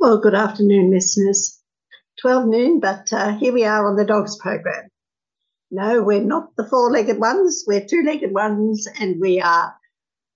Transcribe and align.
Well, 0.00 0.16
good 0.16 0.34
afternoon, 0.34 0.90
listeners. 0.90 1.60
12 2.22 2.46
noon, 2.46 2.80
but 2.80 3.12
uh, 3.12 3.36
here 3.36 3.52
we 3.52 3.66
are 3.66 3.86
on 3.86 3.96
the 3.96 4.06
dogs 4.06 4.34
program. 4.38 4.88
No, 5.70 6.02
we're 6.02 6.24
not 6.24 6.56
the 6.56 6.66
four 6.66 6.90
legged 6.90 7.20
ones, 7.20 7.64
we're 7.66 7.84
two 7.84 8.02
legged 8.02 8.32
ones, 8.32 8.88
and 8.98 9.20
we 9.20 9.42
are 9.42 9.74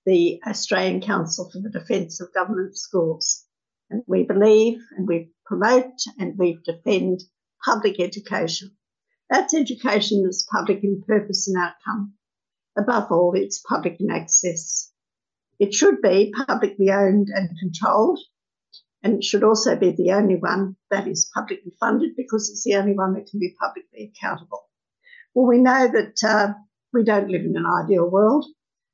the 0.04 0.38
Australian 0.46 1.00
Council 1.00 1.50
for 1.50 1.60
the 1.60 1.70
Defence 1.70 2.20
of 2.20 2.34
Government 2.34 2.76
Schools. 2.76 3.42
And 3.88 4.02
we 4.06 4.24
believe 4.24 4.80
and 4.98 5.08
we 5.08 5.30
promote 5.46 5.98
and 6.18 6.36
we 6.36 6.58
defend 6.66 7.22
public 7.64 7.98
education. 7.98 8.72
That's 9.30 9.54
education 9.54 10.24
that's 10.24 10.46
public 10.52 10.84
in 10.84 11.02
purpose 11.08 11.48
and 11.48 11.56
outcome. 11.56 12.12
Above 12.76 13.10
all, 13.10 13.32
it's 13.34 13.64
public 13.66 13.96
in 13.98 14.10
access. 14.10 14.92
It 15.58 15.72
should 15.72 16.02
be 16.02 16.34
publicly 16.46 16.90
owned 16.90 17.28
and 17.34 17.48
controlled 17.58 18.20
and 19.04 19.16
it 19.16 19.24
should 19.24 19.44
also 19.44 19.76
be 19.76 19.90
the 19.90 20.12
only 20.12 20.36
one 20.36 20.76
that 20.90 21.06
is 21.06 21.30
publicly 21.34 21.72
funded 21.78 22.16
because 22.16 22.48
it's 22.48 22.64
the 22.64 22.76
only 22.76 22.94
one 22.94 23.12
that 23.12 23.26
can 23.26 23.38
be 23.38 23.54
publicly 23.60 24.10
accountable. 24.16 24.66
Well, 25.34 25.46
we 25.46 25.58
know 25.58 25.88
that 25.88 26.24
uh, 26.26 26.54
we 26.92 27.04
don't 27.04 27.28
live 27.28 27.42
in 27.42 27.54
an 27.54 27.66
ideal 27.66 28.10
world, 28.10 28.46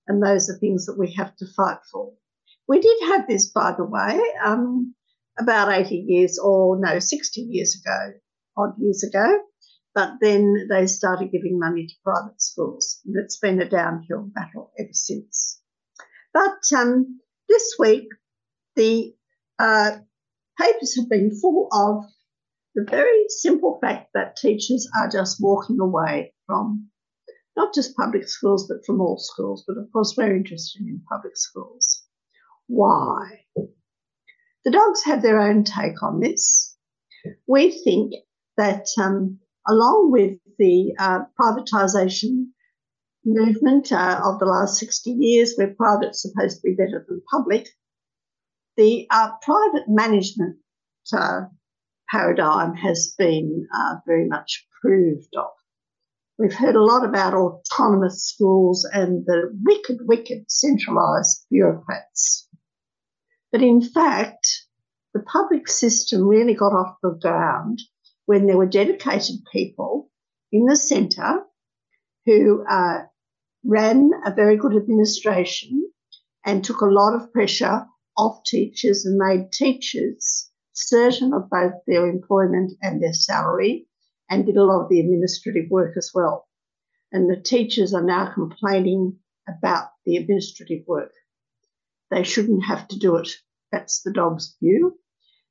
and 0.09 0.21
those 0.21 0.51
are 0.51 0.59
things 0.59 0.87
that 0.87 0.99
we 0.99 1.13
have 1.13 1.37
to 1.37 1.47
fight 1.57 1.79
for. 1.93 2.13
We 2.67 2.81
did 2.81 2.99
have 3.05 3.29
this, 3.29 3.53
by 3.53 3.73
the 3.77 3.85
way, 3.85 4.21
um, 4.45 4.97
about 5.39 5.73
80 5.73 6.05
years 6.09 6.41
or 6.43 6.81
no, 6.81 6.99
60 6.99 7.41
years 7.41 7.81
ago, 7.81 8.15
odd 8.57 8.75
years 8.79 9.05
ago, 9.05 9.41
but 9.95 10.15
then 10.21 10.67
they 10.69 10.89
started 10.89 11.31
giving 11.31 11.61
money 11.61 11.87
to 11.87 11.95
private 12.03 12.43
schools, 12.43 13.01
and 13.07 13.15
it's 13.17 13.39
been 13.39 13.63
a 13.63 13.69
downhill 13.69 14.29
battle 14.35 14.73
ever 14.77 14.93
since. 14.93 15.61
But 16.35 16.59
um, 16.77 17.21
this 17.49 17.77
week, 17.79 18.09
the 18.75 19.15
uh, 19.61 19.99
papers 20.59 20.97
have 20.97 21.09
been 21.09 21.39
full 21.41 21.69
of 21.73 22.05
the 22.75 22.87
very 22.89 23.25
simple 23.29 23.79
fact 23.81 24.11
that 24.15 24.37
teachers 24.37 24.89
are 24.99 25.11
just 25.11 25.39
walking 25.41 25.79
away 25.81 26.33
from 26.47 26.89
not 27.57 27.75
just 27.75 27.97
public 27.97 28.27
schools, 28.29 28.67
but 28.69 28.85
from 28.87 29.01
all 29.01 29.19
schools. 29.19 29.65
But 29.67 29.77
of 29.77 29.93
course, 29.93 30.15
we're 30.17 30.37
interested 30.37 30.83
in 30.83 31.03
public 31.09 31.37
schools. 31.37 32.05
Why? 32.69 33.45
The 34.65 34.71
dogs 34.71 35.05
have 35.05 35.23
their 35.23 35.41
own 35.41 35.65
take 35.65 36.03
on 36.03 36.21
this. 36.21 36.77
We 37.47 37.71
think 37.71 38.15
that 38.57 38.87
um, 38.99 39.41
along 39.69 40.11
with 40.11 40.39
the 40.59 40.95
uh, 40.99 41.21
privatisation 41.39 42.47
movement 43.25 43.93
uh, 43.93 44.21
of 44.25 44.39
the 44.39 44.47
last 44.47 44.79
60 44.79 45.11
years, 45.11 45.55
where 45.57 45.75
private's 45.75 46.23
supposed 46.23 46.61
to 46.61 46.63
be 46.63 46.75
better 46.75 47.05
than 47.07 47.21
public, 47.31 47.69
the 48.77 49.07
uh, 49.11 49.31
private 49.43 49.89
management 49.89 50.57
uh, 51.13 51.43
paradigm 52.11 52.75
has 52.75 53.15
been 53.19 53.67
uh, 53.75 53.97
very 54.07 54.27
much 54.27 54.67
proved 54.81 55.35
of. 55.37 55.51
We've 56.39 56.55
heard 56.55 56.77
a 56.77 56.83
lot 56.83 57.05
about 57.05 57.35
autonomous 57.35 58.25
schools 58.25 58.89
and 58.91 59.27
the 59.27 59.51
wicked, 59.63 59.99
wicked 60.07 60.51
centralised 60.51 61.45
bureaucrats. 61.51 62.49
But 63.53 63.63
in 63.63 63.83
fact, 63.83 64.49
the 65.13 65.21
public 65.21 65.69
system 65.69 66.27
really 66.27 66.55
got 66.55 66.73
off 66.73 66.97
the 67.03 67.19
ground 67.21 67.81
when 68.27 68.47
there 68.47 68.57
were 68.57 68.67
dedicated 68.67 69.37
people 69.53 70.09
in 70.53 70.65
the 70.65 70.77
centre 70.77 71.43
who 72.27 72.65
uh, 72.69 73.03
ran 73.65 74.11
a 74.25 74.33
very 74.33 74.57
good 74.57 74.75
administration 74.77 75.91
and 76.47 76.65
took 76.65 76.81
a 76.81 76.87
lot 76.87 77.15
of 77.15 77.33
pressure 77.33 77.87
off 78.17 78.43
teachers 78.45 79.05
and 79.07 79.17
made 79.17 79.53
teachers 79.53 80.51
certain 80.73 81.33
of 81.33 81.51
both 81.51 81.75
their 81.87 82.09
employment 82.09 82.73
and 82.83 83.03
their 83.03 83.13
salary 83.13 83.87
and 84.29 84.47
did 84.47 84.57
a 84.57 84.65
lot 84.65 84.83
of 84.83 84.89
the 84.89 85.01
administrative 85.01 85.71
work 85.71 85.97
as 85.97 86.11
well. 86.15 86.49
And 87.13 87.29
the 87.29 87.41
teachers 87.41 87.93
are 87.93 88.03
now 88.03 88.33
complaining 88.33 89.19
about 89.49 89.89
the 90.05 90.17
administrative 90.17 90.87
work. 90.87 91.13
They 92.11 92.23
shouldn't 92.23 92.65
have 92.65 92.89
to 92.89 92.99
do 92.99 93.17
it. 93.17 93.29
That's 93.73 94.03
the 94.03 94.13
dog's 94.13 94.57
view. 94.61 94.99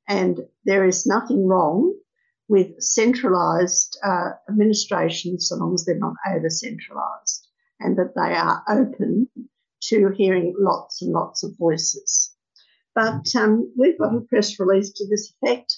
And 0.08 0.40
there 0.66 0.86
is 0.86 1.06
nothing 1.06 1.48
wrong 1.48 1.94
with 2.48 2.82
centralised 2.82 3.98
uh, 4.04 4.32
administration 4.50 5.40
so 5.40 5.56
long 5.58 5.74
as 5.74 5.86
they're 5.86 6.00
not 6.00 6.16
over 6.34 6.50
centralised 6.50 7.48
and 7.80 7.98
that 7.98 8.16
they 8.16 8.34
are 8.34 8.64
open 8.68 9.30
to 9.82 10.10
hearing 10.18 10.56
lots 10.58 11.02
and 11.02 11.12
lots 11.12 11.44
of 11.44 11.58
voices. 11.58 12.36
But 13.00 13.34
um, 13.42 13.72
we've 13.78 13.98
got 13.98 14.14
a 14.14 14.20
press 14.20 14.60
release 14.60 14.92
to 14.92 15.08
this 15.08 15.34
effect, 15.42 15.78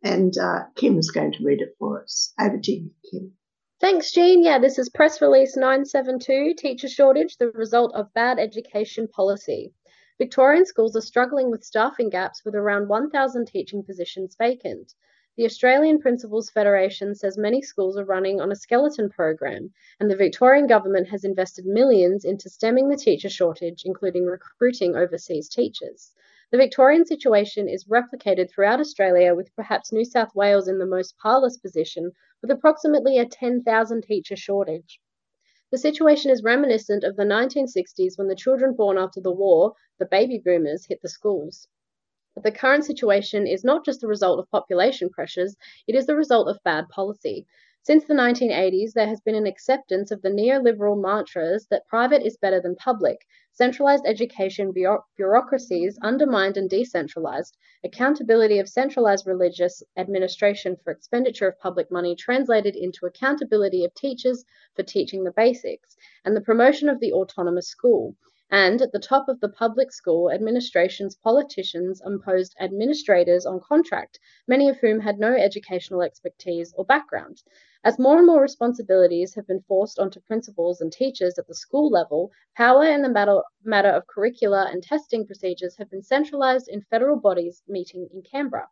And 0.02 0.38
uh, 0.38 0.60
Kim's 0.74 1.10
going 1.10 1.32
to 1.32 1.44
read 1.44 1.60
it 1.60 1.74
for 1.78 2.02
us. 2.02 2.32
Over 2.40 2.58
to 2.58 2.72
you, 2.72 2.90
Kim. 3.10 3.34
Thanks, 3.78 4.10
Jean. 4.10 4.42
Yeah, 4.42 4.58
this 4.58 4.78
is 4.78 4.88
press 4.88 5.20
release 5.20 5.54
972 5.54 6.54
Teacher 6.56 6.88
Shortage, 6.88 7.36
the 7.36 7.50
result 7.50 7.94
of 7.94 8.14
bad 8.14 8.38
education 8.38 9.06
policy. 9.06 9.74
Victorian 10.16 10.64
schools 10.64 10.96
are 10.96 11.02
struggling 11.02 11.50
with 11.50 11.62
staffing 11.62 12.08
gaps 12.08 12.42
with 12.42 12.54
around 12.54 12.88
1,000 12.88 13.46
teaching 13.46 13.84
positions 13.84 14.34
vacant. 14.38 14.94
The 15.38 15.44
Australian 15.44 16.00
Principals 16.00 16.50
Federation 16.50 17.14
says 17.14 17.38
many 17.38 17.62
schools 17.62 17.96
are 17.96 18.04
running 18.04 18.40
on 18.40 18.50
a 18.50 18.56
skeleton 18.56 19.08
program, 19.08 19.72
and 20.00 20.10
the 20.10 20.16
Victorian 20.16 20.66
government 20.66 21.10
has 21.10 21.22
invested 21.22 21.64
millions 21.64 22.24
into 22.24 22.50
stemming 22.50 22.88
the 22.88 22.96
teacher 22.96 23.28
shortage, 23.28 23.84
including 23.84 24.24
recruiting 24.24 24.96
overseas 24.96 25.48
teachers. 25.48 26.12
The 26.50 26.58
Victorian 26.58 27.06
situation 27.06 27.68
is 27.68 27.84
replicated 27.84 28.50
throughout 28.50 28.80
Australia, 28.80 29.32
with 29.32 29.54
perhaps 29.54 29.92
New 29.92 30.04
South 30.04 30.34
Wales 30.34 30.66
in 30.66 30.78
the 30.78 30.86
most 30.86 31.16
parlous 31.18 31.56
position, 31.56 32.10
with 32.42 32.50
approximately 32.50 33.16
a 33.16 33.24
10,000 33.24 34.02
teacher 34.02 34.34
shortage. 34.34 35.00
The 35.70 35.78
situation 35.78 36.32
is 36.32 36.42
reminiscent 36.42 37.04
of 37.04 37.14
the 37.14 37.22
1960s 37.22 38.18
when 38.18 38.26
the 38.26 38.34
children 38.34 38.74
born 38.74 38.98
after 38.98 39.20
the 39.20 39.30
war, 39.30 39.74
the 40.00 40.06
baby 40.06 40.42
boomers, 40.44 40.86
hit 40.86 41.00
the 41.00 41.08
schools. 41.08 41.68
But 42.40 42.52
the 42.52 42.56
current 42.56 42.84
situation 42.84 43.48
is 43.48 43.64
not 43.64 43.84
just 43.84 44.00
the 44.00 44.06
result 44.06 44.38
of 44.38 44.48
population 44.48 45.10
pressures, 45.10 45.56
it 45.88 45.96
is 45.96 46.06
the 46.06 46.14
result 46.14 46.46
of 46.46 46.62
bad 46.62 46.88
policy. 46.88 47.48
Since 47.82 48.04
the 48.04 48.14
1980s, 48.14 48.92
there 48.92 49.08
has 49.08 49.20
been 49.20 49.34
an 49.34 49.48
acceptance 49.48 50.12
of 50.12 50.22
the 50.22 50.30
neoliberal 50.30 51.02
mantras 51.02 51.66
that 51.66 51.88
private 51.88 52.24
is 52.24 52.36
better 52.36 52.60
than 52.60 52.76
public, 52.76 53.26
centralized 53.50 54.04
education 54.06 54.72
bureaucracies 55.16 55.98
undermined 56.00 56.56
and 56.56 56.70
decentralized, 56.70 57.56
accountability 57.82 58.60
of 58.60 58.68
centralized 58.68 59.26
religious 59.26 59.82
administration 59.96 60.76
for 60.76 60.92
expenditure 60.92 61.48
of 61.48 61.58
public 61.58 61.90
money 61.90 62.14
translated 62.14 62.76
into 62.76 63.04
accountability 63.04 63.84
of 63.84 63.92
teachers 63.94 64.44
for 64.76 64.84
teaching 64.84 65.24
the 65.24 65.32
basics, 65.32 65.96
and 66.24 66.36
the 66.36 66.40
promotion 66.40 66.88
of 66.88 67.00
the 67.00 67.12
autonomous 67.12 67.66
school. 67.66 68.14
And 68.50 68.80
at 68.80 68.92
the 68.92 68.98
top 68.98 69.28
of 69.28 69.40
the 69.40 69.50
public 69.50 69.92
school 69.92 70.30
administration's 70.30 71.14
politicians 71.16 72.00
imposed 72.00 72.56
administrators 72.58 73.44
on 73.44 73.60
contract, 73.60 74.18
many 74.46 74.70
of 74.70 74.78
whom 74.78 75.00
had 75.00 75.18
no 75.18 75.34
educational 75.34 76.00
expertise 76.00 76.72
or 76.72 76.86
background. 76.86 77.42
As 77.84 77.98
more 77.98 78.16
and 78.16 78.26
more 78.26 78.40
responsibilities 78.40 79.34
have 79.34 79.46
been 79.46 79.60
forced 79.60 79.98
onto 79.98 80.20
principals 80.20 80.80
and 80.80 80.90
teachers 80.90 81.38
at 81.38 81.46
the 81.46 81.54
school 81.54 81.90
level, 81.90 82.32
power 82.56 82.84
in 82.84 83.02
the 83.02 83.10
matter, 83.10 83.42
matter 83.64 83.90
of 83.90 84.06
curricula 84.06 84.70
and 84.72 84.82
testing 84.82 85.26
procedures 85.26 85.76
have 85.76 85.90
been 85.90 86.02
centralised 86.02 86.68
in 86.68 86.80
federal 86.80 87.20
bodies 87.20 87.62
meeting 87.68 88.08
in 88.14 88.22
Canberra. 88.22 88.70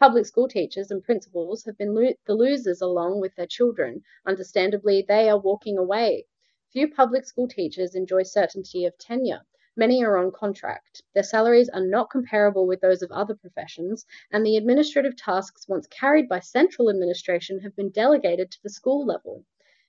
Public 0.00 0.26
school 0.26 0.48
teachers 0.48 0.90
and 0.90 1.04
principals 1.04 1.64
have 1.66 1.78
been 1.78 1.94
lo- 1.94 2.14
the 2.26 2.34
losers 2.34 2.80
along 2.80 3.20
with 3.20 3.36
their 3.36 3.46
children. 3.46 4.02
Understandably, 4.26 5.04
they 5.06 5.30
are 5.30 5.38
walking 5.38 5.78
away 5.78 6.26
Few 6.74 6.90
public 6.90 7.24
school 7.24 7.46
teachers 7.46 7.94
enjoy 7.94 8.24
certainty 8.24 8.84
of 8.84 8.98
tenure. 8.98 9.42
Many 9.76 10.02
are 10.02 10.16
on 10.16 10.32
contract. 10.32 11.04
Their 11.14 11.22
salaries 11.22 11.68
are 11.68 11.86
not 11.86 12.10
comparable 12.10 12.66
with 12.66 12.80
those 12.80 13.00
of 13.00 13.12
other 13.12 13.36
professions, 13.36 14.04
and 14.32 14.44
the 14.44 14.56
administrative 14.56 15.16
tasks 15.16 15.68
once 15.68 15.86
carried 15.86 16.28
by 16.28 16.40
central 16.40 16.90
administration 16.90 17.60
have 17.60 17.76
been 17.76 17.90
delegated 17.90 18.50
to 18.50 18.58
the 18.60 18.70
school 18.70 19.06
level. 19.06 19.44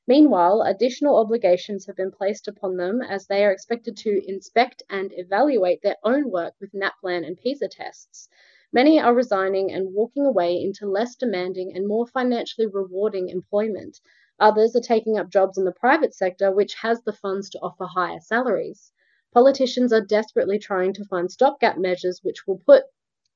Meanwhile, 0.06 0.62
additional 0.62 1.18
obligations 1.18 1.88
have 1.88 1.96
been 1.96 2.12
placed 2.12 2.48
upon 2.48 2.78
them 2.78 3.02
as 3.02 3.26
they 3.26 3.44
are 3.44 3.52
expected 3.52 3.98
to 3.98 4.22
inspect 4.24 4.84
and 4.88 5.12
evaluate 5.16 5.82
their 5.82 5.98
own 6.04 6.30
work 6.30 6.54
with 6.62 6.76
NAPLAN 6.76 7.26
and 7.26 7.36
PISA 7.36 7.70
tests. 7.70 8.30
Many 8.72 9.00
are 9.00 9.16
resigning 9.16 9.72
and 9.72 9.96
walking 9.96 10.28
away 10.28 10.62
into 10.62 10.86
less 10.86 11.16
demanding 11.16 11.76
and 11.76 11.88
more 11.88 12.06
financially 12.06 12.68
rewarding 12.68 13.30
employment. 13.30 14.00
Others 14.40 14.76
are 14.76 14.82
taking 14.82 15.18
up 15.18 15.30
jobs 15.30 15.58
in 15.58 15.64
the 15.64 15.72
private 15.72 16.14
sector, 16.14 16.52
which 16.52 16.74
has 16.76 17.02
the 17.04 17.14
funds 17.14 17.50
to 17.52 17.60
offer 17.60 17.86
higher 17.86 18.20
salaries. 18.20 18.92
Politicians 19.34 19.94
are 19.94 20.02
desperately 20.02 20.60
trying 20.60 20.94
to 20.94 21.06
find 21.06 21.32
stopgap 21.32 21.78
measures 21.78 22.24
which 22.24 22.46
will 22.46 22.60
put 22.66 22.84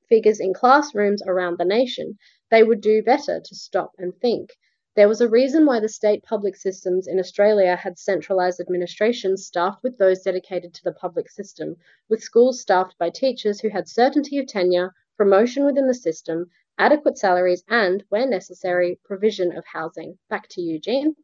figures 0.08 0.40
in 0.40 0.52
classrooms 0.52 1.22
around 1.26 1.56
the 1.56 1.64
nation. 1.64 2.18
They 2.50 2.62
would 2.62 2.80
do 2.80 3.02
better 3.02 3.40
to 3.40 3.54
stop 3.54 3.92
and 3.98 4.14
think. 4.20 4.50
There 4.96 5.08
was 5.08 5.20
a 5.20 5.28
reason 5.28 5.66
why 5.66 5.80
the 5.80 5.88
state 5.88 6.24
public 6.24 6.56
systems 6.56 7.06
in 7.06 7.18
Australia 7.18 7.76
had 7.76 7.98
centralised 7.98 8.60
administration 8.60 9.36
staffed 9.36 9.82
with 9.82 9.96
those 9.98 10.22
dedicated 10.22 10.74
to 10.74 10.84
the 10.84 10.92
public 10.92 11.30
system, 11.30 11.76
with 12.08 12.22
schools 12.22 12.60
staffed 12.60 12.98
by 12.98 13.08
teachers 13.08 13.60
who 13.60 13.68
had 13.68 13.88
certainty 13.88 14.36
of 14.38 14.48
tenure, 14.48 14.92
promotion 15.16 15.64
within 15.64 15.86
the 15.86 15.94
system, 15.94 16.50
adequate 16.80 17.18
salaries, 17.18 17.62
and, 17.68 18.02
where 18.08 18.26
necessary, 18.26 18.98
provision 19.04 19.56
of 19.56 19.64
housing. 19.70 20.18
Back 20.30 20.48
to 20.50 20.62
you, 20.62 20.80
Jean. 20.80 21.14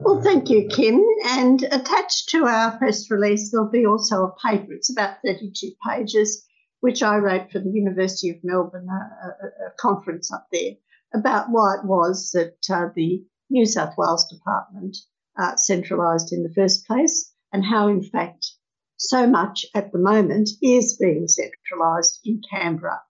Well, 0.00 0.20
thank 0.20 0.50
you, 0.50 0.66
Kim. 0.68 1.00
And 1.24 1.62
attached 1.62 2.30
to 2.30 2.46
our 2.46 2.76
press 2.76 3.08
release, 3.08 3.50
there'll 3.50 3.70
be 3.70 3.86
also 3.86 4.24
a 4.24 4.48
paper. 4.48 4.72
It's 4.72 4.90
about 4.90 5.18
32 5.24 5.70
pages, 5.88 6.44
which 6.80 7.00
I 7.02 7.18
wrote 7.18 7.52
for 7.52 7.60
the 7.60 7.70
University 7.70 8.30
of 8.30 8.42
Melbourne, 8.42 8.88
a, 8.90 9.26
a, 9.26 9.68
a 9.68 9.70
conference 9.78 10.32
up 10.32 10.48
there, 10.50 10.72
about 11.14 11.46
why 11.50 11.76
it 11.76 11.86
was 11.86 12.32
that 12.32 12.58
uh, 12.68 12.88
the 12.94 13.24
New 13.50 13.66
South 13.66 13.94
Wales 13.96 14.26
Department 14.28 14.96
uh, 15.38 15.54
centralised 15.54 16.32
in 16.32 16.42
the 16.42 16.52
first 16.54 16.86
place, 16.88 17.32
and 17.52 17.64
how, 17.64 17.86
in 17.86 18.02
fact, 18.02 18.50
so 18.96 19.28
much 19.28 19.64
at 19.74 19.92
the 19.92 19.98
moment 19.98 20.48
is 20.60 20.96
being 20.96 21.28
centralised 21.28 22.18
in 22.24 22.40
Canberra, 22.50 23.00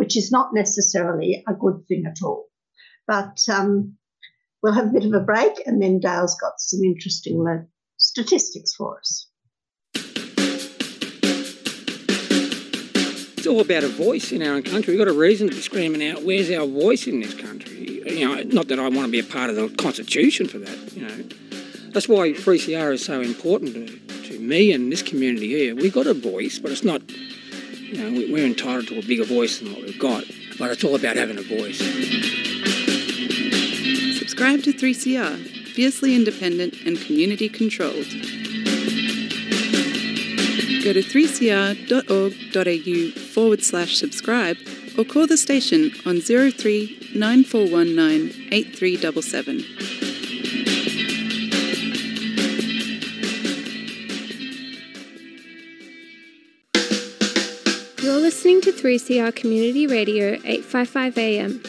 which 0.00 0.16
is 0.16 0.32
not 0.32 0.54
necessarily 0.54 1.44
a 1.46 1.54
good 1.54 1.84
thing 1.86 2.04
at 2.06 2.18
all. 2.22 2.46
But 3.06 3.38
um, 3.48 3.98
We'll 4.62 4.74
have 4.74 4.88
a 4.88 4.92
bit 4.92 5.04
of 5.06 5.14
a 5.14 5.20
break, 5.20 5.62
and 5.64 5.80
then 5.80 6.00
Dale's 6.00 6.36
got 6.38 6.60
some 6.60 6.80
interesting 6.84 7.66
statistics 7.96 8.74
for 8.74 8.98
us. 8.98 9.26
It's 13.38 13.46
all 13.46 13.60
about 13.60 13.84
a 13.84 13.88
voice 13.88 14.32
in 14.32 14.42
our 14.42 14.52
own 14.54 14.62
country. 14.62 14.94
We've 14.94 15.06
got 15.06 15.10
a 15.10 15.18
reason 15.18 15.48
to 15.48 15.54
be 15.54 15.62
screaming 15.62 16.06
out, 16.06 16.24
where's 16.24 16.50
our 16.50 16.66
voice 16.66 17.06
in 17.06 17.20
this 17.20 17.32
country? 17.32 18.02
You 18.06 18.28
know, 18.28 18.42
not 18.42 18.68
that 18.68 18.78
I 18.78 18.82
want 18.90 19.06
to 19.06 19.10
be 19.10 19.18
a 19.18 19.24
part 19.24 19.48
of 19.48 19.56
the 19.56 19.70
Constitution 19.76 20.46
for 20.46 20.58
that, 20.58 20.92
you 20.94 21.06
know. 21.06 21.24
That's 21.92 22.06
why 22.06 22.32
3CR 22.32 22.92
is 22.92 23.02
so 23.04 23.22
important 23.22 23.74
to, 23.74 24.28
to 24.28 24.38
me 24.38 24.72
and 24.72 24.92
this 24.92 25.02
community 25.02 25.48
here. 25.48 25.74
We've 25.74 25.94
got 25.94 26.06
a 26.06 26.12
voice, 26.12 26.58
but 26.58 26.70
it's 26.70 26.84
not, 26.84 27.00
you 27.90 27.98
know, 27.98 28.32
we're 28.32 28.46
entitled 28.46 28.86
to 28.88 28.98
a 28.98 29.02
bigger 29.02 29.24
voice 29.24 29.58
than 29.58 29.72
what 29.72 29.82
we've 29.82 29.98
got. 29.98 30.24
But 30.58 30.70
it's 30.70 30.84
all 30.84 30.94
about 30.94 31.16
having 31.16 31.38
a 31.38 31.42
voice. 31.42 31.78
Subscribe 34.18 34.62
to 34.62 34.72
3CR, 34.72 35.38
fiercely 35.74 36.14
independent 36.14 36.74
and 36.86 37.00
community 37.00 37.48
controlled. 37.48 38.06
Go 40.84 40.92
to 40.92 41.02
3cr.org.au 41.02 41.90
forward 43.20 43.62
slash 43.62 43.96
subscribe 43.96 44.56
or 44.96 45.04
call 45.04 45.26
the 45.26 45.36
station 45.36 45.90
on 46.06 46.20
03 46.20 47.10
9419 47.14 48.52
8377. 48.52 49.99
Listening 58.50 58.74
to 58.74 58.82
3CR 58.82 59.32
Community 59.36 59.86
Radio 59.86 60.32
855 60.44 61.18
AM. 61.18 61.62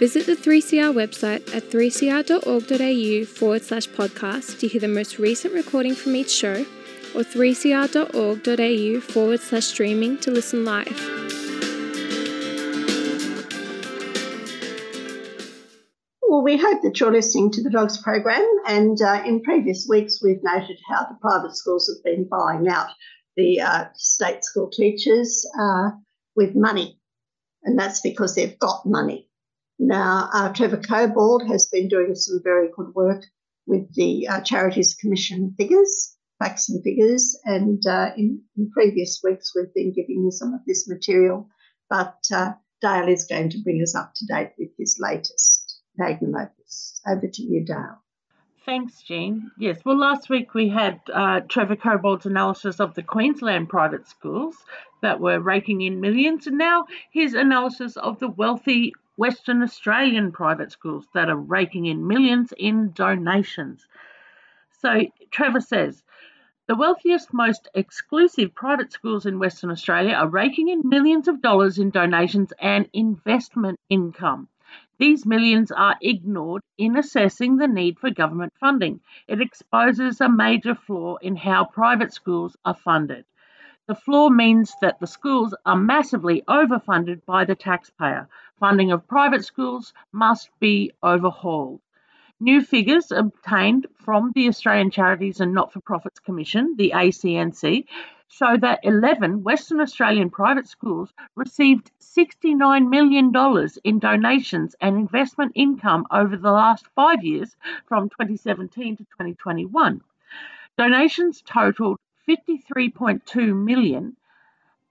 Visit 0.00 0.26
the 0.26 0.34
3CR 0.34 0.92
website 0.92 1.54
at 1.54 1.70
3cr.org.au 1.70 3.24
forward 3.26 3.62
slash 3.62 3.86
podcast 3.88 4.58
to 4.58 4.66
hear 4.66 4.80
the 4.80 4.88
most 4.88 5.20
recent 5.20 5.54
recording 5.54 5.94
from 5.94 6.16
each 6.16 6.32
show, 6.32 6.66
or 7.14 7.22
3cr.org.au 7.22 9.00
forward 9.00 9.38
slash 9.38 9.66
streaming 9.66 10.18
to 10.18 10.32
listen 10.32 10.64
live. 10.64 11.00
Well, 16.22 16.42
we 16.42 16.56
hope 16.56 16.82
that 16.82 16.98
you're 16.98 17.12
listening 17.12 17.52
to 17.52 17.62
the 17.62 17.70
Dogs 17.70 18.02
program, 18.02 18.44
and 18.66 19.00
uh, 19.00 19.22
in 19.24 19.42
previous 19.42 19.86
weeks 19.88 20.20
we've 20.20 20.42
noted 20.42 20.78
how 20.90 21.04
the 21.04 21.18
private 21.20 21.54
schools 21.54 21.88
have 21.88 22.02
been 22.02 22.24
buying 22.28 22.66
out 22.66 22.88
the 23.36 23.60
uh, 23.60 23.84
state 23.94 24.42
school 24.42 24.68
teachers 24.70 25.46
uh, 25.60 25.90
with 26.36 26.54
money, 26.54 27.00
and 27.62 27.78
that's 27.78 28.00
because 28.00 28.34
they've 28.34 28.58
got 28.58 28.86
money. 28.86 29.28
Now, 29.78 30.30
uh, 30.32 30.52
Trevor 30.52 30.78
Cobbold 30.78 31.46
has 31.48 31.66
been 31.66 31.88
doing 31.88 32.14
some 32.14 32.40
very 32.42 32.68
good 32.74 32.94
work 32.94 33.24
with 33.66 33.92
the 33.94 34.28
uh, 34.28 34.40
Charities 34.40 34.94
Commission 34.94 35.54
figures, 35.58 36.16
facts 36.38 36.68
and 36.68 36.82
figures, 36.82 37.38
and 37.44 37.84
uh, 37.86 38.10
in, 38.16 38.42
in, 38.56 38.70
previous 38.70 39.20
weeks 39.22 39.52
we've 39.54 39.74
been 39.74 39.92
giving 39.92 40.24
you 40.24 40.30
some 40.30 40.54
of 40.54 40.60
this 40.66 40.88
material, 40.88 41.48
but 41.90 42.18
uh, 42.32 42.52
Dale 42.80 43.08
is 43.08 43.26
going 43.26 43.50
to 43.50 43.62
bring 43.62 43.82
us 43.82 43.94
up 43.94 44.12
to 44.14 44.26
date 44.26 44.52
with 44.58 44.70
his 44.78 44.98
latest 45.00 45.80
magnum 45.96 46.34
opus. 46.36 47.00
Over 47.06 47.26
to 47.26 47.42
you, 47.42 47.64
Dale. 47.64 48.02
Thanks, 48.66 49.00
Jean. 49.00 49.52
Yes, 49.56 49.84
well, 49.84 49.96
last 49.96 50.28
week 50.28 50.52
we 50.52 50.68
had 50.68 51.00
uh, 51.14 51.38
Trevor 51.48 51.76
Cobbold's 51.76 52.26
analysis 52.26 52.80
of 52.80 52.94
the 52.94 53.02
Queensland 53.04 53.68
private 53.68 54.08
schools 54.08 54.56
that 55.02 55.20
were 55.20 55.38
raking 55.38 55.82
in 55.82 56.00
millions, 56.00 56.48
and 56.48 56.58
now 56.58 56.86
his 57.12 57.34
analysis 57.34 57.96
of 57.96 58.18
the 58.18 58.26
wealthy 58.26 58.92
Western 59.16 59.62
Australian 59.62 60.32
private 60.32 60.72
schools 60.72 61.06
that 61.14 61.28
are 61.28 61.36
raking 61.36 61.86
in 61.86 62.08
millions 62.08 62.52
in 62.58 62.90
donations. 62.92 63.86
So 64.80 65.02
Trevor 65.30 65.60
says, 65.60 66.02
the 66.66 66.74
wealthiest, 66.74 67.32
most 67.32 67.68
exclusive 67.72 68.52
private 68.52 68.92
schools 68.92 69.26
in 69.26 69.38
Western 69.38 69.70
Australia 69.70 70.14
are 70.14 70.28
raking 70.28 70.70
in 70.70 70.88
millions 70.88 71.28
of 71.28 71.40
dollars 71.40 71.78
in 71.78 71.90
donations 71.90 72.52
and 72.60 72.90
investment 72.92 73.78
income. 73.88 74.48
These 74.98 75.26
millions 75.26 75.70
are 75.70 75.96
ignored 76.00 76.62
in 76.78 76.96
assessing 76.96 77.56
the 77.56 77.68
need 77.68 77.98
for 77.98 78.10
government 78.10 78.54
funding. 78.58 79.00
It 79.28 79.40
exposes 79.42 80.20
a 80.20 80.28
major 80.28 80.74
flaw 80.74 81.16
in 81.16 81.36
how 81.36 81.64
private 81.64 82.14
schools 82.14 82.56
are 82.64 82.74
funded. 82.74 83.26
The 83.86 83.94
flaw 83.94 84.30
means 84.30 84.74
that 84.80 84.98
the 84.98 85.06
schools 85.06 85.54
are 85.64 85.76
massively 85.76 86.42
overfunded 86.48 87.24
by 87.26 87.44
the 87.44 87.54
taxpayer. 87.54 88.28
Funding 88.58 88.90
of 88.90 89.06
private 89.06 89.44
schools 89.44 89.92
must 90.12 90.50
be 90.60 90.92
overhauled. 91.02 91.80
New 92.40 92.62
figures 92.62 93.12
obtained 93.12 93.86
from 93.94 94.32
the 94.34 94.48
Australian 94.48 94.90
Charities 94.90 95.40
and 95.40 95.54
Not 95.54 95.72
for 95.72 95.80
Profits 95.80 96.20
Commission, 96.20 96.74
the 96.76 96.92
ACNC, 96.94 97.84
show 98.28 98.56
that 98.56 98.80
11 98.82 99.42
Western 99.42 99.80
Australian 99.80 100.30
private 100.30 100.66
schools 100.66 101.12
received 101.34 101.90
$69 102.00 102.88
million 102.88 103.32
in 103.84 103.98
donations 103.98 104.74
and 104.80 104.96
investment 104.96 105.52
income 105.54 106.06
over 106.10 106.36
the 106.36 106.50
last 106.50 106.86
five 106.94 107.22
years 107.24 107.56
from 107.86 108.08
2017 108.10 108.96
to 108.96 109.04
2021. 109.04 110.00
Donations 110.76 111.42
totaled 111.42 111.98
53.2 112.28 113.54
million, 113.54 114.16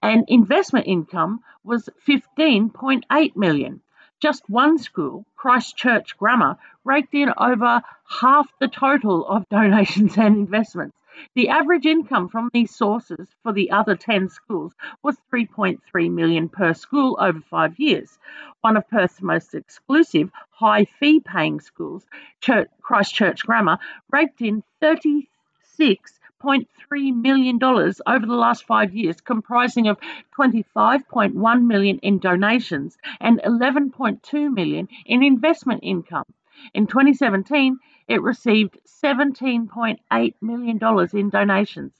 and 0.02 0.24
investment 0.28 0.86
income 0.86 1.40
was 1.62 1.88
15.8 2.08 3.36
million. 3.36 3.80
Just 4.18 4.48
one 4.48 4.78
school, 4.78 5.26
Christchurch 5.36 6.16
Grammar, 6.16 6.56
raked 6.84 7.14
in 7.14 7.32
over 7.36 7.82
half 8.08 8.48
the 8.58 8.68
total 8.68 9.26
of 9.26 9.48
donations 9.50 10.16
and 10.16 10.36
investments. 10.36 10.96
The 11.34 11.48
average 11.48 11.86
income 11.86 12.28
from 12.28 12.50
these 12.52 12.74
sources 12.74 13.34
for 13.42 13.52
the 13.52 13.70
other 13.70 13.96
10 13.96 14.28
schools 14.28 14.74
was 15.02 15.16
3.3 15.32 16.10
million 16.10 16.48
per 16.48 16.74
school 16.74 17.16
over 17.20 17.40
5 17.40 17.78
years. 17.78 18.18
One 18.60 18.76
of 18.76 18.88
Perth's 18.88 19.22
most 19.22 19.54
exclusive 19.54 20.30
high 20.50 20.84
fee 20.84 21.20
paying 21.20 21.60
schools, 21.60 22.06
Church, 22.40 22.68
Christchurch 22.82 23.46
Grammar, 23.46 23.78
raked 24.10 24.42
in 24.42 24.62
36 24.80 26.20
$1.3 26.42 27.14
million 27.14 27.58
over 27.62 28.26
the 28.26 28.34
last 28.34 28.64
five 28.64 28.94
years, 28.94 29.20
comprising 29.20 29.88
of 29.88 29.98
25.1 30.38 31.66
million 31.66 31.98
in 31.98 32.18
donations 32.18 32.96
and 33.20 33.40
11.2 33.40 34.54
million 34.54 34.88
in 35.06 35.22
investment 35.22 35.80
income. 35.82 36.26
In 36.74 36.86
2017, 36.86 37.78
it 38.08 38.22
received 38.22 38.78
$17.8 39.02 40.34
million 40.40 40.78
in 41.12 41.30
donations. 41.30 41.92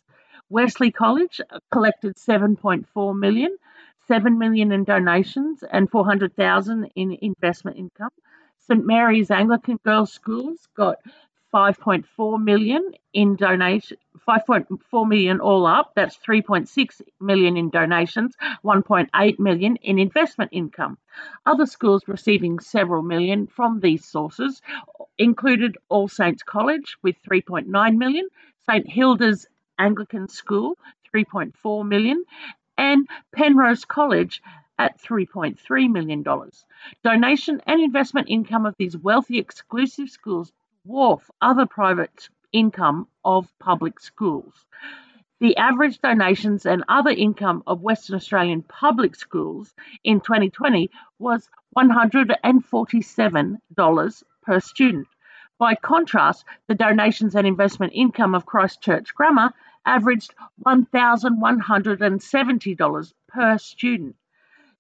Wesley 0.49 0.93
College 0.93 1.41
collected 1.73 2.17
7.4 2.17 3.19
million, 3.19 3.57
7 4.07 4.39
million 4.39 4.71
in 4.73 4.85
donations 4.85 5.65
and 5.71 5.91
400,000 5.91 6.91
in 6.95 7.19
investment 7.21 7.77
income. 7.77 8.11
St 8.69 8.85
Mary's 8.85 9.31
Anglican 9.31 9.79
Girls' 9.85 10.13
Schools 10.13 10.69
got 10.77 10.99
5.4 11.57 12.43
million 12.43 12.93
in 13.15 13.35
donation 13.35 13.97
5.4 14.29 15.09
million 15.09 15.41
all 15.41 15.65
up 15.65 15.93
that's 15.97 16.19
3.6 16.19 17.01
million 17.19 17.57
in 17.57 17.71
donations 17.71 18.35
1.8 18.63 19.39
million 19.39 19.77
in 19.77 19.99
investment 19.99 20.51
income 20.53 20.99
other 21.47 21.65
schools 21.65 22.03
receiving 22.07 22.59
several 22.59 23.03
million 23.03 23.47
from 23.47 23.81
these 23.81 24.05
sources 24.05 24.61
included 25.17 25.79
all 25.89 26.09
saints 26.09 26.43
college 26.43 26.99
with 27.03 27.17
3.9 27.27 27.97
million 27.97 28.29
st 28.69 28.87
hilda's 28.87 29.47
anglican 29.79 30.29
school 30.29 30.77
3.4 31.15 31.89
million 31.89 32.23
and 32.77 33.09
penrhos 33.35 33.89
college 33.89 34.43
at 34.79 35.01
$3.3 35.01 35.91
million. 35.91 36.23
Donation 37.03 37.63
and 37.67 37.81
investment 37.81 38.29
income 38.29 38.67
of 38.67 38.75
these 38.79 38.95
wealthy 38.95 39.39
exclusive 39.39 40.11
schools 40.11 40.53
dwarf 40.87 41.23
other 41.41 41.67
private 41.67 42.29
income 42.53 43.09
of 43.25 43.53
public 43.59 43.99
schools. 43.99 44.67
The 45.41 45.57
average 45.57 46.01
donations 46.01 46.65
and 46.65 46.85
other 46.89 47.11
income 47.11 47.65
of 47.67 47.83
Western 47.83 48.15
Australian 48.17 48.63
public 48.63 49.17
schools 49.17 49.75
in 50.05 50.21
2020 50.21 50.89
was 51.19 51.51
$147 51.77 54.23
per 54.43 54.61
student. 54.61 55.09
By 55.59 55.75
contrast, 55.75 56.45
the 56.69 56.75
donations 56.75 57.35
and 57.35 57.47
investment 57.47 57.93
income 57.95 58.35
of 58.35 58.45
Christchurch 58.47 59.15
Grammar 59.15 59.53
averaged 59.85 60.35
$1,170 60.65 63.13
per 63.29 63.59
student. 63.59 64.17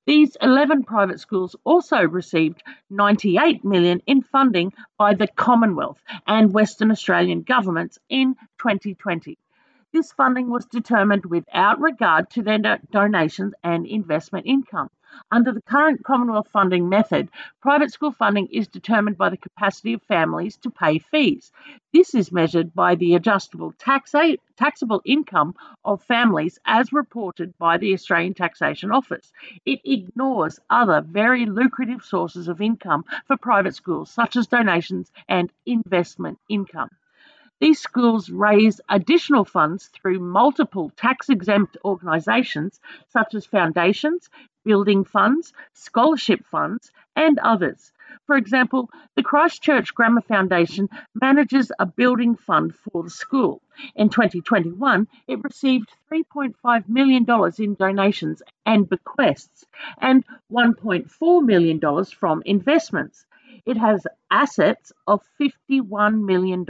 These 0.06 0.36
11 0.40 0.84
private 0.84 1.18
schools 1.18 1.56
also 1.64 1.98
received 2.06 2.62
98 2.90 3.64
million 3.64 4.00
in 4.06 4.22
funding 4.22 4.72
by 4.96 5.14
the 5.14 5.26
Commonwealth 5.26 6.00
and 6.28 6.54
Western 6.54 6.92
Australian 6.92 7.42
governments 7.42 7.98
in 8.08 8.36
2020. 8.58 9.36
This 9.92 10.12
funding 10.12 10.48
was 10.48 10.64
determined 10.66 11.26
without 11.26 11.80
regard 11.80 12.30
to 12.30 12.42
their 12.42 12.78
donations 12.92 13.54
and 13.64 13.84
investment 13.84 14.46
income. 14.46 14.90
Under 15.30 15.52
the 15.52 15.62
current 15.62 16.04
Commonwealth 16.04 16.48
funding 16.48 16.88
method, 16.88 17.30
private 17.60 17.90
school 17.92 18.12
funding 18.12 18.46
is 18.48 18.68
determined 18.68 19.18
by 19.18 19.30
the 19.30 19.36
capacity 19.36 19.92
of 19.92 20.02
families 20.02 20.56
to 20.58 20.70
pay 20.70 20.98
fees. 20.98 21.52
This 21.92 22.14
is 22.14 22.32
measured 22.32 22.74
by 22.74 22.94
the 22.94 23.14
adjustable 23.14 23.72
taxa- 23.72 24.38
taxable 24.56 25.02
income 25.04 25.54
of 25.84 26.02
families 26.02 26.58
as 26.64 26.92
reported 26.92 27.56
by 27.58 27.78
the 27.78 27.92
Australian 27.92 28.34
Taxation 28.34 28.92
Office. 28.92 29.32
It 29.64 29.80
ignores 29.84 30.60
other 30.70 31.00
very 31.00 31.46
lucrative 31.46 32.04
sources 32.04 32.48
of 32.48 32.60
income 32.60 33.04
for 33.26 33.36
private 33.36 33.74
schools, 33.74 34.10
such 34.10 34.36
as 34.36 34.46
donations 34.46 35.10
and 35.28 35.52
investment 35.64 36.38
income. 36.48 36.90
These 37.58 37.80
schools 37.80 38.28
raise 38.28 38.82
additional 38.90 39.46
funds 39.46 39.86
through 39.86 40.18
multiple 40.18 40.90
tax 40.94 41.30
exempt 41.30 41.78
organisations 41.86 42.78
such 43.08 43.34
as 43.34 43.46
foundations, 43.46 44.28
building 44.66 45.04
funds, 45.04 45.54
scholarship 45.72 46.44
funds, 46.44 46.90
and 47.14 47.38
others. 47.38 47.92
For 48.26 48.36
example, 48.36 48.90
the 49.14 49.22
Christchurch 49.22 49.94
Grammar 49.94 50.20
Foundation 50.22 50.88
manages 51.14 51.70
a 51.78 51.86
building 51.86 52.34
fund 52.34 52.74
for 52.74 53.04
the 53.04 53.10
school. 53.10 53.62
In 53.94 54.08
2021, 54.08 55.06
it 55.28 55.44
received 55.44 55.92
$3.5 56.10 56.88
million 56.88 57.24
in 57.58 57.74
donations 57.74 58.42
and 58.64 58.88
bequests 58.88 59.64
and 59.98 60.24
$1.4 60.50 61.44
million 61.44 62.04
from 62.06 62.42
investments. 62.44 63.24
It 63.64 63.76
has 63.76 64.06
assets 64.30 64.92
of 65.06 65.22
$51 65.40 66.20
million. 66.24 66.66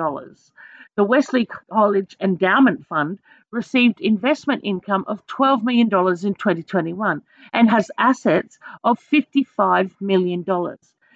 The 0.96 1.04
Wesley 1.04 1.44
College 1.70 2.16
Endowment 2.20 2.86
Fund 2.86 3.18
received 3.50 4.00
investment 4.00 4.62
income 4.64 5.04
of 5.06 5.26
$12 5.26 5.62
million 5.62 5.88
in 5.88 6.34
2021 6.34 7.22
and 7.52 7.70
has 7.70 7.90
assets 7.98 8.58
of 8.82 8.98
$55 8.98 9.92
million. 10.00 10.42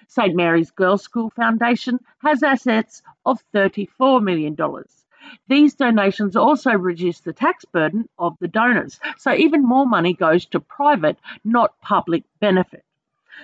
St. 0.07 0.35
Mary's 0.35 0.69
Girls' 0.69 1.01
School 1.01 1.31
Foundation 1.31 1.99
has 2.19 2.43
assets 2.43 3.01
of 3.25 3.41
$34 3.55 4.21
million. 4.21 4.55
These 5.47 5.73
donations 5.73 6.35
also 6.35 6.73
reduce 6.73 7.21
the 7.21 7.33
tax 7.33 7.65
burden 7.65 8.07
of 8.19 8.37
the 8.39 8.47
donors, 8.47 8.99
so 9.17 9.33
even 9.33 9.63
more 9.63 9.87
money 9.87 10.13
goes 10.13 10.45
to 10.47 10.59
private, 10.59 11.17
not 11.43 11.81
public 11.81 12.23
benefit. 12.39 12.83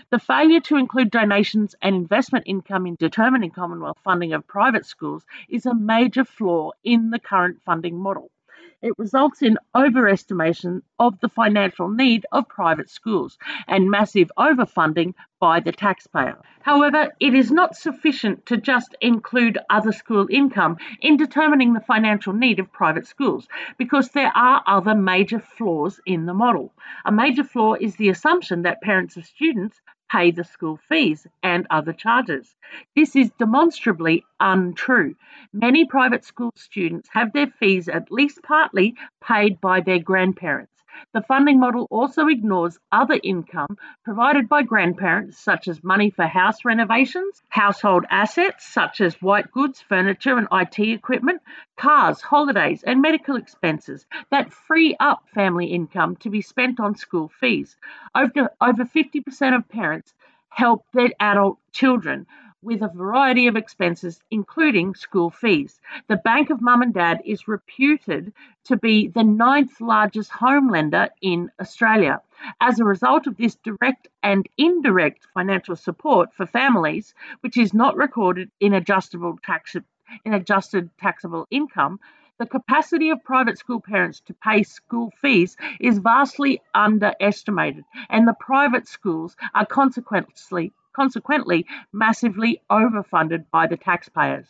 The 0.10 0.20
failure 0.20 0.60
to 0.62 0.78
include 0.78 1.12
donations 1.12 1.76
and 1.82 1.96
investment 1.96 2.46
income 2.48 2.86
in 2.86 2.96
determining 2.96 3.52
Commonwealth 3.52 4.00
funding 4.04 4.34
of 4.34 4.48
private 4.48 4.86
schools 4.86 5.26
is 5.50 5.66
a 5.66 5.74
major 5.74 6.24
flaw 6.24 6.72
in 6.84 7.10
the 7.10 7.20
current 7.20 7.62
funding 7.64 7.98
model. 7.98 8.32
It 8.80 8.94
results 9.00 9.42
in 9.42 9.58
overestimation 9.76 10.84
of 11.00 11.20
the 11.20 11.30
financial 11.30 11.90
need 11.90 12.28
of 12.32 12.48
private 12.48 12.92
schools 12.92 13.40
and 13.68 13.90
massive 13.90 14.32
overfunding 14.38 15.16
by 15.40 15.62
the 15.62 15.72
taxpayer. 15.72 16.40
However, 16.62 17.12
it 17.20 17.34
is 17.34 17.52
not 17.52 17.76
sufficient 17.76 18.46
to 18.46 18.58
just 18.58 18.96
include 19.02 19.58
other 19.72 19.92
school 19.92 20.28
income 20.30 20.78
in 21.02 21.18
determining 21.18 21.74
the 21.74 21.80
financial 21.80 22.34
need 22.34 22.60
of 22.60 22.72
private 22.72 23.08
schools 23.08 23.48
because 23.80 24.10
there 24.10 24.32
are 24.36 24.62
other 24.68 24.94
major 24.94 25.40
flaws 25.40 26.00
in 26.06 26.28
the 26.28 26.36
model. 26.36 26.72
A 27.04 27.12
major 27.12 27.44
flaw 27.44 27.74
is 27.74 27.96
the 27.96 28.10
assumption 28.10 28.62
that 28.62 28.82
parents 28.82 29.18
of 29.18 29.26
students 29.26 29.82
pay 30.12 30.32
the 30.32 30.44
school 30.44 30.80
fees 30.90 31.28
and 31.44 31.68
other 31.70 31.94
charges. 31.94 32.56
This 32.96 33.16
is 33.16 33.32
demonstrably 33.40 34.26
untrue. 34.40 35.16
Many 35.54 35.86
private 35.86 36.24
school 36.26 36.52
students 36.56 37.10
have 37.12 37.34
their 37.34 37.48
fees 37.48 37.90
at 37.90 38.12
least 38.12 38.42
partly 38.44 38.96
paid 39.22 39.60
by 39.62 39.82
their 39.82 40.00
grandparents. 40.00 40.77
The 41.14 41.22
funding 41.22 41.60
model 41.60 41.88
also 41.90 42.28
ignores 42.28 42.80
other 42.92 43.20
income 43.24 43.78
provided 44.04 44.50
by 44.50 44.64
grandparents, 44.64 45.38
such 45.38 45.68
as 45.68 45.84
money 45.84 46.10
for 46.10 46.26
house 46.26 46.66
renovations, 46.66 47.44
household 47.50 48.06
assets 48.10 48.66
such 48.66 49.02
as 49.02 49.22
white 49.22 49.52
goods, 49.52 49.82
furniture, 49.82 50.38
and 50.38 50.48
IT 50.52 50.80
equipment, 50.80 51.42
cars, 51.76 52.22
holidays, 52.22 52.84
and 52.84 53.02
medical 53.02 53.36
expenses 53.36 54.06
that 54.32 54.54
free 54.54 54.96
up 55.00 55.24
family 55.34 55.68
income 55.68 56.16
to 56.18 56.30
be 56.30 56.42
spent 56.42 56.80
on 56.80 56.96
school 56.96 57.30
fees. 57.40 57.76
Over, 58.16 58.52
over 58.62 58.86
50% 58.86 59.56
of 59.56 59.70
parents 59.70 60.14
help 60.50 60.86
their 60.94 61.12
adult 61.20 61.60
children 61.72 62.26
with 62.68 62.82
a 62.82 62.90
variety 62.90 63.48
of 63.48 63.56
expenses, 63.56 64.20
including 64.30 64.94
school 64.94 65.30
fees. 65.30 65.80
The 66.10 66.18
Bank 66.18 66.50
of 66.50 66.62
Mum 66.62 66.82
and 66.82 66.94
Dad 66.94 67.22
is 67.24 67.48
reputed 67.48 68.34
to 68.66 68.76
be 68.76 69.08
the 69.08 69.24
ninth 69.24 69.80
largest 69.80 70.30
home 70.32 70.70
lender 70.70 71.08
in 71.22 71.50
Australia. 71.62 72.20
As 72.60 72.78
a 72.78 72.84
result 72.84 73.26
of 73.26 73.38
this 73.38 73.56
direct 73.64 74.10
and 74.22 74.50
indirect 74.58 75.28
financial 75.34 75.78
support 75.78 76.34
for 76.34 76.46
families, 76.46 77.16
which 77.40 77.56
is 77.56 77.74
not 77.74 77.96
recorded 77.96 78.52
in 78.60 78.74
adjustable 78.74 79.40
tax 79.46 79.78
in 80.26 80.34
adjusted 80.34 80.90
taxable 81.00 81.48
income, 81.50 82.02
the 82.38 82.46
capacity 82.46 83.12
of 83.12 83.24
private 83.24 83.58
school 83.58 83.80
parents 83.80 84.20
to 84.26 84.34
pay 84.34 84.64
school 84.64 85.14
fees 85.22 85.56
is 85.80 86.00
vastly 86.00 86.62
underestimated, 86.76 87.86
and 88.10 88.28
the 88.28 88.36
private 88.38 88.90
schools 88.90 89.38
are 89.56 89.66
consequently 89.66 90.74
consequently 90.98 91.66
massively 91.94 92.60
overfunded 92.72 93.46
by 93.52 93.68
the 93.68 93.78
taxpayers. 93.78 94.48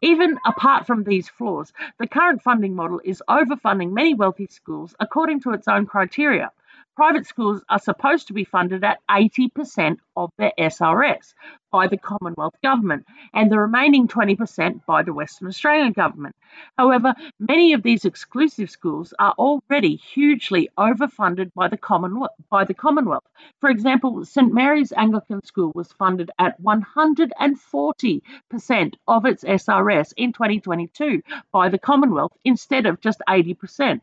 Even 0.00 0.38
apart 0.46 0.86
from 0.86 1.04
these 1.04 1.28
flaws, 1.28 1.72
the 1.98 2.06
current 2.06 2.42
funding 2.42 2.74
model 2.74 3.00
is 3.04 3.22
overfunding 3.28 3.92
many 3.92 4.14
wealthy 4.14 4.46
schools 4.46 4.94
according 4.98 5.40
to 5.40 5.52
its 5.52 5.68
own 5.68 5.84
criteria. 5.86 6.50
Private 6.94 7.26
schools 7.26 7.64
are 7.70 7.78
supposed 7.78 8.26
to 8.26 8.34
be 8.34 8.44
funded 8.44 8.84
at 8.84 8.98
80% 9.10 9.96
of 10.14 10.30
their 10.36 10.52
SRS 10.58 11.32
by 11.70 11.86
the 11.86 11.96
Commonwealth 11.96 12.54
Government 12.62 13.06
and 13.32 13.50
the 13.50 13.58
remaining 13.58 14.08
20% 14.08 14.84
by 14.84 15.02
the 15.02 15.14
Western 15.14 15.48
Australian 15.48 15.92
Government. 15.92 16.36
However, 16.76 17.14
many 17.40 17.72
of 17.72 17.82
these 17.82 18.04
exclusive 18.04 18.70
schools 18.70 19.14
are 19.18 19.32
already 19.38 19.96
hugely 19.96 20.68
overfunded 20.78 21.50
by 21.54 21.68
the 21.68 21.78
Commonwealth. 21.78 22.32
By 22.50 22.64
the 22.64 22.74
Commonwealth. 22.74 23.24
For 23.62 23.70
example, 23.70 24.22
St 24.26 24.52
Mary's 24.52 24.92
Anglican 24.92 25.42
School 25.46 25.72
was 25.74 25.94
funded 25.94 26.30
at 26.38 26.60
140% 26.60 28.94
of 29.08 29.24
its 29.24 29.44
SRS 29.44 30.12
in 30.18 30.34
2022 30.34 31.22
by 31.50 31.70
the 31.70 31.78
Commonwealth 31.78 32.36
instead 32.44 32.84
of 32.84 33.00
just 33.00 33.22
80%. 33.26 34.02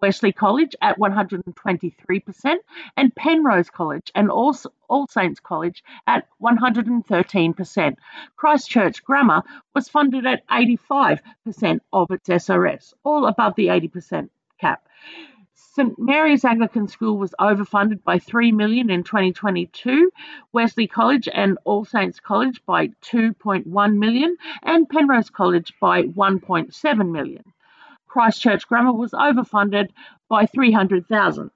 Wesley 0.00 0.32
College 0.32 0.74
at 0.80 0.98
123%, 0.98 2.56
and 2.96 3.14
Penrhos 3.14 3.70
College 3.70 4.10
and 4.14 4.30
All, 4.30 4.56
All 4.88 5.06
Saints 5.06 5.40
College 5.40 5.84
at 6.06 6.26
113%. 6.42 7.96
Christchurch 8.36 9.04
Grammar 9.04 9.42
was 9.74 9.88
funded 9.88 10.26
at 10.26 10.46
85% 10.48 11.80
of 11.92 12.10
its 12.10 12.28
SRS, 12.28 12.94
all 13.04 13.26
above 13.26 13.54
the 13.56 13.66
80% 13.66 14.28
cap. 14.60 14.86
St 15.54 15.98
Mary's 15.98 16.44
Anglican 16.44 16.88
School 16.88 17.16
was 17.16 17.34
overfunded 17.38 18.02
by 18.02 18.18
3 18.18 18.50
million 18.50 18.90
in 18.90 19.04
2022, 19.04 20.10
Wesley 20.52 20.86
College 20.86 21.28
and 21.32 21.58
All 21.64 21.84
Saints 21.84 22.18
College 22.18 22.60
by 22.66 22.88
2.1 23.02 23.96
million, 23.96 24.36
and 24.62 24.88
Penrhos 24.88 25.30
College 25.30 25.72
by 25.80 26.02
1.7 26.02 27.10
million. 27.10 27.44
Christchurch 28.10 28.66
Grammar 28.66 28.92
was 28.92 29.12
overfunded 29.12 29.90
by 30.28 30.44
300,000. 30.44 31.50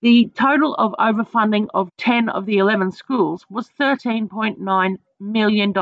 The 0.00 0.30
total 0.34 0.74
of 0.76 0.94
overfunding 0.98 1.68
of 1.74 1.94
10 1.98 2.30
of 2.30 2.46
the 2.46 2.56
11 2.56 2.92
schools 2.92 3.44
was 3.50 3.68
$13.9 3.78 4.96
million. 5.20 5.74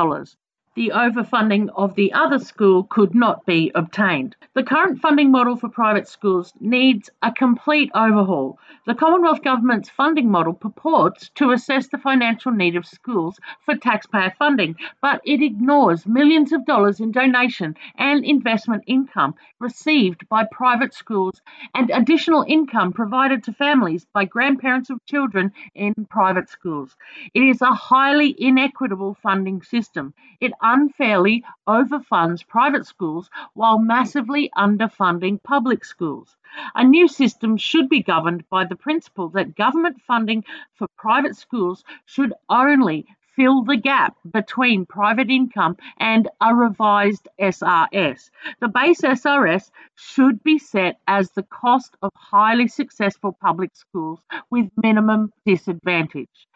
The 0.79 0.93
overfunding 0.95 1.67
of 1.75 1.93
the 1.95 2.13
other 2.13 2.39
school 2.39 2.85
could 2.85 3.13
not 3.13 3.45
be 3.45 3.69
obtained. 3.75 4.33
The 4.53 4.63
current 4.63 5.01
funding 5.01 5.29
model 5.29 5.57
for 5.57 5.67
private 5.67 6.07
schools 6.07 6.53
needs 6.61 7.09
a 7.21 7.33
complete 7.33 7.91
overhaul. 7.93 8.57
The 8.85 8.95
Commonwealth 8.95 9.43
Government's 9.43 9.89
funding 9.89 10.31
model 10.31 10.53
purports 10.53 11.31
to 11.35 11.51
assess 11.51 11.89
the 11.89 11.97
financial 11.97 12.53
need 12.53 12.77
of 12.77 12.85
schools 12.85 13.37
for 13.65 13.75
taxpayer 13.75 14.33
funding, 14.39 14.77
but 15.01 15.19
it 15.25 15.43
ignores 15.43 16.07
millions 16.07 16.53
of 16.53 16.65
dollars 16.65 17.01
in 17.01 17.11
donation 17.11 17.75
and 17.97 18.23
investment 18.23 18.85
income 18.87 19.35
received 19.59 20.29
by 20.29 20.45
private 20.49 20.93
schools 20.93 21.41
and 21.75 21.89
additional 21.89 22.45
income 22.47 22.93
provided 22.93 23.43
to 23.43 23.51
families 23.51 24.05
by 24.13 24.23
grandparents 24.23 24.89
of 24.89 25.05
children 25.05 25.51
in 25.75 25.93
private 26.09 26.47
schools. 26.47 26.95
It 27.33 27.41
is 27.41 27.61
a 27.61 27.73
highly 27.73 28.33
inequitable 28.37 29.17
funding 29.21 29.61
system. 29.61 30.13
It 30.39 30.53
unfairly 30.71 31.43
overfunds 31.67 32.47
private 32.47 32.85
schools 32.85 33.29
while 33.53 33.79
massively 33.79 34.51
underfunding 34.55 35.41
public 35.43 35.83
schools. 35.83 36.37
A 36.75 36.83
new 36.83 37.07
system 37.07 37.57
should 37.57 37.89
be 37.89 38.03
governed 38.03 38.43
by 38.49 38.65
the 38.65 38.75
principle 38.75 39.29
that 39.29 39.55
government 39.55 40.01
funding 40.01 40.43
for 40.75 40.87
private 40.97 41.35
schools 41.35 41.83
should 42.05 42.33
only 42.49 43.05
fill 43.35 43.63
the 43.63 43.77
gap 43.77 44.17
between 44.29 44.85
private 44.85 45.29
income 45.29 45.77
and 45.97 46.27
a 46.41 46.53
revised 46.53 47.27
SRS. 47.39 48.29
The 48.59 48.67
base 48.67 49.01
SRS 49.01 49.71
should 49.95 50.43
be 50.43 50.59
set 50.59 50.99
as 51.07 51.31
the 51.31 51.43
cost 51.43 51.95
of 52.01 52.11
highly 52.15 52.67
successful 52.67 53.31
public 53.31 53.75
schools 53.75 54.19
with 54.51 54.69
minimum 54.83 55.31
disadvantage. 55.45 56.47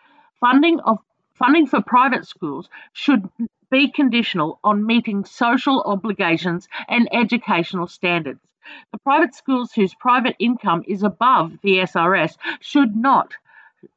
Funding 0.42 0.82
of 0.82 1.00
funding 1.36 1.68
for 1.68 1.82
private 1.82 2.28
schools 2.28 2.70
should 2.92 3.30
be 3.74 3.90
conditional 3.90 4.60
on 4.64 4.86
meeting 4.86 5.26
social 5.26 5.82
obligations 5.82 6.68
and 6.88 7.10
educational 7.12 7.88
standards. 7.88 8.40
The 8.92 9.00
private 9.00 9.34
schools 9.34 9.72
whose 9.74 9.96
private 9.96 10.36
income 10.38 10.84
is 10.88 11.02
above 11.02 11.54
the 11.64 11.80
SRS 11.80 12.38
should 12.60 12.96
not, 12.96 13.34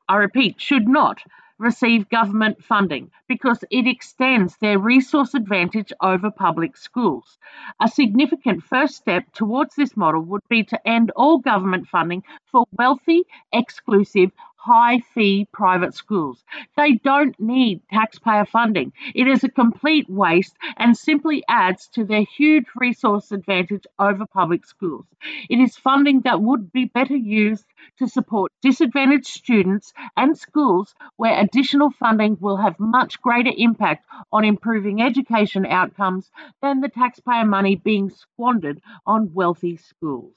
I 0.09 0.17
repeat, 0.17 0.59
should 0.59 0.89
not 0.89 1.21
receive 1.59 2.09
government 2.09 2.65
funding 2.65 3.11
because 3.29 3.63
it 3.71 3.87
extends 3.87 4.57
their 4.57 4.79
resource 4.79 5.35
advantage 5.35 5.93
over 6.01 6.31
public 6.31 6.79
schools. 6.79 7.39
A 7.79 7.89
significant 7.89 8.63
first 8.63 8.95
step 8.97 9.25
towards 9.35 9.75
this 9.75 9.95
model 9.95 10.23
would 10.23 10.49
be 10.49 10.65
to 10.65 10.89
end 10.89 11.13
all 11.15 11.37
government 11.37 11.87
funding 11.87 12.23
for 12.51 12.65
wealthy, 12.73 13.25
exclusive, 13.53 14.31
high 14.67 14.99
fee 15.15 15.47
private 15.53 15.95
schools. 15.95 16.43
They 16.77 16.93
don't 16.95 17.39
need 17.39 17.83
taxpayer 17.89 18.45
funding. 18.45 18.93
It 19.15 19.27
is 19.29 19.45
a 19.45 19.49
complete 19.49 20.09
waste 20.11 20.57
and 20.77 20.97
simply 20.97 21.45
adds 21.49 21.89
to 21.95 22.05
their 22.05 22.23
huge 22.25 22.67
resource 22.75 23.31
advantage 23.33 23.87
over 23.99 24.27
public 24.27 24.65
schools. 24.67 25.07
It 25.51 25.59
is 25.59 25.77
funding 25.77 26.21
that 26.21 26.41
would 26.41 26.73
be 26.73 26.85
better 26.85 27.17
used 27.17 27.65
to 27.99 28.07
support 28.07 28.53
disadvantaged 28.63 29.27
students 29.27 29.93
and 30.17 30.39
schools 30.39 30.95
where 31.17 31.39
additional 31.41 31.91
funding 31.91 32.37
will 32.41 32.57
have 32.59 32.79
much 32.79 33.21
greater 33.23 33.53
impact 33.57 34.07
on 34.33 34.45
improving 34.45 35.03
education 35.03 35.67
outcomes 35.67 36.31
than 36.63 36.81
the 36.81 36.89
taxpayer 36.89 37.45
money 37.45 37.77
being 37.77 38.11
squandered 38.11 38.81
on 39.07 39.35
wealthy 39.35 39.77
schools. 39.77 40.37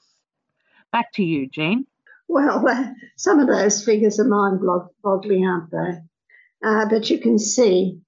Back 0.92 1.12
to 1.14 1.24
you, 1.24 1.48
Jean. 1.48 1.86
Well, 2.32 2.64
uh, 2.68 2.92
some 3.16 3.40
of 3.40 3.48
those 3.48 3.84
figures 3.84 4.20
are 4.20 4.24
mind 4.24 4.60
boggling, 5.02 5.46
aren't 5.46 5.72
they? 5.72 5.98
Uh, 6.64 6.88
but 6.88 7.10
you 7.10 7.18
can 7.18 7.40
see 7.40 8.00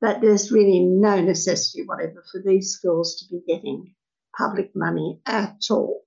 that 0.00 0.22
there's 0.22 0.50
really 0.50 0.80
no 0.80 1.20
necessity 1.20 1.84
whatever 1.84 2.24
for 2.32 2.40
these 2.42 2.70
schools 2.70 3.16
to 3.16 3.26
be 3.30 3.42
getting 3.46 3.94
public 4.36 4.70
money 4.74 5.20
at 5.26 5.58
all. 5.70 6.02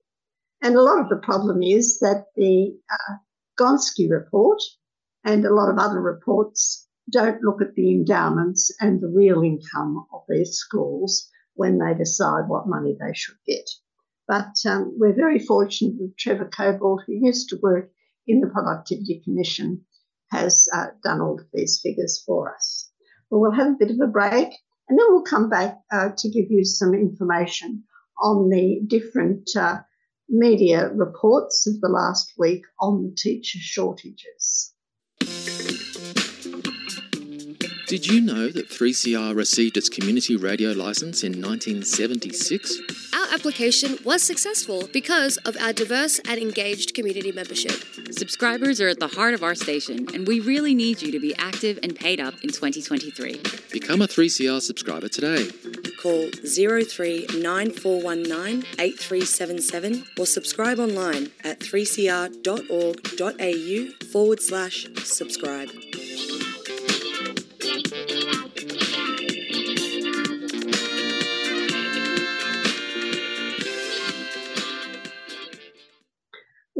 And 0.60 0.74
a 0.74 0.82
lot 0.82 1.00
of 1.00 1.08
the 1.08 1.24
problem 1.24 1.62
is 1.62 2.00
that 2.00 2.26
the 2.34 2.76
uh, 2.90 3.14
Gonski 3.58 4.10
report 4.10 4.60
and 5.24 5.44
a 5.44 5.54
lot 5.54 5.70
of 5.70 5.78
other 5.78 6.00
reports 6.00 6.88
don't 7.10 7.42
look 7.42 7.62
at 7.62 7.74
the 7.74 7.92
endowments 7.92 8.74
and 8.80 9.00
the 9.00 9.08
real 9.14 9.42
income 9.42 10.06
of 10.12 10.22
these 10.28 10.56
schools 10.56 11.28
when 11.54 11.78
they 11.78 11.94
decide 11.94 12.48
what 12.48 12.66
money 12.66 12.96
they 12.98 13.14
should 13.14 13.38
get. 13.46 13.68
But 14.30 14.64
um, 14.64 14.94
we're 14.96 15.12
very 15.12 15.40
fortunate 15.40 15.98
that 15.98 16.16
Trevor 16.16 16.48
Cobbold, 16.56 17.00
who 17.04 17.14
used 17.14 17.48
to 17.48 17.58
work 17.60 17.90
in 18.28 18.40
the 18.40 18.46
Productivity 18.46 19.20
Commission, 19.24 19.84
has 20.30 20.68
uh, 20.72 20.86
done 21.02 21.20
all 21.20 21.40
of 21.40 21.46
these 21.52 21.80
figures 21.82 22.22
for 22.24 22.54
us. 22.54 22.88
But 23.28 23.40
we'll 23.40 23.50
have 23.50 23.72
a 23.72 23.76
bit 23.76 23.90
of 23.90 23.98
a 24.00 24.06
break 24.06 24.54
and 24.88 24.96
then 24.96 25.06
we'll 25.08 25.24
come 25.24 25.48
back 25.48 25.78
uh, 25.92 26.10
to 26.16 26.30
give 26.30 26.44
you 26.48 26.64
some 26.64 26.94
information 26.94 27.82
on 28.22 28.48
the 28.50 28.82
different 28.86 29.50
uh, 29.56 29.78
media 30.28 30.88
reports 30.90 31.66
of 31.66 31.80
the 31.80 31.88
last 31.88 32.32
week 32.38 32.62
on 32.78 33.02
the 33.02 33.12
teacher 33.16 33.58
shortages. 33.60 34.72
Did 37.88 38.06
you 38.06 38.20
know 38.20 38.48
that 38.48 38.70
3CR 38.70 39.34
received 39.34 39.76
its 39.76 39.88
community 39.88 40.36
radio 40.36 40.70
license 40.70 41.24
in 41.24 41.32
1976? 41.42 43.09
Our 43.30 43.36
application 43.36 43.96
was 44.04 44.22
successful 44.22 44.86
because 44.92 45.38
of 45.38 45.56
our 45.58 45.72
diverse 45.72 46.20
and 46.28 46.38
engaged 46.40 46.92
community 46.94 47.32
membership. 47.32 47.72
Subscribers 48.10 48.80
are 48.80 48.88
at 48.88 48.98
the 48.98 49.06
heart 49.06 49.34
of 49.34 49.44
our 49.44 49.54
station, 49.54 50.08
and 50.12 50.26
we 50.26 50.40
really 50.40 50.74
need 50.74 51.00
you 51.00 51.12
to 51.12 51.20
be 51.20 51.32
active 51.36 51.78
and 51.82 51.94
paid 51.94 52.18
up 52.18 52.34
in 52.42 52.50
2023. 52.50 53.40
Become 53.72 54.02
a 54.02 54.08
3CR 54.08 54.60
subscriber 54.60 55.06
today. 55.08 55.48
Call 56.02 56.28
039419 56.44 58.64
8377 58.78 60.04
or 60.18 60.26
subscribe 60.26 60.80
online 60.80 61.30
at 61.44 61.60
3cr.org.au 61.60 64.06
forward 64.06 64.42
slash 64.42 64.88
subscribe. 65.04 65.68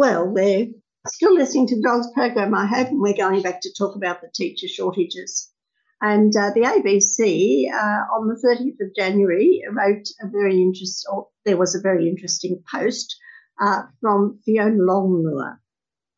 Well, 0.01 0.33
they're 0.33 0.69
still 1.09 1.35
listening 1.35 1.67
to 1.67 1.77
the 1.77 1.83
Dogs 1.83 2.07
program, 2.15 2.55
I 2.55 2.65
hope, 2.65 2.89
and 2.89 3.03
we're 3.03 3.15
going 3.15 3.43
back 3.43 3.61
to 3.61 3.75
talk 3.75 3.97
about 3.97 4.23
the 4.23 4.31
teacher 4.35 4.67
shortages. 4.67 5.53
And 6.01 6.35
uh, 6.35 6.53
the 6.55 6.63
ABC 6.63 7.71
uh, 7.71 8.17
on 8.17 8.27
the 8.27 8.41
30th 8.43 8.83
of 8.83 8.97
January 8.97 9.61
wrote 9.71 10.09
a 10.23 10.29
very 10.29 10.63
interesting, 10.63 11.13
or 11.13 11.29
there 11.45 11.59
was 11.59 11.75
a 11.75 11.83
very 11.83 12.09
interesting 12.09 12.63
post 12.75 13.15
uh, 13.61 13.83
from 14.01 14.41
Fiona 14.43 14.75
Longmuir. 14.79 15.61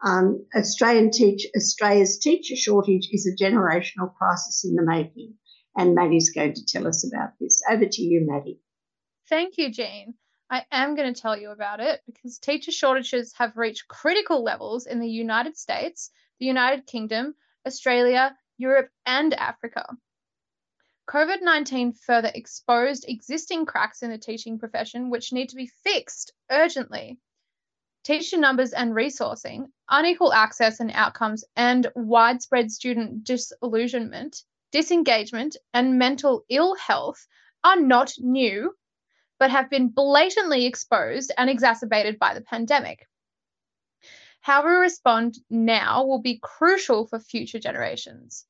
Um, 0.00 0.46
Australian 0.56 1.10
teach, 1.10 1.48
Australia's 1.56 2.20
teacher 2.20 2.54
shortage 2.54 3.08
is 3.10 3.26
a 3.26 3.44
generational 3.44 4.14
crisis 4.14 4.64
in 4.64 4.76
the 4.76 4.84
making. 4.84 5.34
And 5.76 5.96
Maddie's 5.96 6.30
going 6.30 6.54
to 6.54 6.64
tell 6.64 6.86
us 6.86 7.04
about 7.04 7.30
this. 7.40 7.60
Over 7.68 7.86
to 7.86 8.02
you, 8.02 8.28
Maddie. 8.30 8.60
Thank 9.28 9.58
you, 9.58 9.72
Jane. 9.72 10.14
I 10.52 10.66
am 10.70 10.94
going 10.94 11.14
to 11.14 11.18
tell 11.18 11.34
you 11.34 11.48
about 11.48 11.80
it 11.80 12.02
because 12.04 12.38
teacher 12.38 12.72
shortages 12.72 13.32
have 13.38 13.56
reached 13.56 13.88
critical 13.88 14.44
levels 14.44 14.84
in 14.84 15.00
the 15.00 15.08
United 15.08 15.56
States, 15.56 16.10
the 16.38 16.44
United 16.44 16.86
Kingdom, 16.86 17.34
Australia, 17.66 18.36
Europe, 18.58 18.90
and 19.06 19.32
Africa. 19.32 19.86
COVID 21.08 21.40
19 21.40 21.94
further 21.94 22.30
exposed 22.34 23.06
existing 23.08 23.64
cracks 23.64 24.02
in 24.02 24.10
the 24.10 24.18
teaching 24.18 24.58
profession, 24.58 25.08
which 25.08 25.32
need 25.32 25.48
to 25.48 25.56
be 25.56 25.72
fixed 25.84 26.34
urgently. 26.50 27.18
Teacher 28.04 28.36
numbers 28.36 28.74
and 28.74 28.92
resourcing, 28.92 29.68
unequal 29.88 30.34
access 30.34 30.80
and 30.80 30.90
outcomes, 30.92 31.46
and 31.56 31.90
widespread 31.94 32.70
student 32.70 33.24
disillusionment, 33.24 34.44
disengagement, 34.70 35.56
and 35.72 35.98
mental 35.98 36.44
ill 36.50 36.74
health 36.74 37.26
are 37.64 37.80
not 37.80 38.12
new 38.18 38.76
but 39.42 39.50
have 39.50 39.68
been 39.68 39.88
blatantly 39.88 40.66
exposed 40.66 41.32
and 41.36 41.50
exacerbated 41.50 42.16
by 42.16 42.32
the 42.32 42.40
pandemic. 42.40 43.08
How 44.40 44.64
we 44.64 44.70
respond 44.70 45.34
now 45.50 46.04
will 46.04 46.20
be 46.20 46.38
crucial 46.40 47.08
for 47.08 47.18
future 47.18 47.58
generations. 47.58 48.46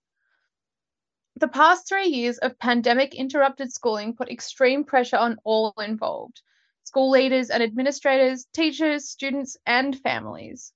The 1.37 1.49
past 1.49 1.89
three 1.89 2.09
years 2.09 2.37
of 2.37 2.59
pandemic 2.59 3.15
interrupted 3.15 3.73
schooling 3.73 4.15
put 4.15 4.29
extreme 4.31 4.85
pressure 4.85 5.17
on 5.17 5.39
all 5.45 5.73
involved 5.79 6.43
school 6.85 7.09
leaders 7.09 7.49
and 7.49 7.63
administrators, 7.63 8.45
teachers, 8.53 9.09
students, 9.09 9.57
and 9.65 9.99
families. 9.99 10.75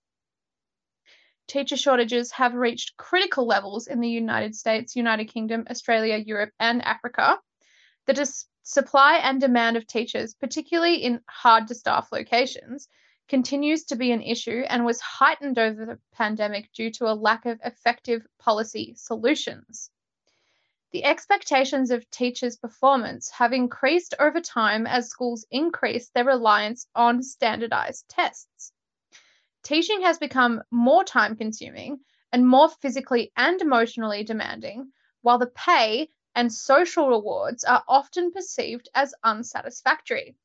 Teacher 1.47 1.77
shortages 1.77 2.33
have 2.33 2.55
reached 2.55 2.97
critical 2.97 3.47
levels 3.47 3.87
in 3.87 4.01
the 4.01 4.09
United 4.09 4.57
States, 4.57 4.97
United 4.97 5.27
Kingdom, 5.27 5.67
Australia, 5.69 6.17
Europe, 6.17 6.53
and 6.59 6.83
Africa. 6.83 7.39
The 8.07 8.15
dis- 8.15 8.47
supply 8.69 9.19
and 9.19 9.41
demand 9.41 9.77
of 9.77 9.87
teachers, 9.87 10.35
particularly 10.35 10.97
in 10.97 11.21
hard 11.29 11.69
to 11.69 11.75
staff 11.75 12.11
locations, 12.11 12.89
continues 13.29 13.85
to 13.85 13.95
be 13.95 14.11
an 14.11 14.21
issue 14.21 14.65
and 14.69 14.85
was 14.85 15.01
heightened 15.01 15.57
over 15.57 15.87
the 15.87 16.01
pandemic 16.13 16.73
due 16.73 16.91
to 16.91 17.07
a 17.07 17.15
lack 17.15 17.47
of 17.47 17.61
effective 17.65 18.27
policy 18.41 18.93
solutions. 18.97 19.89
The 20.91 21.05
expectations 21.05 21.93
of 21.93 22.11
teachers' 22.11 22.57
performance 22.57 23.31
have 23.31 23.53
increased 23.53 24.15
over 24.19 24.41
time 24.41 24.85
as 24.85 25.11
schools 25.11 25.47
increase 25.49 26.09
their 26.09 26.25
reliance 26.25 26.89
on 26.93 27.23
standardized 27.23 28.09
tests. 28.09 28.73
Teaching 29.63 30.03
has 30.03 30.19
become 30.19 30.63
more 30.73 31.05
time 31.05 31.37
consuming 31.37 32.01
and 32.33 32.49
more 32.49 32.69
physically 32.69 33.31
and 33.37 33.61
emotionally 33.61 34.25
demanding, 34.25 34.91
while 35.23 35.39
the 35.39 35.47
pay 35.47 36.09
and 36.37 36.53
social 36.53 37.09
rewards 37.09 37.65
are 37.65 37.83
often 37.89 38.31
perceived 38.31 38.91
as 38.95 39.15
unsatisfactory. 39.25 40.37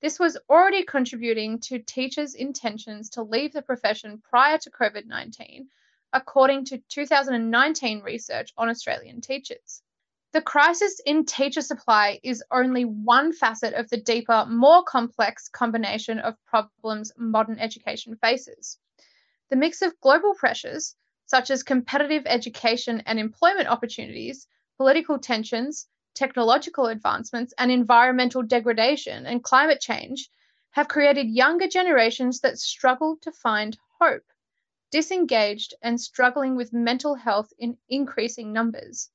This 0.00 0.20
was 0.20 0.38
already 0.48 0.84
contributing 0.84 1.58
to 1.62 1.80
teachers' 1.80 2.34
intentions 2.34 3.10
to 3.10 3.22
leave 3.22 3.52
the 3.52 3.60
profession 3.60 4.22
prior 4.30 4.56
to 4.58 4.70
COVID 4.70 5.06
19, 5.06 5.68
according 6.12 6.66
to 6.66 6.78
2019 6.88 8.02
research 8.02 8.52
on 8.56 8.68
Australian 8.68 9.20
teachers. 9.20 9.82
The 10.32 10.42
crisis 10.42 11.00
in 11.04 11.24
teacher 11.24 11.62
supply 11.62 12.20
is 12.22 12.44
only 12.52 12.84
one 12.84 13.32
facet 13.32 13.74
of 13.74 13.88
the 13.88 13.96
deeper, 13.96 14.46
more 14.48 14.84
complex 14.84 15.48
combination 15.48 16.20
of 16.20 16.36
problems 16.44 17.10
modern 17.16 17.58
education 17.58 18.14
faces. 18.16 18.78
The 19.50 19.56
mix 19.56 19.82
of 19.82 19.98
global 20.00 20.34
pressures, 20.34 20.94
such 21.24 21.50
as 21.50 21.64
competitive 21.64 22.24
education 22.26 23.02
and 23.06 23.18
employment 23.18 23.68
opportunities, 23.68 24.46
political 24.76 25.18
tensions, 25.18 25.86
technological 26.14 26.86
advancements, 26.86 27.54
and 27.58 27.70
environmental 27.70 28.42
degradation 28.42 29.26
and 29.26 29.44
climate 29.44 29.80
change 29.80 30.28
have 30.70 30.88
created 30.88 31.28
younger 31.28 31.68
generations 31.68 32.40
that 32.40 32.58
struggle 32.58 33.16
to 33.22 33.32
find 33.32 33.78
hope, 34.00 34.24
disengaged, 34.90 35.74
and 35.82 36.00
struggling 36.00 36.56
with 36.56 36.72
mental 36.72 37.14
health 37.14 37.52
in 37.58 37.76
increasing 37.88 38.52
numbers. 38.52 39.10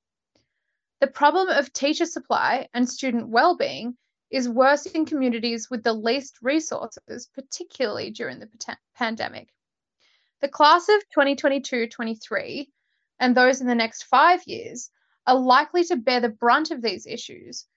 The 0.99 1.07
problem 1.07 1.49
of 1.49 1.73
teacher 1.73 2.05
supply 2.05 2.69
and 2.73 2.89
student 2.89 3.29
well-being 3.29 3.97
is 4.29 4.47
worse 4.47 4.85
in 4.85 5.05
communities 5.05 5.69
with 5.69 5.83
the 5.83 5.93
least 5.93 6.37
resources, 6.41 7.27
particularly 7.33 8.11
during 8.11 8.39
the 8.39 8.77
pandemic. 8.95 9.53
The 10.41 10.47
class 10.47 10.89
of 10.89 11.01
2022 11.13 11.87
23 11.87 12.71
and 13.19 13.35
those 13.35 13.61
in 13.61 13.67
the 13.67 13.75
next 13.75 14.03
five 14.03 14.43
years 14.47 14.89
are 15.27 15.39
likely 15.39 15.83
to 15.85 15.95
bear 15.95 16.19
the 16.19 16.29
brunt 16.29 16.71
of 16.71 16.81
these 16.81 17.05
issues. 17.05 17.67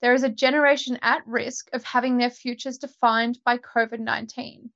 There 0.00 0.14
is 0.14 0.22
a 0.22 0.28
generation 0.28 0.98
at 1.02 1.26
risk 1.26 1.68
of 1.72 1.84
having 1.84 2.16
their 2.16 2.30
futures 2.30 2.78
defined 2.78 3.38
by 3.44 3.58
COVID 3.58 4.00
19. 4.00 4.70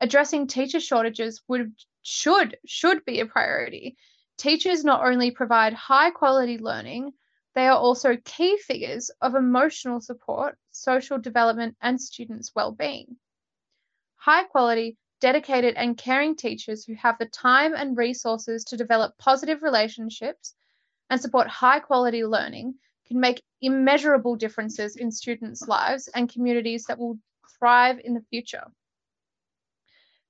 Addressing 0.00 0.46
teacher 0.46 0.80
shortages 0.80 1.42
would 1.48 1.74
should 2.02 2.58
should 2.64 3.04
be 3.04 3.20
a 3.20 3.26
priority. 3.26 3.96
Teachers 4.36 4.84
not 4.84 5.04
only 5.04 5.30
provide 5.30 5.74
high 5.74 6.10
quality 6.10 6.58
learning, 6.58 7.12
they 7.54 7.66
are 7.66 7.76
also 7.76 8.16
key 8.16 8.56
figures 8.56 9.10
of 9.20 9.34
emotional 9.34 10.00
support, 10.00 10.56
social 10.70 11.18
development, 11.18 11.76
and 11.80 12.00
students' 12.00 12.54
well-being. 12.54 13.16
High 14.16 14.44
quality, 14.44 14.96
dedicated, 15.20 15.74
and 15.74 15.98
caring 15.98 16.36
teachers 16.36 16.84
who 16.84 16.94
have 16.94 17.18
the 17.18 17.26
time 17.26 17.74
and 17.74 17.96
resources 17.96 18.64
to 18.64 18.76
develop 18.76 19.18
positive 19.18 19.62
relationships 19.62 20.54
and 21.10 21.20
support 21.20 21.48
high 21.48 21.80
quality 21.80 22.24
learning 22.24 22.74
can 23.08 23.20
make 23.20 23.42
immeasurable 23.60 24.36
differences 24.36 24.96
in 24.96 25.10
students' 25.10 25.66
lives 25.66 26.08
and 26.14 26.32
communities 26.32 26.84
that 26.84 26.98
will 26.98 27.18
thrive 27.58 28.00
in 28.02 28.14
the 28.14 28.24
future. 28.30 28.64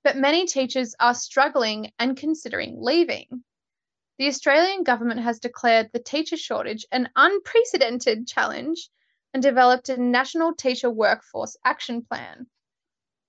But 0.03 0.17
many 0.17 0.47
teachers 0.47 0.95
are 0.99 1.15
struggling 1.15 1.93
and 1.99 2.17
considering 2.17 2.81
leaving. 2.81 3.45
The 4.19 4.29
Australian 4.29 4.83
government 4.83 5.21
has 5.21 5.39
declared 5.39 5.91
the 5.93 6.03
teacher 6.03 6.39
shortage 6.39 6.87
an 6.91 7.11
unprecedented 7.15 8.27
challenge 8.27 8.89
and 9.35 9.43
developed 9.43 9.91
a 9.91 9.97
national 9.97 10.55
teacher 10.55 10.91
workforce 10.91 11.57
action 11.65 12.03
plan. 12.03 12.47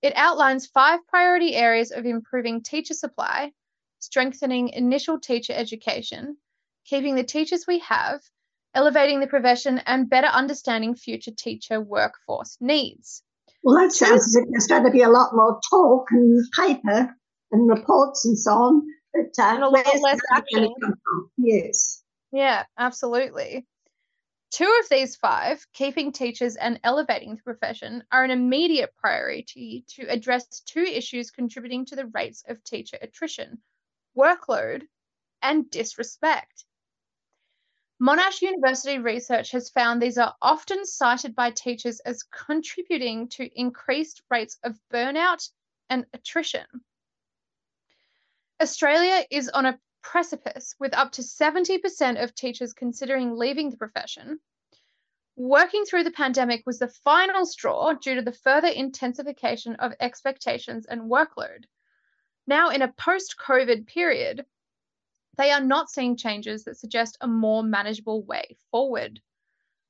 It 0.00 0.14
outlines 0.16 0.66
five 0.66 1.06
priority 1.06 1.54
areas 1.54 1.92
of 1.92 2.06
improving 2.06 2.62
teacher 2.62 2.94
supply, 2.94 3.52
strengthening 4.00 4.70
initial 4.70 5.20
teacher 5.20 5.52
education, 5.52 6.36
keeping 6.84 7.14
the 7.14 7.24
teachers 7.24 7.66
we 7.66 7.78
have, 7.80 8.20
elevating 8.74 9.20
the 9.20 9.26
profession, 9.26 9.78
and 9.86 10.08
better 10.08 10.28
understanding 10.28 10.94
future 10.94 11.32
teacher 11.36 11.80
workforce 11.80 12.56
needs. 12.60 13.22
Well, 13.62 13.76
that 13.76 13.92
sounds 13.92 14.26
as 14.26 14.36
if 14.36 14.44
there's 14.50 14.66
going 14.66 14.84
to 14.84 14.90
be 14.90 15.02
a 15.02 15.10
lot 15.10 15.34
more 15.34 15.60
talk 15.70 16.06
and 16.10 16.44
paper 16.56 17.14
and 17.52 17.68
reports 17.68 18.24
and 18.24 18.38
so 18.38 18.52
on. 18.52 18.82
But 19.12 19.42
uh, 19.42 19.54
and 19.54 19.62
a 19.62 19.68
lot 19.68 19.86
less 20.00 20.20
action. 20.32 20.68
Yes. 21.36 22.02
Yeah, 22.32 22.64
absolutely. 22.78 23.66
Two 24.50 24.80
of 24.82 24.88
these 24.90 25.16
five, 25.16 25.66
keeping 25.72 26.12
teachers 26.12 26.56
and 26.56 26.78
elevating 26.82 27.36
the 27.36 27.42
profession, 27.42 28.04
are 28.12 28.24
an 28.24 28.30
immediate 28.30 28.94
priority 28.96 29.84
to 29.94 30.06
address 30.10 30.60
two 30.60 30.82
issues 30.82 31.30
contributing 31.30 31.86
to 31.86 31.96
the 31.96 32.06
rates 32.06 32.44
of 32.48 32.62
teacher 32.64 32.98
attrition 33.00 33.62
workload 34.16 34.82
and 35.40 35.70
disrespect. 35.70 36.64
Monash 38.02 38.42
University 38.42 38.98
research 38.98 39.52
has 39.52 39.70
found 39.70 40.02
these 40.02 40.18
are 40.18 40.34
often 40.42 40.84
cited 40.84 41.36
by 41.36 41.52
teachers 41.52 42.00
as 42.00 42.24
contributing 42.24 43.28
to 43.28 43.48
increased 43.54 44.22
rates 44.28 44.58
of 44.64 44.76
burnout 44.92 45.48
and 45.88 46.04
attrition. 46.12 46.66
Australia 48.60 49.24
is 49.30 49.48
on 49.48 49.66
a 49.66 49.78
precipice 50.02 50.74
with 50.80 50.94
up 50.94 51.12
to 51.12 51.22
70% 51.22 52.20
of 52.20 52.34
teachers 52.34 52.72
considering 52.72 53.36
leaving 53.36 53.70
the 53.70 53.76
profession. 53.76 54.40
Working 55.36 55.84
through 55.84 56.02
the 56.02 56.10
pandemic 56.10 56.64
was 56.66 56.80
the 56.80 56.88
final 56.88 57.46
straw 57.46 57.92
due 57.92 58.16
to 58.16 58.22
the 58.22 58.32
further 58.32 58.66
intensification 58.66 59.76
of 59.76 59.94
expectations 60.00 60.86
and 60.86 61.02
workload. 61.02 61.66
Now, 62.48 62.70
in 62.70 62.82
a 62.82 62.92
post 62.92 63.36
COVID 63.38 63.86
period, 63.86 64.44
they 65.38 65.50
are 65.50 65.60
not 65.60 65.90
seeing 65.90 66.16
changes 66.16 66.64
that 66.64 66.78
suggest 66.78 67.16
a 67.20 67.26
more 67.26 67.62
manageable 67.62 68.22
way 68.24 68.56
forward. 68.70 69.20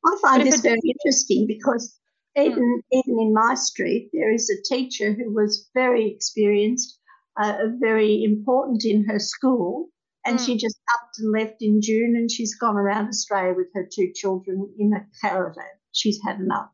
I 0.04 0.16
find 0.20 0.42
this 0.42 0.60
very 0.60 0.80
interesting 0.84 1.46
because 1.46 1.98
even, 2.36 2.82
hmm. 2.92 2.98
even 2.98 3.20
in 3.20 3.34
my 3.34 3.54
street, 3.54 4.10
there 4.12 4.32
is 4.32 4.50
a 4.50 4.62
teacher 4.62 5.12
who 5.12 5.32
was 5.32 5.68
very 5.74 6.10
experienced, 6.10 6.98
uh, 7.40 7.58
very 7.80 8.24
important 8.24 8.84
in 8.84 9.04
her 9.04 9.18
school, 9.18 9.88
and 10.24 10.38
mm. 10.38 10.46
she 10.46 10.56
just 10.56 10.78
upped 10.94 11.18
and 11.18 11.32
left 11.32 11.56
in 11.60 11.80
June, 11.82 12.14
and 12.16 12.30
she's 12.30 12.54
gone 12.54 12.76
around 12.76 13.08
Australia 13.08 13.54
with 13.56 13.68
her 13.74 13.88
two 13.92 14.12
children 14.14 14.72
in 14.78 14.92
a 14.92 15.06
caravan. 15.20 15.64
She's 15.92 16.20
had 16.24 16.38
enough. 16.38 16.70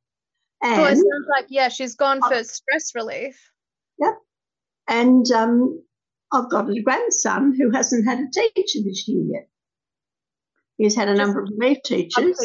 And, 0.62 0.80
oh, 0.80 0.84
it 0.84 0.96
sounds 0.96 1.26
like 1.30 1.46
yeah, 1.48 1.68
she's 1.68 1.94
gone 1.94 2.20
for 2.20 2.42
stress 2.44 2.94
relief. 2.94 3.50
Yep. 3.98 4.18
And 4.88 5.30
um, 5.32 5.82
I've 6.32 6.50
got 6.50 6.68
a 6.68 6.82
grandson 6.82 7.54
who 7.58 7.70
hasn't 7.70 8.06
had 8.06 8.18
a 8.18 8.30
teacher 8.30 8.80
this 8.84 9.08
year 9.08 9.24
yet. 9.32 9.48
He's 10.76 10.94
had 10.94 11.08
a 11.08 11.12
Just 11.12 11.26
number 11.26 11.42
of 11.42 11.48
relief 11.56 11.78
teachers. 11.84 12.38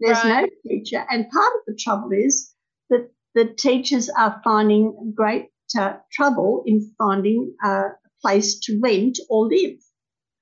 There's 0.00 0.24
right. 0.24 0.42
no 0.42 0.48
teacher. 0.68 1.04
And 1.10 1.28
part 1.30 1.52
of 1.58 1.62
the 1.66 1.78
trouble 1.78 2.10
is 2.12 2.52
that 2.90 3.10
the 3.34 3.46
teachers 3.46 4.08
are 4.08 4.40
finding 4.44 5.12
great 5.14 5.46
uh, 5.78 5.94
trouble 6.12 6.62
in 6.66 6.92
finding 6.98 7.54
a 7.62 7.82
place 8.22 8.60
to 8.60 8.80
rent 8.82 9.18
or 9.28 9.46
live. 9.46 9.78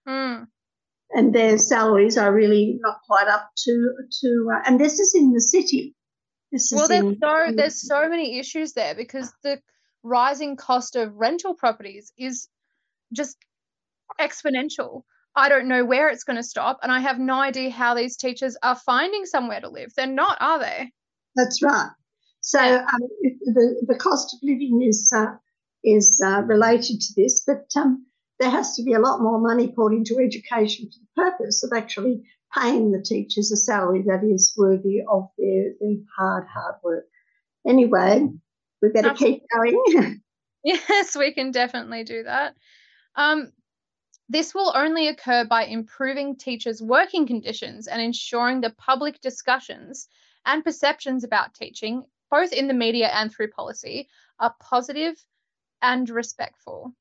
Mm. 0.07 0.47
And 1.11 1.35
their 1.35 1.59
salaries 1.59 2.17
are 2.17 2.33
really 2.33 2.79
not 2.81 2.99
quite 3.07 3.29
up 3.29 3.51
to, 3.65 3.93
to 4.21 4.49
uh, 4.55 4.63
and 4.67 4.81
this 4.81 4.99
is 4.99 5.15
in 5.15 5.33
the 5.33 5.41
city. 5.41 5.95
This 6.51 6.73
well, 6.75 6.89
there's 6.89 7.03
in, 7.03 7.19
so 7.21 7.53
there's 7.55 7.87
so 7.87 8.09
many 8.09 8.39
issues 8.39 8.75
there 8.75 8.95
because 8.95 9.33
the 9.43 9.61
rising 10.03 10.57
cost 10.57 10.97
of 10.97 11.15
rental 11.15 11.55
properties 11.55 12.13
is 12.19 12.49
just 13.13 13.37
exponential. 14.21 15.03
I 15.35 15.49
don't 15.49 15.69
know 15.69 15.85
where 15.85 16.09
it's 16.09 16.25
going 16.25 16.37
to 16.37 16.43
stop, 16.43 16.81
and 16.83 16.93
I 16.93 17.01
have 17.01 17.19
no 17.19 17.35
idea 17.35 17.71
how 17.71 17.95
these 17.95 18.17
teachers 18.17 18.57
are 18.63 18.77
finding 18.77 19.25
somewhere 19.25 19.61
to 19.61 19.71
live. 19.71 19.93
They're 19.97 20.07
not, 20.07 20.37
are 20.41 20.59
they? 20.59 20.93
That's 21.35 21.63
right. 21.63 21.91
So 22.43 22.61
yeah. 22.61 22.85
um, 22.93 23.01
the 23.21 23.85
the 23.87 23.95
cost 23.95 24.35
of 24.35 24.41
living 24.43 24.85
is 24.87 25.13
uh, 25.17 25.37
is 25.85 26.21
uh, 26.25 26.43
related 26.43 27.01
to 27.01 27.13
this, 27.17 27.45
but 27.47 27.67
um, 27.77 28.07
there 28.41 28.51
has 28.51 28.75
to 28.77 28.83
be 28.83 28.93
a 28.93 28.99
lot 28.99 29.23
more 29.23 29.41
money 29.41 29.73
poured 29.73 29.93
into 29.93 30.19
education 30.19 30.91
for 30.91 30.99
the 30.99 31.31
purpose 31.31 31.63
of 31.63 31.71
actually 31.75 32.25
paying 32.55 32.91
the 32.91 33.03
teachers 33.03 33.51
a 33.53 33.57
salary 33.57 34.03
that 34.07 34.23
is 34.25 34.53
worthy 34.57 35.01
of 35.09 35.29
their, 35.39 35.73
their 35.81 35.97
hard, 36.19 36.47
hard 36.53 36.75
work. 36.83 37.05
Anyway, 37.67 38.29
we 38.83 38.89
better 38.91 39.11
Absolutely. 39.11 39.39
keep 39.39 39.47
going. 39.55 40.21
yes, 40.65 41.17
we 41.17 41.33
can 41.33 41.53
definitely 41.53 42.05
do 42.05 42.25
that. 42.25 42.55
Um, 43.15 43.53
this 44.29 44.55
will 44.55 44.73
only 44.75 45.09
occur 45.09 45.45
by 45.45 45.65
improving 45.65 46.37
teachers' 46.37 46.81
working 46.81 47.27
conditions 47.27 47.87
and 47.87 48.01
ensuring 48.01 48.61
the 48.61 48.71
public 48.71 49.21
discussions 49.21 50.09
and 50.47 50.65
perceptions 50.65 51.23
about 51.23 51.55
teaching, 51.55 52.07
both 52.31 52.53
in 52.53 52.67
the 52.67 52.75
media 52.75 53.09
and 53.09 53.31
through 53.31 53.51
policy, 53.51 54.09
are 54.39 54.55
positive 54.59 55.23
and 55.83 56.09
respectful. 56.09 56.95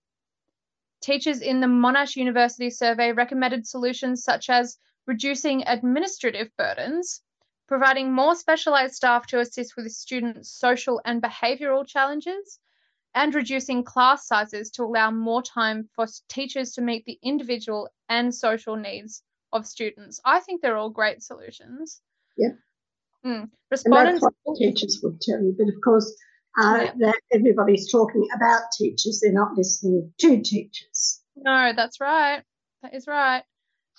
Teachers 0.99 1.41
in 1.41 1.61
the 1.61 1.67
Monash 1.67 2.15
University 2.15 2.69
survey 2.69 3.11
recommended 3.11 3.65
solutions 3.65 4.23
such 4.23 4.49
as 4.49 4.77
reducing 5.05 5.63
administrative 5.65 6.55
burdens, 6.57 7.21
providing 7.67 8.11
more 8.11 8.35
specialised 8.35 8.95
staff 8.95 9.25
to 9.27 9.39
assist 9.39 9.75
with 9.77 9.91
students' 9.91 10.51
social 10.51 11.01
and 11.05 11.21
behavioural 11.21 11.87
challenges, 11.87 12.59
and 13.13 13.35
reducing 13.35 13.83
class 13.83 14.27
sizes 14.27 14.71
to 14.71 14.83
allow 14.83 15.11
more 15.11 15.41
time 15.41 15.89
for 15.95 16.05
teachers 16.29 16.73
to 16.73 16.81
meet 16.81 17.05
the 17.05 17.19
individual 17.23 17.89
and 18.09 18.33
social 18.33 18.75
needs 18.75 19.23
of 19.51 19.65
students. 19.65 20.19
I 20.23 20.39
think 20.39 20.61
they're 20.61 20.77
all 20.77 20.89
great 20.89 21.21
solutions. 21.21 22.01
Yeah. 22.37 22.51
Mm. 23.25 23.49
Respondents. 23.69 24.23
And 24.23 24.31
that's 24.31 24.35
what 24.43 24.57
teachers 24.57 24.99
would 25.03 25.21
tell 25.21 25.41
you, 25.41 25.55
but 25.57 25.67
of 25.67 25.81
course, 25.83 26.15
uh, 26.59 26.85
yeah. 26.85 26.91
that 26.99 27.19
everybody's 27.33 27.91
talking 27.91 28.27
about 28.35 28.63
teachers; 28.77 29.21
they're 29.21 29.31
not 29.31 29.53
listening 29.55 30.11
to 30.19 30.41
teachers. 30.41 31.21
No, 31.35 31.71
that's 31.75 32.01
right. 32.01 32.43
That 32.81 32.93
is 32.93 33.07
right. 33.07 33.43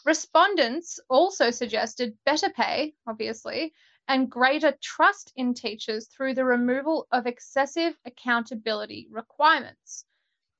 Respondents 0.04 0.98
also 1.08 1.50
suggested 1.50 2.16
better 2.26 2.50
pay, 2.50 2.94
obviously, 3.06 3.72
and 4.08 4.30
greater 4.30 4.72
trust 4.80 5.32
in 5.36 5.54
teachers 5.54 6.06
through 6.08 6.34
the 6.34 6.44
removal 6.44 7.06
of 7.10 7.26
excessive 7.26 7.96
accountability 8.04 9.08
requirements. 9.10 10.04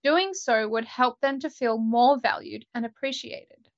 Doing 0.04 0.34
so 0.34 0.68
would 0.68 0.84
help 0.84 1.20
them 1.20 1.40
to 1.40 1.50
feel 1.50 1.78
more 1.78 2.18
valued 2.18 2.66
and 2.74 2.84
appreciated. 2.84 3.68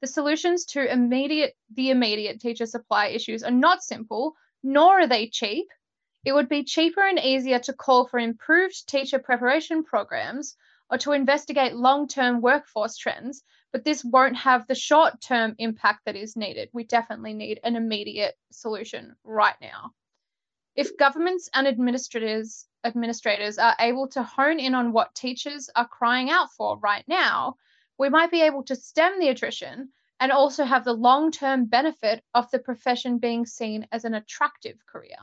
The 0.00 0.06
solutions 0.06 0.66
to 0.66 0.92
immediate 0.92 1.56
the 1.70 1.90
immediate 1.90 2.40
teacher 2.40 2.66
supply 2.66 3.06
issues 3.06 3.42
are 3.42 3.50
not 3.50 3.82
simple, 3.82 4.36
nor 4.62 5.00
are 5.00 5.06
they 5.06 5.28
cheap. 5.28 5.68
It 6.24 6.32
would 6.32 6.48
be 6.48 6.64
cheaper 6.64 7.06
and 7.06 7.18
easier 7.18 7.58
to 7.60 7.72
call 7.72 8.06
for 8.06 8.18
improved 8.18 8.86
teacher 8.88 9.18
preparation 9.18 9.84
programs 9.84 10.56
or 10.90 10.98
to 10.98 11.12
investigate 11.12 11.74
long-term 11.74 12.40
workforce 12.40 12.96
trends, 12.96 13.42
but 13.72 13.84
this 13.84 14.04
won't 14.04 14.36
have 14.36 14.66
the 14.66 14.74
short-term 14.74 15.54
impact 15.58 16.04
that 16.06 16.16
is 16.16 16.36
needed. 16.36 16.68
We 16.72 16.84
definitely 16.84 17.34
need 17.34 17.60
an 17.64 17.76
immediate 17.76 18.36
solution 18.52 19.16
right 19.24 19.56
now. 19.60 19.92
If 20.74 20.96
governments 20.96 21.48
and 21.54 21.66
administrators 21.66 22.66
administrators 22.84 23.58
are 23.58 23.74
able 23.80 24.08
to 24.08 24.22
hone 24.22 24.60
in 24.60 24.74
on 24.74 24.92
what 24.92 25.14
teachers 25.14 25.68
are 25.74 25.88
crying 25.88 26.30
out 26.30 26.52
for 26.52 26.78
right 26.78 27.04
now, 27.08 27.56
we 27.98 28.08
might 28.08 28.30
be 28.30 28.42
able 28.42 28.62
to 28.64 28.76
stem 28.76 29.18
the 29.18 29.28
attrition 29.28 29.88
and 30.20 30.32
also 30.32 30.64
have 30.64 30.84
the 30.84 30.92
long 30.92 31.30
term 31.30 31.66
benefit 31.66 32.22
of 32.34 32.50
the 32.50 32.58
profession 32.58 33.18
being 33.18 33.46
seen 33.46 33.86
as 33.92 34.04
an 34.04 34.14
attractive 34.14 34.76
career. 34.86 35.16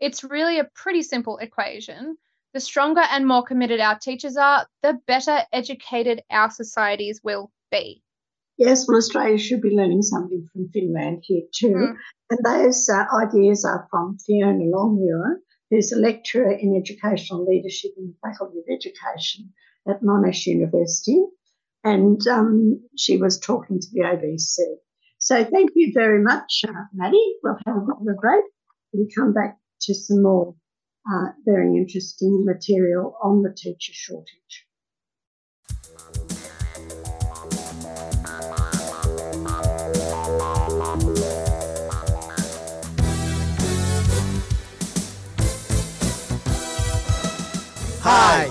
It's 0.00 0.24
really 0.24 0.58
a 0.58 0.70
pretty 0.74 1.02
simple 1.02 1.38
equation. 1.38 2.16
The 2.54 2.60
stronger 2.60 3.00
and 3.00 3.26
more 3.26 3.42
committed 3.42 3.80
our 3.80 3.98
teachers 3.98 4.36
are, 4.36 4.66
the 4.82 4.98
better 5.06 5.40
educated 5.52 6.22
our 6.30 6.50
societies 6.50 7.20
will 7.24 7.50
be. 7.70 8.02
Yes, 8.58 8.86
well, 8.86 8.98
Australia 8.98 9.38
should 9.38 9.62
be 9.62 9.74
learning 9.74 10.02
something 10.02 10.46
from 10.52 10.68
Finland 10.68 11.22
here 11.22 11.42
too. 11.54 11.74
Mm. 11.74 11.96
And 12.30 12.38
those 12.44 12.88
uh, 12.88 13.04
ideas 13.16 13.64
are 13.64 13.88
from 13.90 14.18
Fiona 14.18 14.64
Longmuir, 14.64 15.40
who's 15.70 15.92
a 15.92 15.98
lecturer 15.98 16.52
in 16.52 16.76
educational 16.76 17.44
leadership 17.44 17.92
in 17.96 18.08
the 18.08 18.28
Faculty 18.28 18.58
of 18.58 18.64
Education 18.70 19.52
at 19.88 20.02
Monash 20.02 20.46
University 20.46 21.24
and 21.84 22.20
um, 22.28 22.80
she 22.96 23.16
was 23.16 23.38
talking 23.38 23.80
to 23.80 23.86
the 23.92 24.00
ABC. 24.02 24.58
So 25.18 25.44
thank 25.44 25.70
you 25.74 25.92
very 25.94 26.22
much, 26.22 26.62
uh, 26.66 26.72
Maddie. 26.92 27.34
We'll 27.42 27.58
have 27.66 27.76
a 27.76 28.14
break 28.20 28.44
and 28.92 29.10
come 29.16 29.32
back 29.32 29.58
to 29.82 29.94
some 29.94 30.22
more 30.22 30.54
uh, 31.10 31.32
very 31.44 31.76
interesting 31.76 32.44
material 32.44 33.16
on 33.22 33.42
the 33.42 33.52
teacher 33.52 33.92
shortage. 33.92 34.66
Hi, 48.04 48.50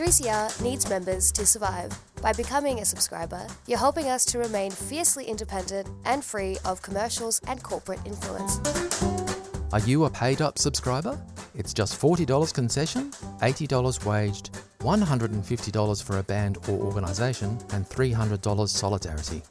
CCR 0.00 0.62
needs 0.62 0.88
members 0.88 1.30
to 1.30 1.44
survive. 1.44 1.92
By 2.22 2.32
becoming 2.32 2.78
a 2.78 2.86
subscriber, 2.86 3.46
you're 3.66 3.78
helping 3.78 4.08
us 4.08 4.24
to 4.32 4.38
remain 4.38 4.70
fiercely 4.70 5.26
independent 5.26 5.90
and 6.06 6.24
free 6.24 6.56
of 6.64 6.80
commercials 6.80 7.38
and 7.46 7.62
corporate 7.62 8.00
influence. 8.06 8.60
Are 9.74 9.80
you 9.80 10.06
a 10.06 10.10
paid 10.10 10.40
up 10.40 10.56
subscriber? 10.56 11.20
It's 11.54 11.74
just 11.74 12.00
$40 12.00 12.54
concession, 12.54 13.10
$80 13.42 14.06
waged, 14.06 14.58
$150 14.78 16.02
for 16.02 16.16
a 16.16 16.22
band 16.22 16.56
or 16.66 16.80
organisation, 16.80 17.58
and 17.74 17.84
$300 17.84 18.68
solidarity. 18.70 19.42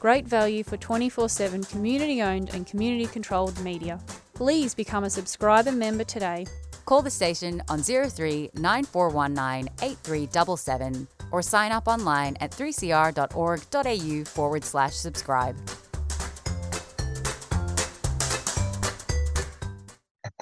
Great 0.00 0.26
value 0.26 0.64
for 0.64 0.78
24 0.78 1.28
7 1.28 1.64
community 1.64 2.22
owned 2.22 2.48
and 2.54 2.66
community 2.66 3.04
controlled 3.08 3.60
media. 3.60 4.00
Please 4.32 4.74
become 4.74 5.04
a 5.04 5.10
subscriber 5.10 5.70
member 5.72 6.04
today 6.04 6.46
Call 6.88 7.02
the 7.02 7.10
station 7.10 7.62
on 7.68 7.82
03 7.82 8.48
9419 8.54 9.68
8377 9.82 11.06
or 11.30 11.42
sign 11.42 11.70
up 11.70 11.86
online 11.86 12.34
at 12.40 12.50
3cr.org.au 12.50 14.24
forward 14.24 14.64
slash 14.64 14.94
subscribe. 14.94 15.54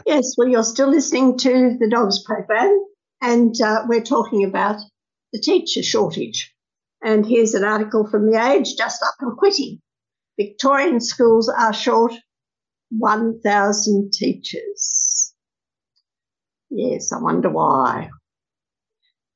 Yes, 0.06 0.36
well, 0.38 0.46
you're 0.46 0.62
still 0.62 0.88
listening 0.88 1.36
to 1.38 1.76
the 1.80 1.90
Dogs 1.90 2.22
program, 2.22 2.80
and 3.20 3.60
uh, 3.60 3.82
we're 3.88 4.04
talking 4.04 4.44
about 4.44 4.80
the 5.32 5.40
teacher 5.40 5.82
shortage. 5.82 6.54
And 7.02 7.26
here's 7.26 7.54
an 7.54 7.64
article 7.64 8.08
from 8.08 8.30
The 8.30 8.40
Age 8.40 8.76
just 8.76 9.02
up 9.02 9.16
and 9.18 9.36
quitting. 9.36 9.80
Victorian 10.40 11.00
schools 11.00 11.48
are 11.48 11.72
short 11.72 12.12
1,000 12.90 14.12
teachers. 14.12 15.05
Yes, 16.70 17.12
I 17.12 17.18
wonder 17.20 17.50
why. 17.50 18.10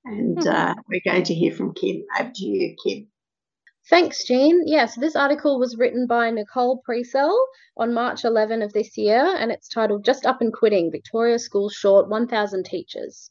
And 0.04 0.42
hmm. 0.42 0.48
uh, 0.48 0.74
we're 0.88 1.02
going 1.04 1.24
to 1.24 1.34
hear 1.34 1.52
from 1.52 1.74
Kim. 1.74 2.04
Over 2.18 2.30
to 2.34 2.44
you, 2.44 2.76
Kim. 2.84 3.08
Thanks, 3.88 4.24
Jean. 4.24 4.62
Yes, 4.66 4.94
this 4.94 5.16
article 5.16 5.58
was 5.58 5.76
written 5.76 6.06
by 6.06 6.30
Nicole 6.30 6.82
Precel 6.88 7.36
on 7.76 7.94
March 7.94 8.24
11 8.24 8.62
of 8.62 8.72
this 8.72 8.96
year, 8.96 9.34
and 9.36 9.50
it's 9.50 9.68
titled 9.68 10.04
Just 10.04 10.26
Up 10.26 10.40
and 10.40 10.52
Quitting 10.52 10.90
Victoria 10.90 11.38
Schools 11.38 11.72
Short 11.72 12.08
1,000 12.08 12.64
Teachers. 12.64 13.30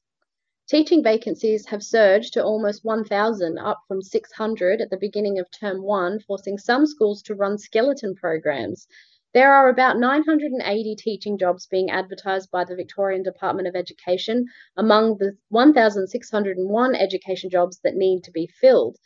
Teaching 0.67 1.03
vacancies 1.03 1.65
have 1.67 1.81
surged 1.81 2.33
to 2.33 2.43
almost 2.43 2.83
1,000, 2.83 3.57
up 3.57 3.79
from 3.87 4.01
600 4.01 4.81
at 4.81 4.89
the 4.89 4.97
beginning 4.97 5.39
of 5.39 5.49
term 5.51 5.81
one, 5.81 6.19
forcing 6.19 6.57
some 6.57 6.85
schools 6.85 7.21
to 7.23 7.35
run 7.35 7.57
skeleton 7.57 8.13
programs 8.15 8.87
there 9.33 9.53
are 9.53 9.69
about 9.69 9.99
980 9.99 10.95
teaching 10.95 11.37
jobs 11.37 11.67
being 11.67 11.91
advertised 11.91 12.49
by 12.49 12.63
the 12.63 12.75
Victorian 12.75 13.21
Department 13.21 13.67
of 13.67 13.75
Education 13.75 14.45
among 14.75 15.17
the 15.17 15.37
1,601 15.49 16.95
education 16.95 17.49
jobs 17.49 17.79
that 17.83 17.95
need 17.95 18.23
to 18.23 18.31
be 18.31 18.47
filled. 18.59 18.97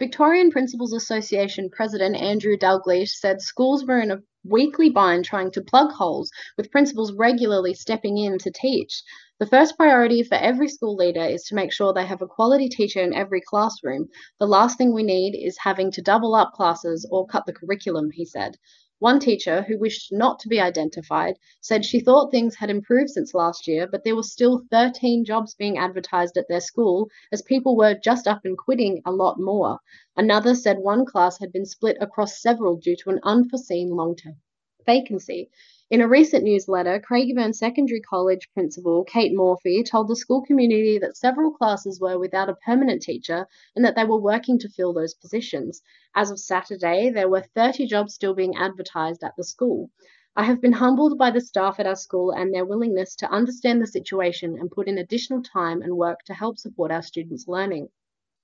Victorian 0.00 0.50
Principals 0.50 0.92
Association 0.92 1.70
President 1.70 2.16
Andrew 2.16 2.56
Dalgleish 2.56 3.10
said 3.10 3.40
schools 3.40 3.84
were 3.84 4.00
in 4.00 4.10
a 4.10 4.22
weekly 4.44 4.90
bind 4.90 5.24
trying 5.24 5.50
to 5.52 5.60
plug 5.60 5.92
holes, 5.92 6.30
with 6.56 6.70
principals 6.70 7.12
regularly 7.12 7.74
stepping 7.74 8.16
in 8.16 8.38
to 8.38 8.50
teach. 8.50 9.02
The 9.40 9.46
first 9.46 9.76
priority 9.76 10.22
for 10.22 10.34
every 10.36 10.68
school 10.68 10.96
leader 10.96 11.24
is 11.24 11.44
to 11.44 11.54
make 11.54 11.72
sure 11.72 11.92
they 11.92 12.06
have 12.06 12.22
a 12.22 12.26
quality 12.26 12.68
teacher 12.68 13.00
in 13.00 13.14
every 13.14 13.40
classroom. 13.40 14.08
The 14.40 14.46
last 14.46 14.78
thing 14.78 14.92
we 14.92 15.02
need 15.02 15.36
is 15.36 15.58
having 15.58 15.90
to 15.92 16.02
double 16.02 16.34
up 16.34 16.52
classes 16.52 17.06
or 17.10 17.26
cut 17.26 17.46
the 17.46 17.52
curriculum, 17.52 18.10
he 18.12 18.24
said. 18.24 18.56
One 19.00 19.20
teacher, 19.20 19.62
who 19.62 19.78
wished 19.78 20.12
not 20.12 20.40
to 20.40 20.48
be 20.48 20.60
identified, 20.60 21.38
said 21.60 21.84
she 21.84 22.00
thought 22.00 22.32
things 22.32 22.56
had 22.56 22.68
improved 22.68 23.10
since 23.10 23.32
last 23.32 23.68
year, 23.68 23.86
but 23.86 24.02
there 24.02 24.16
were 24.16 24.24
still 24.24 24.64
13 24.72 25.24
jobs 25.24 25.54
being 25.54 25.78
advertised 25.78 26.36
at 26.36 26.48
their 26.48 26.60
school 26.60 27.08
as 27.30 27.40
people 27.42 27.76
were 27.76 27.94
just 27.94 28.26
up 28.26 28.44
and 28.44 28.58
quitting 28.58 29.00
a 29.06 29.12
lot 29.12 29.38
more. 29.38 29.78
Another 30.16 30.54
said 30.54 30.78
one 30.78 31.06
class 31.06 31.38
had 31.38 31.52
been 31.52 31.64
split 31.64 31.96
across 32.00 32.42
several 32.42 32.76
due 32.76 32.96
to 32.96 33.10
an 33.10 33.20
unforeseen 33.22 33.90
long 33.90 34.16
term 34.16 34.40
vacancy. 34.84 35.48
In 35.90 36.02
a 36.02 36.06
recent 36.08 36.44
newsletter, 36.44 37.00
Craigieburn 37.00 37.54
Secondary 37.54 38.02
College 38.02 38.50
principal 38.52 39.04
Kate 39.04 39.34
Morphy 39.34 39.82
told 39.82 40.08
the 40.08 40.16
school 40.16 40.42
community 40.42 40.98
that 40.98 41.16
several 41.16 41.50
classes 41.50 41.98
were 41.98 42.18
without 42.18 42.50
a 42.50 42.56
permanent 42.56 43.00
teacher 43.00 43.48
and 43.74 43.82
that 43.86 43.96
they 43.96 44.04
were 44.04 44.20
working 44.20 44.58
to 44.58 44.68
fill 44.68 44.92
those 44.92 45.14
positions. 45.14 45.80
As 46.14 46.30
of 46.30 46.38
Saturday, 46.38 47.08
there 47.08 47.30
were 47.30 47.40
30 47.40 47.86
jobs 47.86 48.12
still 48.12 48.34
being 48.34 48.54
advertised 48.54 49.24
at 49.24 49.34
the 49.38 49.44
school. 49.44 49.88
I 50.36 50.44
have 50.44 50.60
been 50.60 50.74
humbled 50.74 51.16
by 51.16 51.30
the 51.30 51.40
staff 51.40 51.80
at 51.80 51.86
our 51.86 51.96
school 51.96 52.32
and 52.32 52.52
their 52.52 52.66
willingness 52.66 53.16
to 53.16 53.30
understand 53.32 53.80
the 53.80 53.86
situation 53.86 54.58
and 54.58 54.70
put 54.70 54.88
in 54.88 54.98
additional 54.98 55.42
time 55.42 55.80
and 55.80 55.96
work 55.96 56.22
to 56.26 56.34
help 56.34 56.58
support 56.58 56.92
our 56.92 57.00
students' 57.00 57.48
learning. 57.48 57.88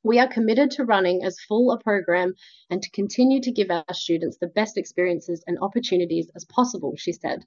We 0.05 0.19
are 0.19 0.29
committed 0.29 0.71
to 0.73 0.85
running 0.85 1.25
as 1.25 1.41
full 1.41 1.73
a 1.73 1.79
program 1.79 2.35
and 2.69 2.83
to 2.83 2.91
continue 2.91 3.41
to 3.41 3.51
give 3.51 3.71
our 3.71 3.95
students 3.95 4.37
the 4.37 4.47
best 4.47 4.77
experiences 4.77 5.43
and 5.47 5.59
opportunities 5.61 6.31
as 6.37 6.45
possible, 6.45 6.93
she 6.97 7.13
said. 7.13 7.47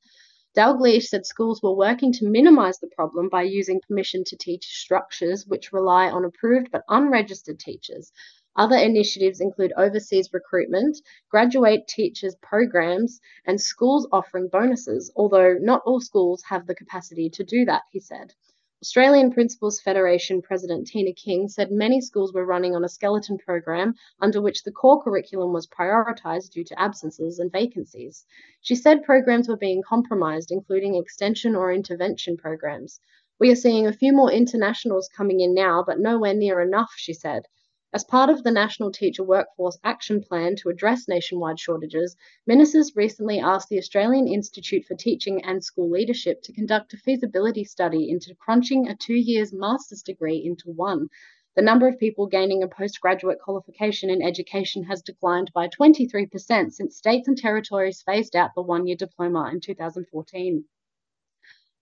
Dalgleish 0.56 1.04
said 1.04 1.28
schools 1.28 1.62
were 1.62 1.76
working 1.76 2.12
to 2.14 2.28
minimise 2.28 2.80
the 2.80 2.90
problem 2.96 3.30
by 3.30 3.44
using 3.44 3.80
permission 3.88 4.24
to 4.24 4.36
teach 4.36 4.66
structures 4.66 5.46
which 5.46 5.72
rely 5.72 6.10
on 6.10 6.26
approved 6.26 6.72
but 6.72 6.82
unregistered 6.90 7.60
teachers. 7.60 8.12
Other 8.56 8.78
initiatives 8.78 9.40
include 9.40 9.72
overseas 9.78 10.34
recruitment, 10.34 10.98
graduate 11.30 11.88
teachers 11.88 12.36
programs, 12.42 13.20
and 13.46 13.62
schools 13.62 14.08
offering 14.12 14.50
bonuses, 14.52 15.12
although 15.16 15.54
not 15.62 15.84
all 15.86 16.02
schools 16.02 16.42
have 16.50 16.66
the 16.66 16.74
capacity 16.74 17.30
to 17.30 17.44
do 17.44 17.66
that, 17.66 17.84
he 17.92 18.00
said. 18.00 18.34
Australian 18.84 19.32
Principals 19.32 19.82
Federation 19.82 20.40
President 20.40 20.86
Tina 20.86 21.12
King 21.12 21.48
said 21.48 21.72
many 21.72 22.00
schools 22.00 22.32
were 22.32 22.46
running 22.46 22.76
on 22.76 22.84
a 22.84 22.90
skeleton 22.90 23.36
program 23.40 23.96
under 24.22 24.40
which 24.40 24.62
the 24.62 24.72
core 24.72 25.02
curriculum 25.02 25.52
was 25.52 25.66
prioritised 25.66 26.52
due 26.52 26.64
to 26.64 26.80
absences 26.80 27.40
and 27.40 27.52
vacancies. 27.52 28.24
She 28.62 28.76
said 28.76 29.04
programs 29.04 29.50
were 29.50 29.58
being 29.58 29.82
compromised, 29.82 30.52
including 30.52 30.94
extension 30.94 31.56
or 31.56 31.74
intervention 31.74 32.38
programs. 32.38 33.00
We 33.40 33.50
are 33.50 33.56
seeing 33.56 33.88
a 33.88 33.94
few 33.94 34.14
more 34.14 34.32
internationals 34.32 35.10
coming 35.10 35.40
in 35.40 35.56
now, 35.56 35.84
but 35.84 36.00
nowhere 36.00 36.36
near 36.36 36.62
enough, 36.62 36.94
she 36.96 37.14
said. 37.14 37.48
As 37.94 38.04
part 38.04 38.30
of 38.30 38.44
the 38.44 38.52
National 38.52 38.92
Teacher 38.92 39.24
Workforce 39.24 39.80
Action 39.82 40.22
Plan 40.22 40.58
to 40.58 40.68
address 40.68 41.08
nationwide 41.08 41.58
shortages, 41.58 42.18
ministers 42.46 42.98
recently 42.98 43.40
asked 43.40 43.70
the 43.70 43.78
Australian 43.78 44.28
Institute 44.28 44.84
for 44.84 44.94
Teaching 44.94 45.42
and 45.46 45.64
School 45.64 45.90
Leadership 45.90 46.42
to 46.42 46.52
conduct 46.52 46.94
a 46.94 46.98
feasibility 46.98 47.64
study 47.64 48.10
into 48.10 48.36
crunching 48.36 48.90
a 48.90 48.96
two 48.98 49.16
years 49.16 49.54
master's 49.54 50.04
degree 50.04 50.44
into 50.44 50.70
one. 50.70 51.08
The 51.56 51.62
number 51.62 51.88
of 51.88 51.98
people 51.98 52.28
gaining 52.28 52.62
a 52.62 52.68
postgraduate 52.68 53.40
qualification 53.40 54.10
in 54.10 54.22
education 54.22 54.84
has 54.84 55.02
declined 55.02 55.54
by 55.54 55.70
23% 55.70 56.74
since 56.74 56.98
states 56.98 57.30
and 57.30 57.38
territories 57.38 58.02
phased 58.02 58.36
out 58.36 58.54
the 58.54 58.62
one 58.62 58.86
year 58.86 58.98
diploma 58.98 59.50
in 59.50 59.62
2014. 59.62 60.66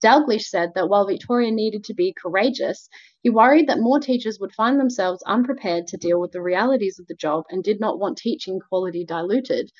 Dalgleish 0.02 0.48
said 0.48 0.72
that 0.74 0.88
while 0.88 1.06
Victoria 1.06 1.50
needed 1.50 1.84
to 1.84 1.94
be 1.94 2.12
courageous, 2.12 2.88
he 3.22 3.30
worried 3.30 3.68
that 3.68 3.80
more 3.80 3.98
teachers 3.98 4.38
would 4.38 4.52
find 4.52 4.78
themselves 4.78 5.22
unprepared 5.26 5.86
to 5.86 5.96
deal 5.96 6.20
with 6.20 6.32
the 6.32 6.42
realities 6.42 6.98
of 6.98 7.06
the 7.06 7.14
job 7.14 7.44
and 7.50 7.64
did 7.64 7.80
not 7.80 7.98
want 7.98 8.18
teaching 8.18 8.60
quality 8.60 9.04
diluted. 9.04 9.70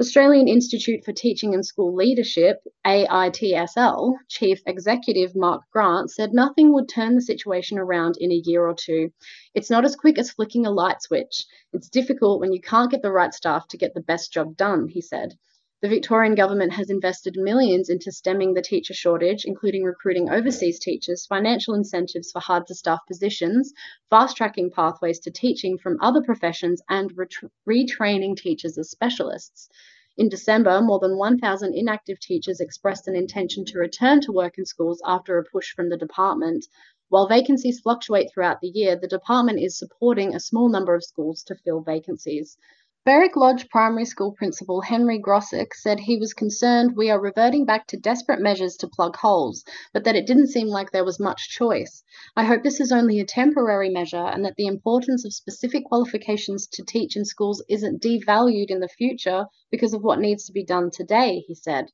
Australian 0.00 0.48
Institute 0.48 1.04
for 1.04 1.12
Teaching 1.12 1.52
and 1.52 1.66
School 1.66 1.94
Leadership, 1.94 2.62
AITSL, 2.86 4.14
Chief 4.28 4.62
Executive 4.64 5.36
Mark 5.36 5.62
Grant 5.72 6.10
said 6.10 6.32
nothing 6.32 6.72
would 6.72 6.88
turn 6.88 7.16
the 7.16 7.20
situation 7.20 7.76
around 7.76 8.16
in 8.18 8.32
a 8.32 8.40
year 8.42 8.66
or 8.66 8.74
two. 8.74 9.10
It's 9.54 9.68
not 9.68 9.84
as 9.84 9.96
quick 9.96 10.18
as 10.18 10.30
flicking 10.30 10.64
a 10.64 10.70
light 10.70 11.02
switch. 11.02 11.44
It's 11.74 11.90
difficult 11.90 12.40
when 12.40 12.54
you 12.54 12.62
can't 12.62 12.90
get 12.90 13.02
the 13.02 13.12
right 13.12 13.34
staff 13.34 13.68
to 13.68 13.76
get 13.76 13.92
the 13.92 14.00
best 14.00 14.32
job 14.32 14.56
done, 14.56 14.88
he 14.88 15.02
said. 15.02 15.34
The 15.82 15.88
Victorian 15.88 16.34
government 16.34 16.74
has 16.74 16.90
invested 16.90 17.36
millions 17.38 17.88
into 17.88 18.12
stemming 18.12 18.52
the 18.52 18.60
teacher 18.60 18.92
shortage, 18.92 19.46
including 19.46 19.82
recruiting 19.82 20.28
overseas 20.28 20.78
teachers, 20.78 21.24
financial 21.24 21.72
incentives 21.72 22.30
for 22.30 22.40
hard 22.40 22.66
to 22.66 22.74
staff 22.74 23.00
positions, 23.06 23.72
fast 24.10 24.36
tracking 24.36 24.70
pathways 24.70 25.18
to 25.20 25.30
teaching 25.30 25.78
from 25.78 25.96
other 26.02 26.20
professions, 26.20 26.82
and 26.90 27.18
retraining 27.66 28.36
teachers 28.36 28.76
as 28.76 28.90
specialists. 28.90 29.70
In 30.18 30.28
December, 30.28 30.82
more 30.82 30.98
than 30.98 31.16
1,000 31.16 31.72
inactive 31.74 32.20
teachers 32.20 32.60
expressed 32.60 33.08
an 33.08 33.16
intention 33.16 33.64
to 33.64 33.78
return 33.78 34.20
to 34.20 34.32
work 34.32 34.58
in 34.58 34.66
schools 34.66 35.00
after 35.06 35.38
a 35.38 35.44
push 35.44 35.72
from 35.72 35.88
the 35.88 35.96
department. 35.96 36.66
While 37.08 37.26
vacancies 37.26 37.80
fluctuate 37.80 38.30
throughout 38.30 38.60
the 38.60 38.68
year, 38.68 38.96
the 38.96 39.08
department 39.08 39.60
is 39.60 39.78
supporting 39.78 40.34
a 40.34 40.40
small 40.40 40.68
number 40.68 40.94
of 40.94 41.04
schools 41.04 41.42
to 41.44 41.54
fill 41.54 41.80
vacancies. 41.80 42.58
Berwick 43.02 43.34
Lodge 43.34 43.66
Primary 43.70 44.04
School 44.04 44.32
Principal 44.32 44.82
Henry 44.82 45.18
Grossek 45.18 45.72
said 45.72 46.00
he 46.00 46.18
was 46.18 46.34
concerned 46.34 46.94
we 46.94 47.08
are 47.08 47.18
reverting 47.18 47.64
back 47.64 47.86
to 47.86 47.96
desperate 47.96 48.42
measures 48.42 48.76
to 48.76 48.88
plug 48.88 49.16
holes, 49.16 49.64
but 49.94 50.04
that 50.04 50.16
it 50.16 50.26
didn't 50.26 50.48
seem 50.48 50.66
like 50.66 50.90
there 50.90 51.02
was 51.02 51.18
much 51.18 51.48
choice. 51.48 52.04
I 52.36 52.44
hope 52.44 52.62
this 52.62 52.78
is 52.78 52.92
only 52.92 53.18
a 53.18 53.24
temporary 53.24 53.88
measure 53.88 54.18
and 54.18 54.44
that 54.44 54.56
the 54.58 54.66
importance 54.66 55.24
of 55.24 55.32
specific 55.32 55.86
qualifications 55.86 56.66
to 56.66 56.84
teach 56.84 57.16
in 57.16 57.24
schools 57.24 57.64
isn't 57.70 58.02
devalued 58.02 58.66
in 58.68 58.80
the 58.80 58.88
future 58.88 59.46
because 59.70 59.94
of 59.94 60.02
what 60.02 60.18
needs 60.18 60.44
to 60.44 60.52
be 60.52 60.62
done 60.62 60.90
today, 60.90 61.42
he 61.46 61.54
said. 61.54 61.86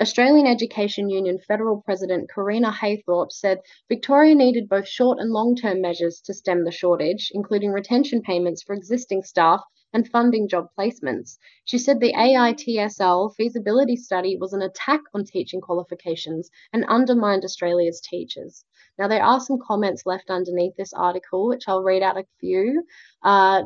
Australian 0.00 0.48
Education 0.48 1.10
Union 1.10 1.38
Federal 1.38 1.80
President 1.82 2.28
Correna 2.28 2.72
Haythorpe 2.72 3.30
said 3.30 3.60
Victoria 3.88 4.34
needed 4.34 4.68
both 4.68 4.88
short 4.88 5.20
and 5.20 5.30
long 5.30 5.54
term 5.54 5.80
measures 5.80 6.20
to 6.22 6.34
stem 6.34 6.64
the 6.64 6.72
shortage, 6.72 7.30
including 7.32 7.70
retention 7.70 8.20
payments 8.20 8.64
for 8.64 8.74
existing 8.74 9.22
staff 9.22 9.60
and 9.94 10.08
funding 10.08 10.48
job 10.48 10.66
placements. 10.76 11.38
She 11.64 11.78
said 11.78 12.00
the 12.00 12.12
AITSL 12.12 13.34
feasibility 13.36 13.96
study 13.96 14.36
was 14.36 14.52
an 14.52 14.60
attack 14.60 15.00
on 15.14 15.24
teaching 15.24 15.60
qualifications 15.60 16.50
and 16.72 16.84
undermined 16.86 17.44
Australia's 17.44 18.00
teachers. 18.00 18.64
Now, 18.98 19.08
there 19.08 19.22
are 19.24 19.40
some 19.40 19.58
comments 19.58 20.02
left 20.04 20.30
underneath 20.30 20.74
this 20.76 20.92
article, 20.92 21.48
which 21.48 21.64
I'll 21.68 21.82
read 21.82 22.02
out 22.02 22.18
a 22.18 22.26
few. 22.40 22.84
Uh, 23.22 23.62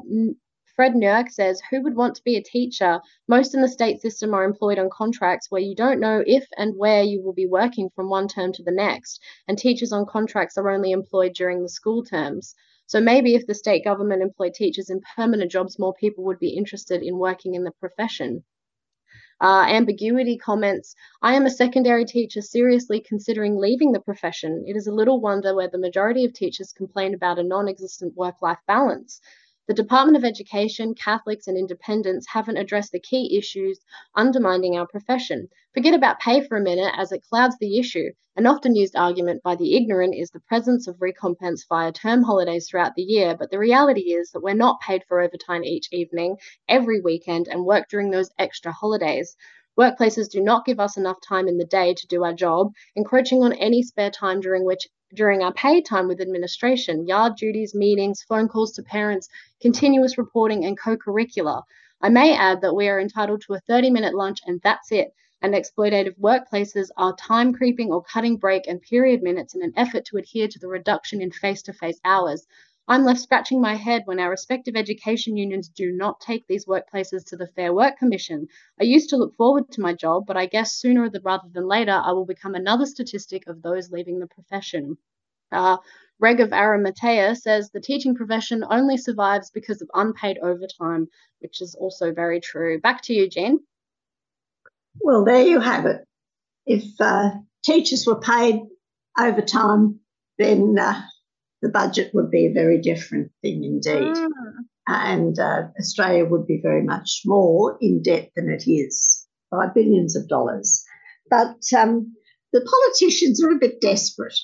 Fred 0.76 0.92
Nurk 0.92 1.28
says, 1.30 1.60
Who 1.70 1.82
would 1.82 1.96
want 1.96 2.14
to 2.14 2.22
be 2.22 2.36
a 2.36 2.42
teacher? 2.42 3.00
Most 3.26 3.52
in 3.52 3.62
the 3.62 3.68
state 3.68 4.00
system 4.00 4.32
are 4.32 4.44
employed 4.44 4.78
on 4.78 4.90
contracts 4.90 5.50
where 5.50 5.60
you 5.60 5.74
don't 5.74 5.98
know 5.98 6.22
if 6.24 6.46
and 6.56 6.76
where 6.76 7.02
you 7.02 7.20
will 7.20 7.32
be 7.32 7.46
working 7.46 7.90
from 7.96 8.08
one 8.08 8.28
term 8.28 8.52
to 8.52 8.62
the 8.62 8.70
next, 8.70 9.20
and 9.48 9.58
teachers 9.58 9.92
on 9.92 10.06
contracts 10.06 10.56
are 10.56 10.70
only 10.70 10.92
employed 10.92 11.34
during 11.34 11.62
the 11.62 11.68
school 11.68 12.04
terms. 12.04 12.54
So 12.88 13.02
maybe 13.02 13.34
if 13.34 13.46
the 13.46 13.54
state 13.54 13.84
government 13.84 14.22
employed 14.22 14.54
teachers 14.54 14.88
in 14.88 15.02
permanent 15.14 15.50
jobs, 15.52 15.78
more 15.78 15.92
people 15.92 16.24
would 16.24 16.38
be 16.38 16.56
interested 16.56 17.02
in 17.02 17.18
working 17.18 17.54
in 17.54 17.64
the 17.64 17.70
profession. 17.70 18.44
Uh, 19.42 19.66
ambiguity 19.68 20.38
comments 20.38 20.96
I 21.20 21.34
am 21.34 21.44
a 21.44 21.50
secondary 21.50 22.06
teacher 22.06 22.40
seriously 22.40 23.00
considering 23.00 23.56
leaving 23.56 23.92
the 23.92 24.00
profession. 24.00 24.64
It 24.66 24.74
is 24.74 24.86
a 24.86 24.94
little 24.94 25.20
wonder 25.20 25.54
where 25.54 25.68
the 25.68 25.76
majority 25.76 26.24
of 26.24 26.32
teachers 26.32 26.72
complain 26.72 27.12
about 27.12 27.38
a 27.38 27.42
non 27.42 27.68
existent 27.68 28.16
work 28.16 28.40
life 28.40 28.58
balance. 28.66 29.20
The 29.68 29.74
Department 29.74 30.16
of 30.16 30.24
Education, 30.24 30.94
Catholics, 30.94 31.46
and 31.46 31.58
independents 31.58 32.28
haven't 32.28 32.56
addressed 32.56 32.90
the 32.90 32.98
key 32.98 33.36
issues 33.36 33.78
undermining 34.14 34.78
our 34.78 34.86
profession. 34.86 35.50
Forget 35.74 35.92
about 35.92 36.20
pay 36.20 36.40
for 36.40 36.56
a 36.56 36.62
minute, 36.62 36.94
as 36.96 37.12
it 37.12 37.22
clouds 37.28 37.58
the 37.60 37.78
issue. 37.78 38.12
An 38.34 38.46
often 38.46 38.74
used 38.74 38.96
argument 38.96 39.42
by 39.42 39.56
the 39.56 39.76
ignorant 39.76 40.14
is 40.14 40.30
the 40.30 40.40
presence 40.40 40.88
of 40.88 41.02
recompense 41.02 41.66
via 41.68 41.92
term 41.92 42.22
holidays 42.22 42.66
throughout 42.66 42.94
the 42.94 43.02
year, 43.02 43.36
but 43.38 43.50
the 43.50 43.58
reality 43.58 44.14
is 44.14 44.30
that 44.30 44.40
we're 44.42 44.54
not 44.54 44.80
paid 44.80 45.04
for 45.06 45.20
overtime 45.20 45.64
each 45.64 45.88
evening, 45.92 46.38
every 46.66 47.02
weekend, 47.02 47.46
and 47.46 47.66
work 47.66 47.90
during 47.90 48.10
those 48.10 48.30
extra 48.38 48.72
holidays. 48.72 49.36
Workplaces 49.78 50.28
do 50.28 50.40
not 50.40 50.66
give 50.66 50.80
us 50.80 50.96
enough 50.96 51.20
time 51.20 51.46
in 51.46 51.56
the 51.56 51.64
day 51.64 51.94
to 51.94 52.06
do 52.08 52.24
our 52.24 52.32
job, 52.32 52.72
encroaching 52.96 53.44
on 53.44 53.52
any 53.52 53.80
spare 53.84 54.10
time 54.10 54.40
during 54.40 54.64
which 54.64 54.88
during 55.14 55.40
our 55.40 55.52
paid 55.52 55.86
time 55.86 56.08
with 56.08 56.20
administration, 56.20 57.06
yard 57.06 57.36
duties, 57.36 57.76
meetings, 57.76 58.24
phone 58.28 58.48
calls 58.48 58.72
to 58.72 58.82
parents, 58.82 59.28
continuous 59.62 60.18
reporting, 60.18 60.64
and 60.64 60.76
co 60.76 60.96
curricular. 60.96 61.62
I 62.02 62.08
may 62.08 62.36
add 62.36 62.60
that 62.62 62.74
we 62.74 62.88
are 62.88 62.98
entitled 62.98 63.42
to 63.42 63.54
a 63.54 63.60
30 63.60 63.90
minute 63.90 64.14
lunch 64.16 64.40
and 64.44 64.60
that's 64.64 64.90
it. 64.90 65.14
And 65.42 65.54
exploitative 65.54 66.18
workplaces 66.18 66.88
are 66.96 67.14
time 67.14 67.52
creeping 67.52 67.92
or 67.92 68.02
cutting 68.02 68.36
break 68.36 68.66
and 68.66 68.82
period 68.82 69.22
minutes 69.22 69.54
in 69.54 69.62
an 69.62 69.72
effort 69.76 70.04
to 70.06 70.16
adhere 70.16 70.48
to 70.48 70.58
the 70.58 70.66
reduction 70.66 71.22
in 71.22 71.30
face 71.30 71.62
to 71.62 71.72
face 71.72 72.00
hours. 72.04 72.48
I'm 72.90 73.04
left 73.04 73.20
scratching 73.20 73.60
my 73.60 73.74
head 73.74 74.02
when 74.06 74.18
our 74.18 74.30
respective 74.30 74.74
education 74.74 75.36
unions 75.36 75.68
do 75.68 75.92
not 75.92 76.22
take 76.22 76.46
these 76.46 76.64
workplaces 76.64 77.26
to 77.26 77.36
the 77.36 77.46
Fair 77.48 77.74
Work 77.74 77.98
Commission. 77.98 78.48
I 78.80 78.84
used 78.84 79.10
to 79.10 79.18
look 79.18 79.36
forward 79.36 79.70
to 79.72 79.82
my 79.82 79.92
job, 79.92 80.24
but 80.26 80.38
I 80.38 80.46
guess 80.46 80.72
sooner 80.72 81.10
rather 81.22 81.48
than 81.52 81.68
later 81.68 81.92
I 81.92 82.12
will 82.12 82.24
become 82.24 82.54
another 82.54 82.86
statistic 82.86 83.46
of 83.46 83.60
those 83.60 83.90
leaving 83.90 84.20
the 84.20 84.26
profession. 84.26 84.96
Uh, 85.52 85.76
Reg 86.18 86.40
of 86.40 86.54
Arimathea 86.54 87.34
says 87.36 87.70
the 87.70 87.80
teaching 87.80 88.14
profession 88.14 88.64
only 88.68 88.96
survives 88.96 89.50
because 89.50 89.82
of 89.82 89.90
unpaid 89.92 90.38
overtime, 90.42 91.08
which 91.40 91.60
is 91.60 91.74
also 91.74 92.12
very 92.14 92.40
true. 92.40 92.80
Back 92.80 93.02
to 93.02 93.12
you, 93.12 93.28
Jean. 93.28 93.60
Well, 95.00 95.24
there 95.24 95.46
you 95.46 95.60
have 95.60 95.84
it. 95.84 96.04
If 96.64 96.84
uh, 96.98 97.32
teachers 97.62 98.06
were 98.06 98.20
paid 98.20 98.62
overtime, 99.18 100.00
then 100.38 100.78
uh, 100.78 101.02
the 101.62 101.68
budget 101.68 102.12
would 102.14 102.30
be 102.30 102.46
a 102.46 102.52
very 102.52 102.80
different 102.80 103.30
thing 103.42 103.64
indeed. 103.64 104.14
Mm. 104.14 104.28
And 104.86 105.38
uh, 105.38 105.68
Australia 105.78 106.24
would 106.24 106.46
be 106.46 106.60
very 106.62 106.82
much 106.82 107.22
more 107.26 107.76
in 107.80 108.02
debt 108.02 108.30
than 108.34 108.48
it 108.48 108.64
is 108.66 109.26
by 109.50 109.66
billions 109.66 110.16
of 110.16 110.28
dollars. 110.28 110.84
But 111.28 111.58
um, 111.76 112.14
the 112.52 112.60
politicians 112.60 113.42
are 113.42 113.50
a 113.50 113.58
bit 113.58 113.80
desperate 113.80 114.38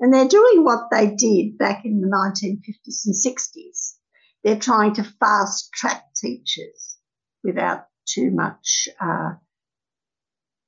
and 0.00 0.12
they're 0.12 0.28
doing 0.28 0.64
what 0.64 0.90
they 0.90 1.14
did 1.14 1.56
back 1.58 1.84
in 1.84 2.00
the 2.00 2.08
1950s 2.08 3.06
and 3.06 3.14
60s. 3.14 3.94
They're 4.44 4.58
trying 4.58 4.94
to 4.94 5.04
fast 5.20 5.72
track 5.72 6.04
teachers 6.14 6.98
without 7.42 7.86
too 8.06 8.30
much 8.30 8.88
uh, 9.00 9.30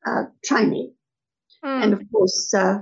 uh, 0.07 0.25
training. 0.45 0.95
Mm. 1.65 1.83
And 1.83 1.93
of 1.93 2.03
course, 2.11 2.53
uh, 2.55 2.79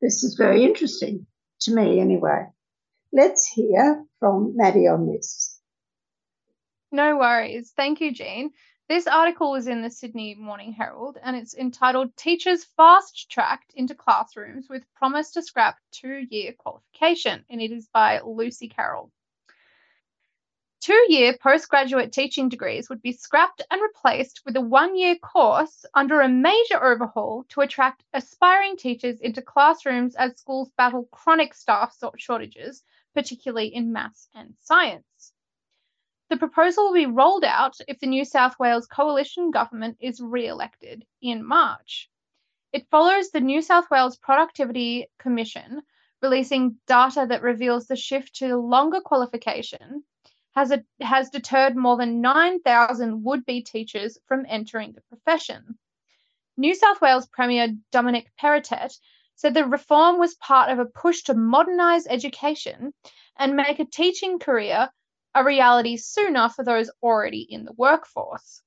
this 0.00 0.22
is 0.24 0.34
very 0.34 0.64
interesting 0.64 1.26
to 1.64 1.74
me 1.74 2.00
anyway. 2.00 2.46
Let's 3.12 3.46
hear 3.46 4.04
from 4.20 4.56
Maddie 4.56 4.88
on 4.88 5.06
this. 5.06 5.58
No 6.90 7.16
worries. 7.16 7.72
Thank 7.76 8.00
you, 8.00 8.12
Jean. 8.12 8.52
This 8.88 9.06
article 9.06 9.52
was 9.52 9.68
in 9.68 9.80
the 9.80 9.90
Sydney 9.90 10.34
Morning 10.34 10.72
Herald 10.72 11.16
and 11.22 11.34
it's 11.36 11.54
entitled 11.54 12.14
Teachers 12.16 12.64
Fast 12.76 13.30
Tracked 13.30 13.72
into 13.74 13.94
Classrooms 13.94 14.66
with 14.68 14.82
Promise 14.96 15.32
to 15.32 15.42
Scrap 15.42 15.78
Two 15.92 16.26
Year 16.28 16.52
Qualification, 16.52 17.44
and 17.48 17.62
it 17.62 17.72
is 17.72 17.88
by 17.88 18.20
Lucy 18.20 18.68
Carroll. 18.68 19.10
Two 20.82 21.06
year 21.08 21.38
postgraduate 21.38 22.10
teaching 22.10 22.48
degrees 22.48 22.90
would 22.90 23.00
be 23.02 23.12
scrapped 23.12 23.62
and 23.70 23.80
replaced 23.80 24.42
with 24.44 24.56
a 24.56 24.60
one 24.60 24.96
year 24.96 25.14
course 25.14 25.86
under 25.94 26.20
a 26.20 26.28
major 26.28 26.82
overhaul 26.82 27.44
to 27.50 27.60
attract 27.60 28.02
aspiring 28.12 28.76
teachers 28.76 29.20
into 29.20 29.42
classrooms 29.42 30.16
as 30.16 30.36
schools 30.40 30.72
battle 30.76 31.04
chronic 31.12 31.54
staff 31.54 31.96
shortages, 32.16 32.82
particularly 33.14 33.72
in 33.72 33.92
maths 33.92 34.28
and 34.34 34.56
science. 34.58 35.32
The 36.30 36.36
proposal 36.36 36.86
will 36.86 36.94
be 36.94 37.06
rolled 37.06 37.44
out 37.44 37.76
if 37.86 38.00
the 38.00 38.08
New 38.08 38.24
South 38.24 38.58
Wales 38.58 38.88
coalition 38.88 39.52
government 39.52 39.98
is 40.00 40.20
re 40.20 40.48
elected 40.48 41.06
in 41.20 41.44
March. 41.44 42.10
It 42.72 42.90
follows 42.90 43.30
the 43.30 43.40
New 43.40 43.62
South 43.62 43.88
Wales 43.88 44.16
Productivity 44.16 45.06
Commission 45.20 45.82
releasing 46.20 46.80
data 46.88 47.24
that 47.28 47.42
reveals 47.42 47.86
the 47.86 47.94
shift 47.94 48.34
to 48.38 48.56
longer 48.56 49.00
qualification 49.00 50.02
has, 50.54 50.70
a, 50.70 50.84
has 51.00 51.30
deterred 51.30 51.76
more 51.76 51.96
than 51.96 52.20
9,000 52.20 53.24
would 53.24 53.44
be 53.44 53.62
teachers 53.62 54.18
from 54.26 54.46
entering 54.48 54.92
the 54.92 55.00
profession. 55.02 55.78
New 56.56 56.74
South 56.74 57.00
Wales 57.00 57.26
Premier 57.26 57.68
Dominic 57.90 58.30
Perrottet 58.40 58.92
said 59.34 59.54
the 59.54 59.64
reform 59.64 60.18
was 60.18 60.34
part 60.34 60.70
of 60.70 60.78
a 60.78 60.84
push 60.84 61.22
to 61.22 61.34
modernise 61.34 62.06
education 62.06 62.92
and 63.36 63.56
make 63.56 63.78
a 63.78 63.84
teaching 63.84 64.38
career 64.38 64.90
a 65.34 65.42
reality 65.42 65.96
sooner 65.96 66.48
for 66.50 66.62
those 66.62 66.90
already 67.02 67.40
in 67.40 67.64
the 67.64 67.72
workforce. 67.72 68.60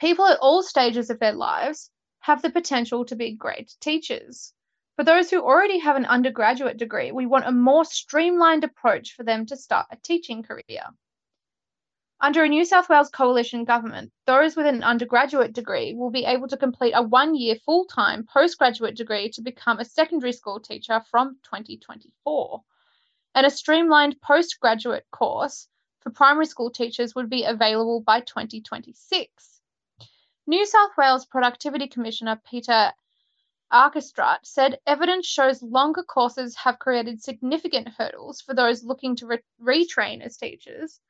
People 0.00 0.26
at 0.26 0.38
all 0.40 0.62
stages 0.62 1.10
of 1.10 1.20
their 1.20 1.32
lives 1.32 1.90
have 2.20 2.42
the 2.42 2.50
potential 2.50 3.04
to 3.04 3.16
be 3.16 3.36
great 3.36 3.72
teachers. 3.80 4.52
For 4.98 5.04
those 5.04 5.30
who 5.30 5.40
already 5.40 5.78
have 5.78 5.94
an 5.94 6.06
undergraduate 6.06 6.76
degree, 6.76 7.12
we 7.12 7.24
want 7.24 7.46
a 7.46 7.52
more 7.52 7.84
streamlined 7.84 8.64
approach 8.64 9.12
for 9.12 9.22
them 9.22 9.46
to 9.46 9.56
start 9.56 9.86
a 9.92 9.96
teaching 9.96 10.42
career. 10.42 10.86
Under 12.18 12.42
a 12.42 12.48
New 12.48 12.64
South 12.64 12.88
Wales 12.88 13.08
coalition 13.08 13.62
government, 13.62 14.10
those 14.26 14.56
with 14.56 14.66
an 14.66 14.82
undergraduate 14.82 15.52
degree 15.52 15.94
will 15.94 16.10
be 16.10 16.24
able 16.24 16.48
to 16.48 16.56
complete 16.56 16.94
a 16.94 17.02
one 17.04 17.36
year 17.36 17.54
full 17.64 17.84
time 17.84 18.26
postgraduate 18.26 18.96
degree 18.96 19.30
to 19.34 19.40
become 19.40 19.78
a 19.78 19.84
secondary 19.84 20.32
school 20.32 20.58
teacher 20.58 21.00
from 21.12 21.38
2024 21.44 22.64
and 23.36 23.46
a 23.46 23.50
streamlined 23.50 24.20
postgraduate 24.20 25.06
course 25.12 25.68
for 26.00 26.10
primary 26.10 26.46
school 26.46 26.72
teachers 26.72 27.14
would 27.14 27.30
be 27.30 27.44
available 27.44 28.00
by 28.00 28.18
2026. 28.18 29.60
New 30.48 30.66
South 30.66 30.90
Wales 30.98 31.24
Productivity 31.24 31.86
Commissioner 31.86 32.42
Peter 32.50 32.92
Achterstraat 33.70 34.46
said 34.46 34.80
evidence 34.86 35.26
shows 35.26 35.62
longer 35.62 36.02
courses 36.02 36.56
have 36.56 36.78
created 36.78 37.22
significant 37.22 37.88
hurdles 37.88 38.40
for 38.40 38.54
those 38.54 38.82
looking 38.82 39.14
to 39.16 39.26
re- 39.26 39.42
retrain 39.60 40.22
as 40.22 40.38
teachers, 40.38 41.00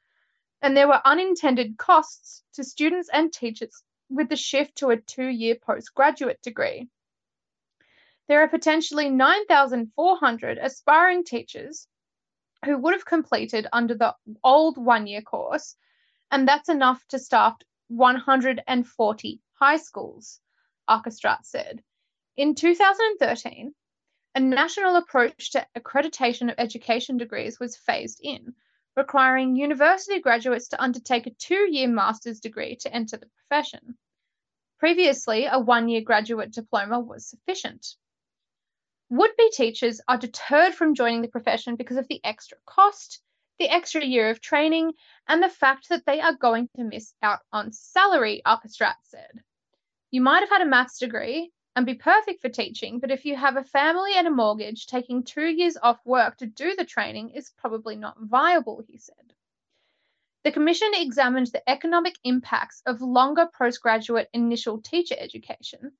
and 0.60 0.76
there 0.76 0.88
were 0.88 1.00
unintended 1.04 1.78
costs 1.78 2.42
to 2.54 2.64
students 2.64 3.08
and 3.12 3.32
teachers 3.32 3.84
with 4.10 4.28
the 4.28 4.34
shift 4.34 4.74
to 4.76 4.90
a 4.90 4.96
two 4.96 5.28
year 5.28 5.54
postgraduate 5.54 6.42
degree. 6.42 6.88
There 8.26 8.42
are 8.42 8.48
potentially 8.48 9.08
9,400 9.08 10.58
aspiring 10.58 11.22
teachers 11.22 11.86
who 12.64 12.76
would 12.76 12.92
have 12.92 13.04
completed 13.04 13.68
under 13.72 13.94
the 13.94 14.16
old 14.42 14.76
one 14.76 15.06
year 15.06 15.22
course, 15.22 15.76
and 16.32 16.48
that's 16.48 16.68
enough 16.68 17.06
to 17.08 17.20
staff 17.20 17.56
140 17.86 19.40
high 19.52 19.76
schools, 19.76 20.40
Achterstraat 20.88 21.44
said. 21.46 21.84
In 22.38 22.54
2013, 22.54 23.74
a 24.36 24.38
national 24.38 24.94
approach 24.94 25.50
to 25.50 25.66
accreditation 25.76 26.48
of 26.48 26.54
education 26.56 27.16
degrees 27.16 27.58
was 27.58 27.76
phased 27.76 28.20
in, 28.22 28.54
requiring 28.94 29.56
university 29.56 30.20
graduates 30.20 30.68
to 30.68 30.80
undertake 30.80 31.26
a 31.26 31.30
two 31.30 31.66
year 31.68 31.88
master's 31.88 32.38
degree 32.38 32.76
to 32.76 32.94
enter 32.94 33.16
the 33.16 33.26
profession. 33.26 33.98
Previously, 34.78 35.46
a 35.46 35.58
one 35.58 35.88
year 35.88 36.00
graduate 36.00 36.52
diploma 36.52 37.00
was 37.00 37.26
sufficient. 37.26 37.96
Would 39.10 39.34
be 39.36 39.50
teachers 39.50 40.00
are 40.06 40.16
deterred 40.16 40.76
from 40.76 40.94
joining 40.94 41.22
the 41.22 41.34
profession 41.36 41.74
because 41.74 41.96
of 41.96 42.06
the 42.06 42.20
extra 42.22 42.58
cost, 42.64 43.20
the 43.58 43.68
extra 43.68 44.04
year 44.04 44.30
of 44.30 44.40
training, 44.40 44.92
and 45.26 45.42
the 45.42 45.48
fact 45.48 45.88
that 45.88 46.06
they 46.06 46.20
are 46.20 46.36
going 46.36 46.68
to 46.76 46.84
miss 46.84 47.12
out 47.20 47.40
on 47.52 47.72
salary, 47.72 48.42
Achterstraat 48.46 48.94
said. 49.02 49.42
You 50.12 50.20
might 50.20 50.42
have 50.42 50.50
had 50.50 50.62
a 50.62 50.66
maths 50.66 51.00
degree 51.00 51.50
and 51.78 51.86
be 51.86 51.94
perfect 51.94 52.42
for 52.42 52.48
teaching, 52.48 52.98
but 52.98 53.12
if 53.12 53.24
you 53.24 53.36
have 53.36 53.56
a 53.56 53.62
family 53.62 54.10
and 54.16 54.26
a 54.26 54.32
mortgage, 54.32 54.88
taking 54.88 55.22
two 55.22 55.46
years 55.46 55.76
off 55.80 56.04
work 56.04 56.36
to 56.36 56.44
do 56.44 56.74
the 56.74 56.84
training 56.84 57.30
is 57.30 57.52
probably 57.56 57.94
not 57.94 58.18
viable, 58.20 58.82
he 58.88 58.98
said. 58.98 59.32
The 60.42 60.50
Commission 60.50 60.88
examined 60.92 61.46
the 61.46 61.62
economic 61.70 62.16
impacts 62.24 62.82
of 62.84 63.00
longer 63.00 63.48
postgraduate 63.56 64.28
initial 64.32 64.82
teacher 64.82 65.14
education 65.16 65.92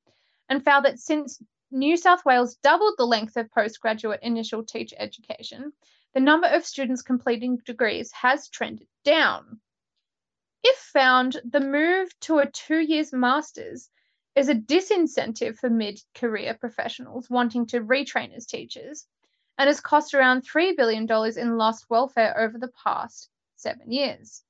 and 0.49 0.65
found 0.65 0.85
that 0.85 0.99
since 0.99 1.41
New 1.71 1.97
South 1.97 2.25
Wales 2.25 2.57
doubled 2.57 2.95
the 2.99 3.07
length 3.07 3.37
of 3.37 3.49
postgraduate 3.53 4.19
initial 4.25 4.65
teacher 4.65 4.97
education, 4.99 5.73
the 6.13 6.19
number 6.19 6.49
of 6.49 6.67
students 6.67 7.03
completing 7.03 7.59
degrees 7.59 8.11
has 8.11 8.49
trended 8.49 8.89
down. 9.05 9.61
If 10.65 10.77
found, 10.77 11.41
the 11.49 11.61
move 11.61 12.09
to 12.23 12.39
a 12.39 12.51
two 12.51 12.81
years 12.81 13.13
master's 13.13 13.89
is 14.39 14.49
a 14.49 14.55
disincentive 14.55 15.59
for 15.59 15.69
mid 15.69 16.01
career 16.15 16.55
professionals 16.55 17.29
wanting 17.29 17.67
to 17.67 17.81
retrain 17.81 18.33
as 18.37 18.47
teachers 18.47 19.05
and 19.59 19.67
has 19.67 19.81
cost 19.81 20.15
around 20.15 20.49
$3 20.49 20.77
billion 20.77 21.09
in 21.37 21.59
lost 21.59 21.87
welfare 21.91 22.39
over 22.39 22.57
the 22.57 22.71
past 22.85 23.29
seven 23.57 23.91
years. 23.91 24.45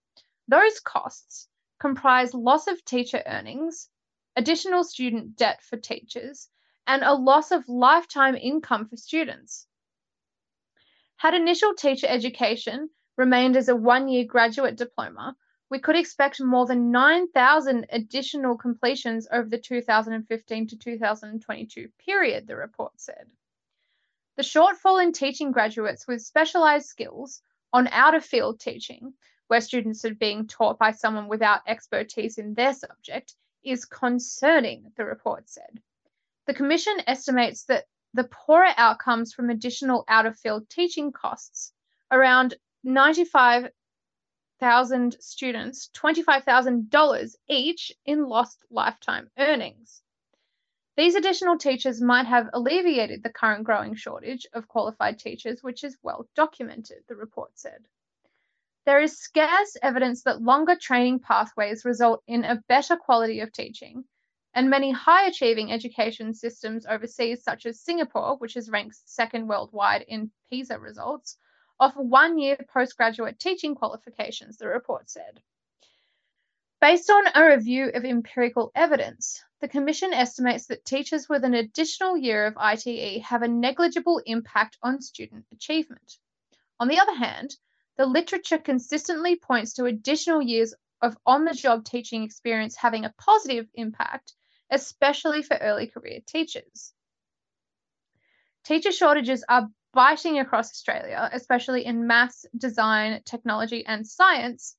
Those 0.47 0.79
costs 0.81 1.49
comprise 1.81 2.35
loss 2.35 2.67
of 2.67 2.85
teacher 2.85 3.23
earnings, 3.27 3.89
additional 4.37 4.85
student 4.85 5.37
debt 5.37 5.63
for 5.63 5.79
teachers, 5.79 6.49
and 6.87 7.03
a 7.03 7.15
loss 7.15 7.51
of 7.51 7.67
lifetime 7.67 8.37
income 8.37 8.87
for 8.89 8.97
students. 8.99 9.67
Had 11.17 11.33
initial 11.33 11.75
teacher 11.75 12.07
education 12.07 12.91
remained 13.17 13.57
as 13.57 13.71
a 13.71 13.77
one 13.77 14.09
year 14.09 14.25
graduate 14.25 14.77
diploma, 14.77 15.35
we 15.71 15.79
could 15.79 15.97
expect 15.97 16.41
more 16.41 16.67
than 16.67 16.91
9,000 16.91 17.87
additional 17.91 18.57
completions 18.57 19.29
over 19.31 19.49
the 19.49 19.59
2015 19.59 20.67
to 20.69 20.77
2022 20.77 21.89
period, 21.99 22.47
the 22.47 22.57
report 22.57 22.93
said. 22.97 23.27
The 24.37 24.43
shortfall 24.43 25.03
in 25.03 25.13
teaching 25.13 25.53
graduates 25.53 26.07
with 26.07 26.23
specialised 26.23 26.89
skills 26.89 27.43
on 27.73 27.89
out 27.89 28.15
of 28.15 28.25
field 28.25 28.61
teaching, 28.61 29.13
where 29.49 29.61
students 29.61 30.05
are 30.05 30.15
being 30.15 30.47
taught 30.47 30.79
by 30.79 30.93
someone 30.93 31.29
without 31.29 31.63
expertise 31.67 32.39
in 32.39 32.55
their 32.55 32.73
subject, 32.73 33.35
is 33.63 33.85
concerning, 33.85 34.93
the 34.97 35.05
report 35.05 35.49
said. 35.49 35.83
The 36.47 36.55
Commission 36.55 36.97
estimates 37.07 37.65
that 37.65 37.85
the 38.15 38.25
poorer 38.25 38.73
outcomes 38.77 39.35
from 39.35 39.51
additional 39.51 40.05
out 40.09 40.25
of 40.25 40.39
field 40.39 40.71
teaching 40.71 41.13
costs 41.13 41.73
around 42.11 42.55
95,000 44.61 45.17
students 45.21 45.89
$25,000 45.95 47.37
each 47.49 47.93
in 48.05 48.29
lost 48.29 48.65
lifetime 48.71 49.31
earnings. 49.39 50.03
These 50.97 51.15
additional 51.15 51.59
teachers 51.59 52.01
might 52.01 52.27
have 52.27 52.51
alleviated 52.53 53.23
the 53.23 53.31
current 53.31 53.63
growing 53.63 53.95
shortage 53.95 54.49
of 54.53 54.67
qualified 54.67 55.21
teachers, 55.21 55.63
which 55.63 55.85
is 55.85 55.97
well 56.03 56.29
documented, 56.35 57.05
the 57.07 57.15
report 57.15 57.53
said. 57.55 57.87
There 58.85 59.01
is 59.01 59.21
scarce 59.21 59.77
evidence 59.81 60.25
that 60.25 60.43
longer 60.43 60.75
training 60.75 61.21
pathways 61.21 61.85
result 61.85 62.25
in 62.27 62.45
a 62.45 62.61
better 62.69 62.97
quality 62.97 63.39
of 63.41 63.53
teaching 63.53 64.05
and 64.55 64.69
many 64.69 64.91
high 64.91 65.27
achieving 65.27 65.71
education 65.71 66.35
systems 66.35 66.85
overseas, 66.85 67.45
such 67.45 67.65
as 67.65 67.81
Singapore, 67.81 68.39
which 68.39 68.57
is 68.57 68.71
ranked 68.71 68.97
second 69.05 69.47
worldwide 69.47 70.03
in 70.09 70.33
PISA 70.51 70.81
results, 70.81 71.37
offer 71.81 72.03
one 72.03 72.39
year 72.39 72.57
postgraduate 72.73 73.39
teaching 73.39 73.75
qualifications, 73.75 74.57
the 74.57 74.69
report 74.69 75.11
said. 75.11 75.41
Based 76.81 77.11
on 77.11 77.25
a 77.35 77.45
review 77.45 77.91
of 77.93 78.05
empirical 78.05 78.71
evidence, 78.75 79.43
the 79.61 79.69
Commission 79.69 80.13
estimates 80.15 80.67
that 80.67 80.85
teachers 80.85 81.29
with 81.29 81.43
an 81.45 81.55
additional 81.55 82.17
year 82.17 82.47
of 82.47 82.57
ITE 82.57 83.23
have 83.23 83.43
a 83.43 83.49
negligible 83.49 84.21
impact 84.25 84.79
on 84.83 85.01
student 85.01 85.45
achievement. 85.53 86.19
On 86.79 86.87
the 86.87 87.01
other 87.01 87.15
hand, 87.15 87.57
the 87.97 88.07
literature 88.07 88.59
consistently 88.59 89.35
points 89.35 89.75
to 89.75 89.87
additional 89.87 90.41
years 90.41 90.73
of 91.03 91.17
on 91.27 91.45
the 91.45 91.55
job 91.55 91.85
teaching 91.85 92.23
experience 92.23 92.77
having 92.77 93.05
a 93.05 93.15
positive 93.19 93.69
impact, 93.75 94.35
especially 94.71 95.43
for 95.43 95.57
early 95.57 95.89
career 95.89 96.21
teachers. 96.27 96.93
Teacher 98.65 98.93
shortages 98.93 99.45
are 99.49 99.69
biting 99.93 100.39
across 100.39 100.71
Australia, 100.71 101.29
especially 101.33 101.85
in 101.85 102.07
maths, 102.07 102.47
design, 102.57 103.23
technology, 103.25 103.85
and 103.87 104.07
science, 104.07 104.77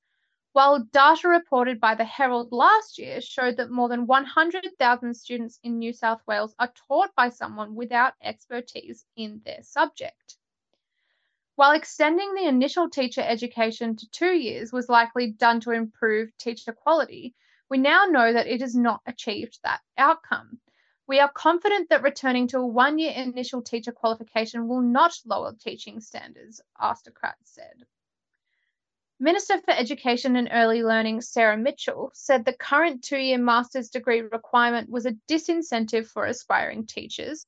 while 0.51 0.79
data 0.79 1.27
reported 1.27 1.79
by 1.79 1.95
the 1.95 2.05
Herald 2.05 2.51
last 2.51 2.97
year 2.97 3.21
showed 3.21 3.57
that 3.57 3.69
more 3.69 3.87
than 3.87 4.07
100,000 4.07 5.13
students 5.13 5.59
in 5.63 5.77
New 5.77 5.93
South 5.93 6.21
Wales 6.27 6.55
are 6.57 6.73
taught 6.87 7.13
by 7.15 7.29
someone 7.29 7.75
without 7.75 8.13
expertise 8.21 9.05
in 9.15 9.41
their 9.45 9.61
subject. 9.61 10.37
While 11.55 11.73
extending 11.73 12.33
the 12.33 12.47
initial 12.47 12.89
teacher 12.89 13.21
education 13.21 13.95
to 13.97 14.09
two 14.09 14.33
years 14.33 14.71
was 14.71 14.89
likely 14.89 15.31
done 15.31 15.59
to 15.61 15.71
improve 15.71 16.35
teacher 16.37 16.73
quality, 16.73 17.35
we 17.69 17.77
now 17.77 18.05
know 18.05 18.33
that 18.33 18.47
it 18.47 18.61
has 18.61 18.75
not 18.75 19.01
achieved 19.05 19.59
that 19.63 19.81
outcome. 19.97 20.59
We 21.09 21.19
are 21.19 21.31
confident 21.31 21.89
that 21.89 22.03
returning 22.03 22.45
to 22.49 22.59
a 22.59 22.67
one 22.67 22.99
year 22.99 23.11
initial 23.11 23.63
teacher 23.63 23.91
qualification 23.91 24.67
will 24.67 24.83
not 24.83 25.19
lower 25.25 25.55
teaching 25.55 26.01
standards, 26.01 26.61
Achterstraat 26.79 27.33
said. 27.45 27.87
Minister 29.19 29.59
for 29.59 29.71
Education 29.71 30.35
and 30.35 30.49
Early 30.51 30.83
Learning 30.83 31.21
Sarah 31.21 31.57
Mitchell 31.57 32.11
said 32.13 32.45
the 32.45 32.53
current 32.53 33.03
two 33.03 33.17
year 33.17 33.39
master's 33.39 33.89
degree 33.89 34.21
requirement 34.21 34.87
was 34.87 35.07
a 35.07 35.17
disincentive 35.27 36.05
for 36.05 36.27
aspiring 36.27 36.85
teachers, 36.85 37.47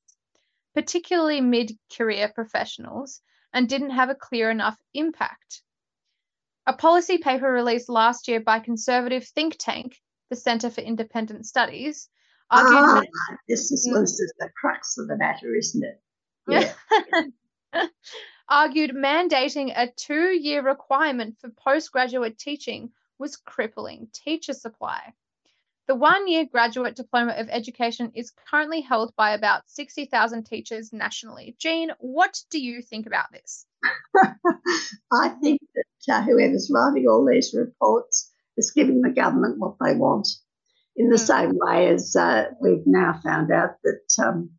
particularly 0.74 1.40
mid 1.40 1.78
career 1.96 2.30
professionals, 2.34 3.22
and 3.54 3.70
didn't 3.70 3.92
have 3.92 4.10
a 4.10 4.16
clear 4.16 4.50
enough 4.50 4.82
impact. 4.96 5.62
A 6.66 6.74
policy 6.74 7.20
paper 7.20 7.52
released 7.52 7.90
last 7.90 8.28
year 8.28 8.40
by 8.40 8.60
conservative 8.60 9.28
think 9.28 9.58
tank, 9.60 10.02
the 10.32 10.36
Centre 10.36 10.72
for 10.72 10.82
Independent 10.82 11.46
Studies. 11.46 12.10
Ah, 12.52 13.02
this 13.48 13.72
is, 13.72 13.88
was 13.92 14.18
the 14.18 14.50
crux 14.60 14.98
of 14.98 15.08
the 15.08 15.18
matter, 15.18 15.56
isn't 15.56 15.84
it? 15.84 16.02
Yeah. 16.48 16.74
argued 18.52 18.92
mandating 18.92 19.72
a 19.74 19.88
two 19.88 20.30
year 20.38 20.62
requirement 20.62 21.38
for 21.40 21.50
postgraduate 21.50 22.38
teaching 22.38 22.92
was 23.18 23.38
crippling 23.38 24.10
teacher 24.14 24.54
supply. 24.54 25.14
The 25.88 25.96
one 25.96 26.28
year 26.28 26.46
graduate 26.46 26.96
diploma 26.96 27.34
of 27.34 27.48
education 27.50 28.12
is 28.14 28.34
currently 28.50 28.82
held 28.82 29.16
by 29.16 29.32
about 29.32 29.70
60,000 29.70 30.44
teachers 30.44 30.94
nationally. 30.94 31.56
Jean, 31.60 31.92
what 32.00 32.40
do 32.50 32.62
you 32.62 32.82
think 32.82 33.08
about 33.08 33.32
this? 33.32 33.66
I 35.12 35.30
think 35.30 35.62
that 35.76 36.14
uh, 36.14 36.22
whoever's 36.24 36.70
writing 36.74 37.08
all 37.08 37.26
these 37.26 37.54
reports 37.54 38.32
is 38.58 38.72
giving 38.72 39.02
the 39.02 39.10
government 39.10 39.60
what 39.60 39.76
they 39.84 39.96
want. 39.96 40.28
In 40.96 41.10
the 41.10 41.16
mm. 41.16 41.20
same 41.20 41.52
way 41.54 41.90
as 41.90 42.16
uh, 42.16 42.46
we've 42.62 42.86
now 42.86 43.20
found 43.24 43.52
out 43.52 43.76
that 43.84 44.26
um, 44.26 44.52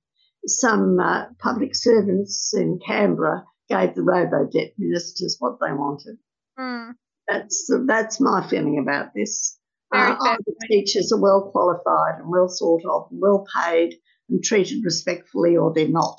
some 0.46 0.98
uh, 0.98 1.26
public 1.38 1.74
servants 1.74 2.52
in 2.54 2.78
Canberra 2.84 3.44
gave 3.68 3.94
the 3.94 4.02
robo-debt 4.02 4.72
ministers 4.78 5.36
what 5.38 5.58
they 5.60 5.72
wanted. 5.72 6.16
Mm. 6.58 6.94
That's 7.28 7.70
that's 7.86 8.20
my 8.20 8.46
feeling 8.48 8.78
about 8.82 9.14
this. 9.14 9.58
Uh, 9.94 10.16
the 10.18 10.54
teachers 10.70 11.12
are 11.12 11.20
well 11.20 11.50
qualified 11.52 12.20
and 12.20 12.30
well 12.30 12.48
thought 12.48 12.82
of, 12.90 13.08
and 13.10 13.20
well 13.20 13.46
paid, 13.54 13.94
and 14.28 14.42
treated 14.42 14.84
respectfully, 14.84 15.56
or 15.56 15.72
they're 15.72 15.88
not. 15.88 16.18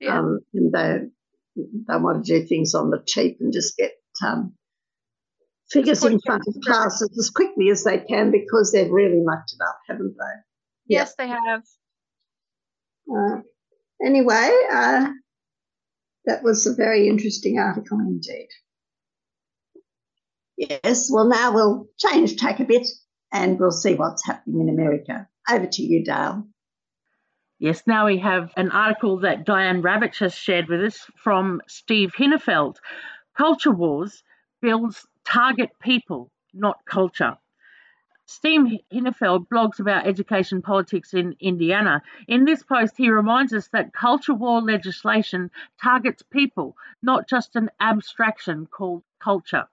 Yeah. 0.00 0.18
Um, 0.18 0.40
and 0.54 0.72
they 0.72 0.98
they 1.56 1.96
want 1.96 2.24
to 2.24 2.40
do 2.40 2.46
things 2.46 2.74
on 2.74 2.90
the 2.90 3.02
cheap 3.06 3.38
and 3.40 3.52
just 3.52 3.76
get 3.76 3.92
um, 4.26 4.54
figures 5.70 6.04
in 6.04 6.20
front 6.20 6.44
of 6.46 6.54
classes 6.64 7.16
as 7.18 7.30
quickly 7.30 7.70
as 7.70 7.84
they 7.84 7.98
can 7.98 8.30
because 8.30 8.72
they've 8.72 8.90
really 8.90 9.20
mucked 9.22 9.52
it 9.52 9.62
up, 9.62 9.78
haven't 9.88 10.16
they? 10.18 10.94
Yes, 10.94 11.14
yeah. 11.18 11.24
they 11.24 11.30
have. 11.30 11.62
Uh, 13.10 13.40
anyway, 14.04 14.50
uh, 14.72 15.08
that 16.26 16.42
was 16.42 16.66
a 16.66 16.74
very 16.74 17.08
interesting 17.08 17.58
article 17.58 17.98
indeed. 18.00 18.48
Yes, 20.56 21.08
well, 21.12 21.28
now 21.28 21.52
we'll 21.52 21.86
change 21.98 22.36
tack 22.36 22.60
a 22.60 22.64
bit 22.64 22.86
and 23.32 23.58
we'll 23.60 23.70
see 23.70 23.94
what's 23.94 24.26
happening 24.26 24.68
in 24.68 24.74
America. 24.74 25.28
Over 25.48 25.66
to 25.66 25.82
you, 25.82 26.04
Dale. 26.04 26.46
Yes, 27.60 27.82
now 27.86 28.06
we 28.06 28.18
have 28.18 28.52
an 28.56 28.70
article 28.70 29.20
that 29.20 29.44
Diane 29.44 29.82
Ravitch 29.82 30.18
has 30.18 30.34
shared 30.34 30.68
with 30.68 30.80
us 30.80 31.06
from 31.16 31.60
Steve 31.66 32.12
Hinnefeld. 32.16 32.76
Culture 33.36 33.72
Wars 33.72 34.22
builds 34.60 35.06
target 35.28 35.70
people, 35.78 36.30
not 36.54 36.82
culture. 36.86 37.36
Steve 38.24 38.80
Hinnefeld 38.90 39.46
blogs 39.48 39.78
about 39.78 40.06
education 40.06 40.62
politics 40.62 41.12
in 41.12 41.36
Indiana. 41.38 42.02
In 42.26 42.46
this 42.46 42.62
post, 42.62 42.94
he 42.96 43.10
reminds 43.10 43.52
us 43.52 43.68
that 43.68 43.92
culture 43.92 44.32
war 44.32 44.62
legislation 44.62 45.50
targets 45.82 46.22
people, 46.22 46.76
not 47.02 47.28
just 47.28 47.56
an 47.56 47.70
abstraction 47.78 48.66
called 48.66 49.02
culture. 49.18 49.66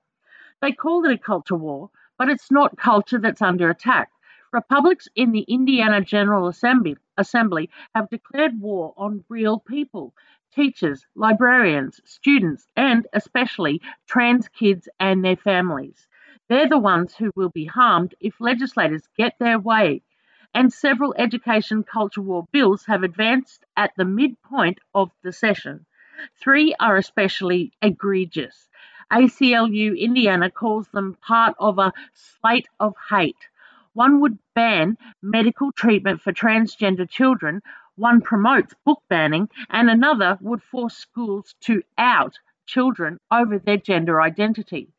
They 0.62 0.74
call 0.74 1.06
it 1.06 1.14
a 1.14 1.18
culture 1.18 1.56
war, 1.56 1.90
but 2.18 2.30
it's 2.30 2.52
not 2.52 2.78
culture 2.78 3.20
that's 3.20 3.42
under 3.42 3.70
attack. 3.70 4.10
Republics 4.52 5.08
in 5.16 5.32
the 5.32 5.46
Indiana 5.48 6.02
General 6.02 6.48
Assembly, 6.48 6.98
Assembly 7.18 7.70
have 7.94 8.10
declared 8.10 8.60
war 8.60 8.94
on 8.98 9.24
real 9.30 9.60
people 9.60 10.14
teachers, 10.56 11.06
librarians, 11.16 12.00
students, 12.06 12.66
and 12.76 13.06
especially 13.14 13.82
trans 14.08 14.48
kids 14.48 14.88
and 15.00 15.24
their 15.24 15.36
families. 15.36 16.08
They're 16.48 16.70
the 16.70 16.80
ones 16.80 17.16
who 17.16 17.32
will 17.36 17.50
be 17.50 17.66
harmed 17.66 18.16
if 18.20 18.40
legislators 18.40 19.08
get 19.18 19.38
their 19.40 19.60
way. 19.60 20.02
And 20.54 20.72
several 20.72 21.14
education 21.18 21.84
culture 21.84 22.22
war 22.22 22.48
bills 22.52 22.86
have 22.86 23.04
advanced 23.04 23.66
at 23.76 23.92
the 23.98 24.06
midpoint 24.06 24.80
of 24.94 25.12
the 25.22 25.34
session. 25.34 25.86
Three 26.40 26.74
are 26.80 26.96
especially 26.96 27.74
egregious. 27.82 28.70
ACLU 29.12 30.00
Indiana 30.00 30.50
calls 30.50 30.88
them 30.88 31.18
part 31.22 31.56
of 31.60 31.78
a 31.78 31.94
slate 32.14 32.68
of 32.80 32.96
hate. 33.10 33.50
One 33.94 34.20
would 34.22 34.40
ban 34.54 34.98
medical 35.22 35.72
treatment 35.72 36.22
for 36.22 36.34
transgender 36.34 37.10
children, 37.10 37.62
one 37.96 38.22
promotes 38.22 38.74
book 38.86 39.02
banning, 39.10 39.50
and 39.70 39.90
another 39.90 40.38
would 40.42 40.62
force 40.62 40.98
schools 40.98 41.56
to 41.62 41.82
out 41.98 42.38
children 42.66 43.20
over 43.32 43.58
their 43.60 43.78
gender 43.78 44.22
identity. 44.22 44.90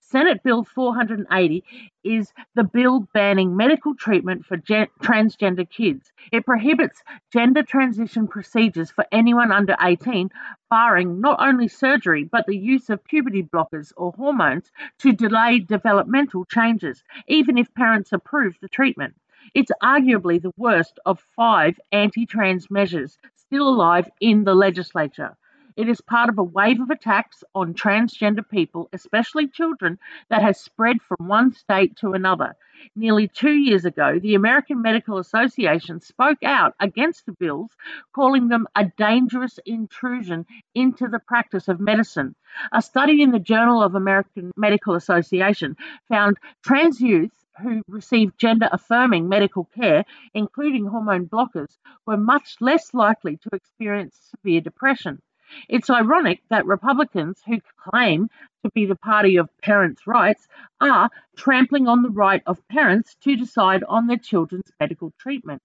Senate 0.00 0.42
Bill 0.42 0.62
480 0.62 1.64
is 2.04 2.32
the 2.54 2.64
bill 2.64 3.08
banning 3.14 3.56
medical 3.56 3.94
treatment 3.94 4.44
for 4.44 4.56
gen- 4.56 4.88
transgender 5.00 5.68
kids. 5.68 6.12
It 6.30 6.44
prohibits 6.44 7.02
gender 7.32 7.62
transition 7.62 8.28
procedures 8.28 8.90
for 8.90 9.06
anyone 9.10 9.50
under 9.50 9.76
18, 9.80 10.30
barring 10.68 11.20
not 11.20 11.40
only 11.40 11.68
surgery 11.68 12.24
but 12.24 12.46
the 12.46 12.56
use 12.56 12.90
of 12.90 13.04
puberty 13.04 13.42
blockers 13.42 13.92
or 13.96 14.12
hormones 14.12 14.70
to 14.98 15.12
delay 15.12 15.58
developmental 15.60 16.44
changes, 16.44 17.02
even 17.26 17.56
if 17.56 17.72
parents 17.74 18.12
approve 18.12 18.58
the 18.60 18.68
treatment. 18.68 19.14
It's 19.54 19.72
arguably 19.82 20.40
the 20.40 20.52
worst 20.56 20.98
of 21.04 21.20
five 21.36 21.78
anti 21.90 22.26
trans 22.26 22.70
measures 22.70 23.18
still 23.36 23.68
alive 23.68 24.08
in 24.20 24.44
the 24.44 24.54
legislature. 24.54 25.36
It 25.74 25.88
is 25.88 26.02
part 26.02 26.28
of 26.28 26.38
a 26.38 26.44
wave 26.44 26.80
of 26.80 26.90
attacks 26.90 27.42
on 27.54 27.72
transgender 27.72 28.46
people, 28.46 28.88
especially 28.92 29.48
children, 29.48 29.98
that 30.28 30.42
has 30.42 30.60
spread 30.60 31.00
from 31.00 31.28
one 31.28 31.52
state 31.52 31.96
to 31.96 32.12
another. 32.12 32.56
Nearly 32.94 33.28
two 33.28 33.52
years 33.52 33.84
ago, 33.84 34.18
the 34.18 34.34
American 34.34 34.82
Medical 34.82 35.18
Association 35.18 36.00
spoke 36.00 36.42
out 36.42 36.74
against 36.78 37.24
the 37.24 37.32
bills, 37.32 37.70
calling 38.12 38.48
them 38.48 38.66
a 38.76 38.84
dangerous 38.84 39.58
intrusion 39.64 40.46
into 40.74 41.08
the 41.08 41.20
practice 41.20 41.68
of 41.68 41.80
medicine. 41.80 42.34
A 42.72 42.82
study 42.82 43.22
in 43.22 43.30
the 43.30 43.38
Journal 43.38 43.82
of 43.82 43.94
American 43.94 44.50
Medical 44.56 44.94
Association 44.94 45.76
found 46.08 46.36
trans 46.62 47.00
youth 47.00 47.32
who 47.60 47.82
received 47.88 48.38
gender 48.38 48.68
affirming 48.72 49.28
medical 49.28 49.64
care, 49.64 50.04
including 50.34 50.86
hormone 50.86 51.26
blockers, 51.26 51.78
were 52.06 52.16
much 52.16 52.56
less 52.60 52.94
likely 52.94 53.36
to 53.38 53.50
experience 53.52 54.30
severe 54.30 54.60
depression. 54.60 55.20
It's 55.68 55.90
ironic 55.90 56.42
that 56.48 56.64
Republicans, 56.64 57.42
who 57.46 57.60
claim 57.76 58.30
to 58.64 58.70
be 58.70 58.86
the 58.86 58.96
party 58.96 59.36
of 59.36 59.50
parents' 59.60 60.06
rights, 60.06 60.48
are 60.80 61.10
trampling 61.36 61.88
on 61.88 62.02
the 62.02 62.10
right 62.10 62.42
of 62.46 62.66
parents 62.68 63.16
to 63.22 63.36
decide 63.36 63.84
on 63.84 64.06
their 64.06 64.16
children's 64.16 64.72
medical 64.80 65.12
treatment. 65.18 65.62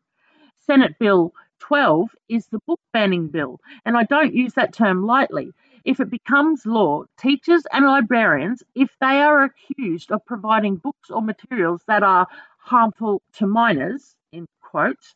Senate 0.59 0.99
Bill 0.99 1.33
12 1.59 2.09
is 2.27 2.47
the 2.47 2.59
book 2.67 2.81
banning 2.91 3.29
bill, 3.29 3.59
and 3.85 3.97
I 3.97 4.03
don't 4.03 4.33
use 4.33 4.53
that 4.53 4.73
term 4.73 5.05
lightly. 5.05 5.53
If 5.88 6.01
it 6.01 6.09
becomes 6.09 6.65
law, 6.65 7.05
teachers 7.17 7.63
and 7.71 7.85
librarians, 7.85 8.61
if 8.75 8.89
they 8.99 9.21
are 9.21 9.43
accused 9.43 10.11
of 10.11 10.25
providing 10.25 10.75
books 10.75 11.09
or 11.09 11.21
materials 11.21 11.81
that 11.88 12.03
are 12.03 12.27
harmful 12.59 13.21
to 13.31 13.47
minors, 13.47 14.17
in 14.33 14.45
quotes, 14.61 15.15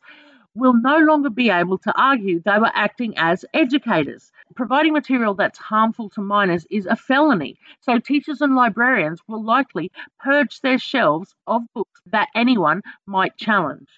will 0.54 0.72
no 0.72 0.96
longer 0.96 1.28
be 1.28 1.50
able 1.50 1.76
to 1.76 1.92
argue 1.94 2.40
they 2.40 2.58
were 2.58 2.72
acting 2.72 3.12
as 3.18 3.44
educators. 3.52 4.32
Providing 4.56 4.94
material 4.94 5.34
that's 5.34 5.58
harmful 5.58 6.08
to 6.08 6.22
minors 6.22 6.66
is 6.70 6.86
a 6.86 6.96
felony, 6.96 7.58
so 7.80 7.98
teachers 7.98 8.40
and 8.40 8.54
librarians 8.54 9.20
will 9.28 9.44
likely 9.44 9.92
purge 10.20 10.62
their 10.62 10.78
shelves 10.78 11.34
of 11.46 11.60
books 11.74 12.00
that 12.06 12.28
anyone 12.34 12.80
might 13.06 13.36
challenge. 13.36 13.90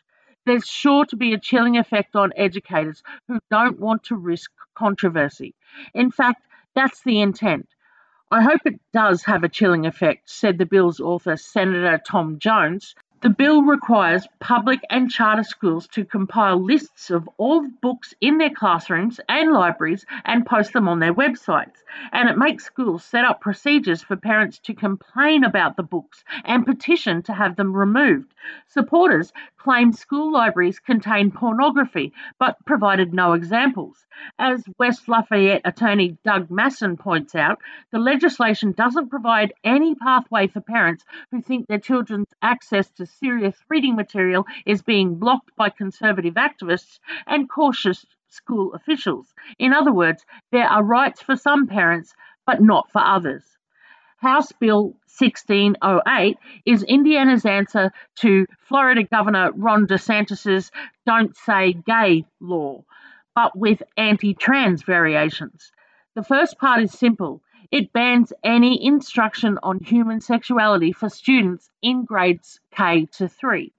There's 0.44 0.66
sure 0.66 1.04
to 1.06 1.16
be 1.16 1.32
a 1.32 1.38
chilling 1.38 1.78
effect 1.78 2.16
on 2.16 2.32
educators 2.36 3.04
who 3.28 3.38
don't 3.48 3.78
want 3.78 4.02
to 4.04 4.16
risk 4.16 4.50
controversy. 4.74 5.54
In 5.94 6.10
fact, 6.10 6.42
that's 6.74 7.02
the 7.04 7.20
intent. 7.20 7.68
I 8.30 8.42
hope 8.42 8.60
it 8.64 8.80
does 8.92 9.22
have 9.24 9.44
a 9.44 9.48
chilling 9.48 9.86
effect, 9.86 10.28
said 10.30 10.58
the 10.58 10.66
bill's 10.66 11.00
author, 11.00 11.36
Senator 11.36 12.00
Tom 12.04 12.38
Jones. 12.38 12.94
The 13.24 13.30
bill 13.30 13.62
requires 13.62 14.28
public 14.38 14.80
and 14.90 15.10
charter 15.10 15.44
schools 15.44 15.88
to 15.92 16.04
compile 16.04 16.62
lists 16.62 17.10
of 17.10 17.26
all 17.38 17.66
books 17.80 18.12
in 18.20 18.36
their 18.36 18.50
classrooms 18.50 19.18
and 19.30 19.50
libraries 19.50 20.04
and 20.26 20.44
post 20.44 20.74
them 20.74 20.88
on 20.88 20.98
their 20.98 21.14
websites. 21.14 21.82
And 22.12 22.28
it 22.28 22.36
makes 22.36 22.66
schools 22.66 23.02
set 23.02 23.24
up 23.24 23.40
procedures 23.40 24.02
for 24.02 24.16
parents 24.16 24.58
to 24.64 24.74
complain 24.74 25.42
about 25.42 25.78
the 25.78 25.82
books 25.82 26.22
and 26.44 26.66
petition 26.66 27.22
to 27.22 27.32
have 27.32 27.56
them 27.56 27.74
removed. 27.74 28.34
Supporters 28.66 29.32
claim 29.56 29.92
school 29.92 30.30
libraries 30.30 30.78
contain 30.78 31.30
pornography 31.30 32.12
but 32.38 32.62
provided 32.66 33.14
no 33.14 33.32
examples. 33.32 34.04
As 34.38 34.62
West 34.78 35.08
Lafayette 35.08 35.62
attorney 35.64 36.18
Doug 36.24 36.50
Masson 36.50 36.98
points 36.98 37.34
out, 37.34 37.58
the 37.90 37.98
legislation 37.98 38.72
doesn't 38.72 39.08
provide 39.08 39.54
any 39.64 39.94
pathway 39.94 40.46
for 40.46 40.60
parents 40.60 41.04
who 41.30 41.40
think 41.40 41.66
their 41.66 41.78
children's 41.78 42.28
access 42.42 42.90
to 42.90 43.06
serious 43.18 43.56
reading 43.68 43.96
material 43.96 44.46
is 44.66 44.82
being 44.82 45.16
blocked 45.16 45.54
by 45.56 45.68
conservative 45.68 46.34
activists 46.34 46.98
and 47.26 47.48
cautious 47.48 48.04
school 48.28 48.74
officials. 48.74 49.32
In 49.58 49.72
other 49.72 49.92
words, 49.92 50.24
there 50.52 50.66
are 50.66 50.82
rights 50.82 51.22
for 51.22 51.36
some 51.36 51.66
parents, 51.66 52.14
but 52.46 52.60
not 52.60 52.90
for 52.90 53.00
others. 53.00 53.44
House 54.18 54.52
Bill 54.52 54.94
1608 55.18 56.38
is 56.64 56.82
Indiana's 56.82 57.44
answer 57.44 57.92
to 58.16 58.46
Florida 58.58 59.04
Governor 59.04 59.52
Ron 59.52 59.86
DeSantis's 59.86 60.70
Don't 61.04 61.36
Say 61.36 61.74
Gay 61.74 62.24
law, 62.40 62.84
but 63.34 63.56
with 63.56 63.82
anti 63.96 64.34
trans 64.34 64.82
variations. 64.82 65.70
The 66.14 66.22
first 66.22 66.58
part 66.58 66.82
is 66.82 66.92
simple 66.92 67.42
it 67.74 67.92
bans 67.92 68.32
any 68.44 68.86
instruction 68.86 69.58
on 69.64 69.80
human 69.80 70.20
sexuality 70.20 70.92
for 70.92 71.08
students 71.08 71.68
in 71.82 72.04
grades 72.04 72.60
K 72.70 73.06
to 73.06 73.26
3. 73.26 73.72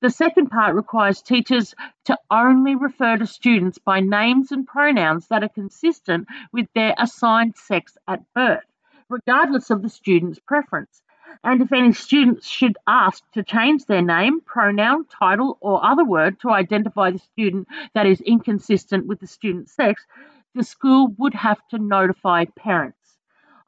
The 0.00 0.10
second 0.10 0.50
part 0.50 0.76
requires 0.76 1.20
teachers 1.20 1.74
to 2.04 2.16
only 2.30 2.76
refer 2.76 3.16
to 3.16 3.26
students 3.26 3.76
by 3.78 3.98
names 3.98 4.52
and 4.52 4.64
pronouns 4.64 5.26
that 5.26 5.42
are 5.42 5.48
consistent 5.48 6.28
with 6.52 6.68
their 6.76 6.94
assigned 6.96 7.56
sex 7.56 7.98
at 8.06 8.22
birth, 8.34 8.62
regardless 9.08 9.70
of 9.70 9.82
the 9.82 9.88
student's 9.88 10.38
preference. 10.38 11.02
And 11.42 11.60
if 11.60 11.72
any 11.72 11.92
students 11.92 12.46
should 12.46 12.78
ask 12.86 13.28
to 13.32 13.42
change 13.42 13.84
their 13.86 14.00
name, 14.00 14.42
pronoun, 14.42 15.06
title, 15.06 15.58
or 15.60 15.84
other 15.84 16.04
word 16.04 16.38
to 16.42 16.50
identify 16.50 17.10
the 17.10 17.18
student 17.18 17.66
that 17.94 18.06
is 18.06 18.20
inconsistent 18.20 19.08
with 19.08 19.18
the 19.18 19.26
student's 19.26 19.72
sex, 19.72 20.06
the 20.54 20.62
school 20.62 21.08
would 21.18 21.34
have 21.34 21.58
to 21.70 21.78
notify 21.78 22.44
parents. 22.44 22.99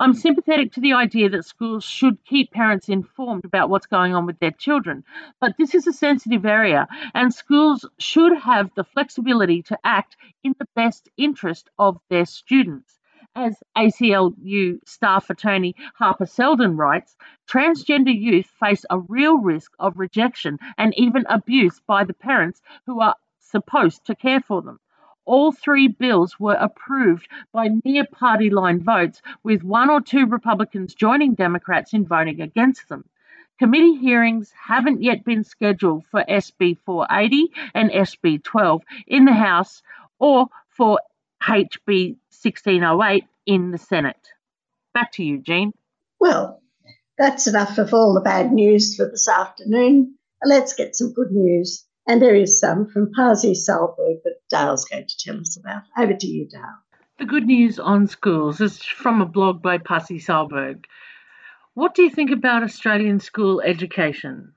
I'm 0.03 0.15
sympathetic 0.15 0.73
to 0.73 0.81
the 0.81 0.95
idea 0.95 1.29
that 1.29 1.45
schools 1.45 1.85
should 1.85 2.25
keep 2.25 2.51
parents 2.51 2.89
informed 2.89 3.45
about 3.45 3.71
what's 3.71 3.87
going 3.87 4.17
on 4.17 4.27
with 4.27 4.37
their 4.41 4.51
children, 4.51 5.05
but 5.41 5.55
this 5.57 5.77
is 5.77 5.87
a 5.87 5.93
sensitive 5.93 6.45
area, 6.45 6.89
and 7.15 7.33
schools 7.33 7.89
should 7.99 8.37
have 8.37 8.73
the 8.75 8.83
flexibility 8.83 9.63
to 9.63 9.79
act 9.85 10.17
in 10.43 10.57
the 10.59 10.67
best 10.75 11.09
interest 11.17 11.71
of 11.79 12.01
their 12.11 12.27
students. 12.27 12.99
As 13.37 13.63
ACLU 13.79 14.81
staff 14.85 15.31
attorney 15.31 15.77
Harper 15.95 16.27
Seldin 16.27 16.77
writes, 16.77 17.17
transgender 17.49 18.13
youth 18.13 18.47
face 18.59 18.85
a 18.91 18.99
real 18.99 19.39
risk 19.39 19.71
of 19.79 20.01
rejection 20.01 20.59
and 20.77 20.93
even 20.97 21.27
abuse 21.29 21.79
by 21.87 22.03
the 22.03 22.15
parents 22.15 22.61
who 22.87 23.01
are 23.01 23.15
supposed 23.39 24.05
to 24.07 24.17
care 24.17 24.41
for 24.41 24.63
them. 24.63 24.81
All 25.25 25.53
three 25.53 25.89
bills 25.89 26.39
were 26.39 26.55
approved 26.55 27.29
by 27.53 27.69
near 27.85 28.05
party 28.05 28.51
line 28.51 28.83
votes, 28.83 29.23
with 29.43 29.63
one 29.63 29.91
or 29.91 30.01
two 30.01 30.27
Republicans 30.27 30.95
joining 30.95 31.35
Democrats 31.35 31.93
in 31.93 32.07
voting 32.07 32.41
against 32.41 32.89
them. 32.89 33.05
Committee 33.59 33.95
hearings 33.95 34.53
haven't 34.61 35.03
yet 35.03 35.25
been 35.25 35.45
scheduled 35.45 36.05
for 36.07 36.25
SB 36.29 36.79
480 36.85 37.53
and 37.75 37.91
SB 37.91 38.43
12 38.43 38.83
in 39.07 39.25
the 39.25 39.33
House 39.33 39.83
or 40.19 40.49
for 40.69 40.99
HB 41.43 42.17
1608 42.31 43.25
in 43.47 43.71
the 43.71 43.79
Senate. 43.79 44.29
Back 44.95 45.13
to 45.13 45.25
you, 45.25 45.39
Jean. 45.39 45.73
Well, 46.19 46.61
that's 47.17 47.47
enough 47.47 47.79
of 47.79 47.95
all 47.95 48.15
the 48.15 48.21
bad 48.21 48.53
news 48.53 48.97
for 48.97 49.09
this 49.09 49.29
afternoon. 49.29 50.17
Let's 50.45 50.75
get 50.75 50.97
some 50.97 51.13
good 51.13 51.31
news. 51.31 51.85
And 52.07 52.21
there 52.21 52.35
is 52.35 52.59
some 52.59 52.87
from 52.87 53.13
Pasi 53.13 53.53
Sahlberg 53.53 54.23
that 54.25 54.41
Dale's 54.51 54.85
going 54.85 55.07
to 55.07 55.19
tell 55.19 55.41
us 55.41 55.57
about. 55.57 55.83
Over 55.97 56.15
to 56.15 56.27
you, 56.27 56.49
Dale. 56.49 56.79
The 57.19 57.25
good 57.27 57.47
news 57.47 57.79
on 57.79 58.09
schools 58.09 58.61
is 58.61 58.83
from 58.83 59.21
a 59.21 59.27
blog 59.27 59.63
by 59.63 59.79
Pasi 59.79 60.19
Sahlberg. 60.19 60.87
What 61.75 61.95
do 61.95 62.03
you 62.03 62.11
think 62.11 62.31
about 62.31 62.65
Australian 62.65 63.21
school 63.21 63.61
education? 63.61 64.55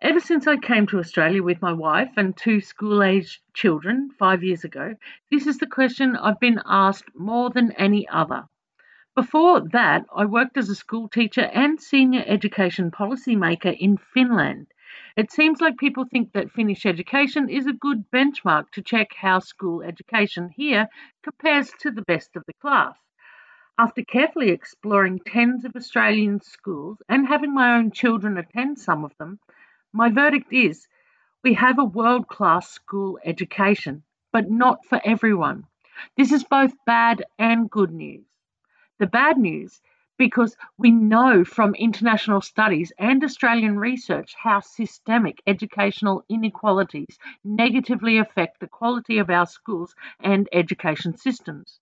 Ever 0.00 0.20
since 0.20 0.46
I 0.46 0.56
came 0.58 0.86
to 0.88 0.98
Australia 0.98 1.42
with 1.42 1.60
my 1.60 1.72
wife 1.72 2.12
and 2.16 2.36
two 2.36 2.60
school 2.60 3.02
aged 3.02 3.40
children 3.54 4.10
five 4.18 4.44
years 4.44 4.62
ago, 4.62 4.94
this 5.30 5.46
is 5.46 5.58
the 5.58 5.66
question 5.66 6.14
I've 6.14 6.38
been 6.38 6.60
asked 6.64 7.08
more 7.16 7.50
than 7.50 7.72
any 7.72 8.06
other. 8.08 8.44
Before 9.16 9.60
that, 9.72 10.04
I 10.14 10.26
worked 10.26 10.56
as 10.56 10.68
a 10.68 10.76
school 10.76 11.08
teacher 11.08 11.40
and 11.40 11.80
senior 11.80 12.22
education 12.26 12.92
policymaker 12.92 13.76
in 13.76 13.96
Finland. 13.96 14.68
It 15.18 15.32
seems 15.32 15.60
like 15.60 15.78
people 15.78 16.04
think 16.04 16.30
that 16.34 16.52
Finnish 16.52 16.86
education 16.86 17.48
is 17.48 17.66
a 17.66 17.72
good 17.72 18.08
benchmark 18.12 18.70
to 18.70 18.82
check 18.82 19.14
how 19.16 19.40
school 19.40 19.82
education 19.82 20.48
here 20.48 20.88
compares 21.24 21.72
to 21.80 21.90
the 21.90 22.02
best 22.02 22.36
of 22.36 22.44
the 22.46 22.52
class. 22.60 22.96
After 23.76 24.04
carefully 24.04 24.50
exploring 24.50 25.18
tens 25.18 25.64
of 25.64 25.74
Australian 25.74 26.40
schools 26.40 27.02
and 27.08 27.26
having 27.26 27.52
my 27.52 27.74
own 27.74 27.90
children 27.90 28.38
attend 28.38 28.78
some 28.78 29.04
of 29.04 29.12
them, 29.18 29.40
my 29.92 30.08
verdict 30.08 30.52
is 30.52 30.86
we 31.42 31.54
have 31.54 31.80
a 31.80 31.84
world 31.84 32.28
class 32.28 32.70
school 32.70 33.18
education, 33.24 34.04
but 34.32 34.48
not 34.48 34.86
for 34.86 35.00
everyone. 35.04 35.64
This 36.16 36.30
is 36.30 36.44
both 36.44 36.74
bad 36.86 37.24
and 37.40 37.68
good 37.68 37.90
news. 37.90 38.24
The 39.00 39.08
bad 39.08 39.36
news 39.36 39.80
because 40.18 40.56
we 40.76 40.90
know 40.90 41.44
from 41.44 41.74
international 41.76 42.40
studies 42.40 42.92
and 42.98 43.24
Australian 43.24 43.78
research 43.78 44.34
how 44.34 44.60
systemic 44.60 45.40
educational 45.46 46.24
inequalities 46.28 47.18
negatively 47.44 48.18
affect 48.18 48.60
the 48.60 48.66
quality 48.66 49.18
of 49.18 49.30
our 49.30 49.46
schools 49.46 49.94
and 50.20 50.48
education 50.52 51.16
systems. 51.16 51.78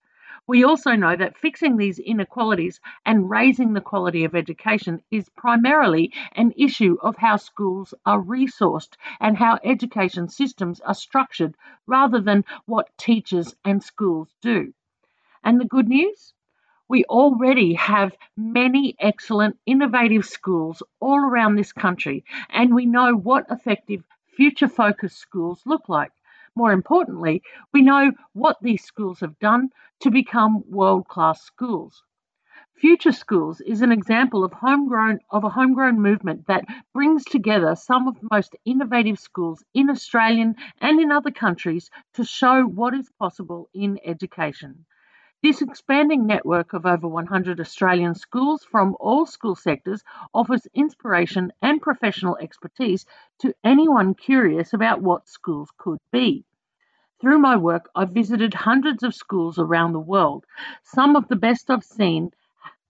We 0.46 0.62
also 0.62 0.92
know 0.92 1.16
that 1.16 1.38
fixing 1.38 1.76
these 1.76 1.98
inequalities 1.98 2.78
and 3.04 3.28
raising 3.28 3.72
the 3.72 3.80
quality 3.80 4.24
of 4.24 4.34
education 4.34 5.02
is 5.10 5.28
primarily 5.30 6.12
an 6.32 6.52
issue 6.56 6.98
of 7.02 7.16
how 7.16 7.36
schools 7.36 7.94
are 8.04 8.20
resourced 8.22 8.96
and 9.18 9.36
how 9.36 9.58
education 9.64 10.28
systems 10.28 10.80
are 10.80 10.94
structured 10.94 11.56
rather 11.86 12.20
than 12.20 12.44
what 12.66 12.96
teachers 12.98 13.56
and 13.64 13.82
schools 13.82 14.28
do. 14.40 14.72
And 15.42 15.60
the 15.60 15.64
good 15.64 15.88
news? 15.88 16.34
We 16.88 17.04
already 17.04 17.74
have 17.74 18.16
many 18.36 18.94
excellent, 19.00 19.58
innovative 19.66 20.24
schools 20.24 20.82
all 21.00 21.18
around 21.18 21.56
this 21.56 21.72
country, 21.72 22.24
and 22.50 22.74
we 22.74 22.86
know 22.86 23.14
what 23.14 23.50
effective, 23.50 24.04
future 24.36 24.68
focused 24.68 25.18
schools 25.18 25.62
look 25.66 25.88
like. 25.88 26.12
More 26.54 26.72
importantly, 26.72 27.42
we 27.72 27.82
know 27.82 28.12
what 28.34 28.58
these 28.62 28.84
schools 28.84 29.20
have 29.20 29.38
done 29.40 29.70
to 30.00 30.10
become 30.10 30.64
world 30.70 31.08
class 31.08 31.42
schools. 31.42 32.04
Future 32.76 33.12
Schools 33.12 33.60
is 33.62 33.82
an 33.82 33.90
example 33.90 34.44
of 34.44 34.52
homegrown 34.52 35.18
of 35.30 35.44
a 35.44 35.50
homegrown 35.50 36.00
movement 36.00 36.46
that 36.46 36.66
brings 36.92 37.24
together 37.24 37.74
some 37.74 38.06
of 38.06 38.20
the 38.20 38.28
most 38.30 38.54
innovative 38.64 39.18
schools 39.18 39.64
in 39.74 39.90
Australian 39.90 40.54
and 40.80 41.00
in 41.00 41.10
other 41.10 41.30
countries 41.30 41.90
to 42.12 42.24
show 42.24 42.62
what 42.64 42.94
is 42.94 43.10
possible 43.18 43.68
in 43.74 43.98
education. 44.04 44.84
This 45.42 45.60
expanding 45.60 46.26
network 46.26 46.72
of 46.72 46.86
over 46.86 47.06
100 47.06 47.60
Australian 47.60 48.14
schools 48.14 48.64
from 48.64 48.96
all 48.98 49.26
school 49.26 49.54
sectors 49.54 50.02
offers 50.32 50.66
inspiration 50.74 51.52
and 51.60 51.80
professional 51.80 52.38
expertise 52.38 53.04
to 53.40 53.54
anyone 53.62 54.14
curious 54.14 54.72
about 54.72 55.02
what 55.02 55.28
schools 55.28 55.70
could 55.76 55.98
be. 56.10 56.44
Through 57.20 57.38
my 57.38 57.56
work, 57.56 57.90
I've 57.94 58.10
visited 58.10 58.54
hundreds 58.54 59.02
of 59.02 59.14
schools 59.14 59.58
around 59.58 59.92
the 59.92 60.00
world, 60.00 60.46
some 60.84 61.16
of 61.16 61.28
the 61.28 61.36
best 61.36 61.70
I've 61.70 61.84
seen 61.84 62.30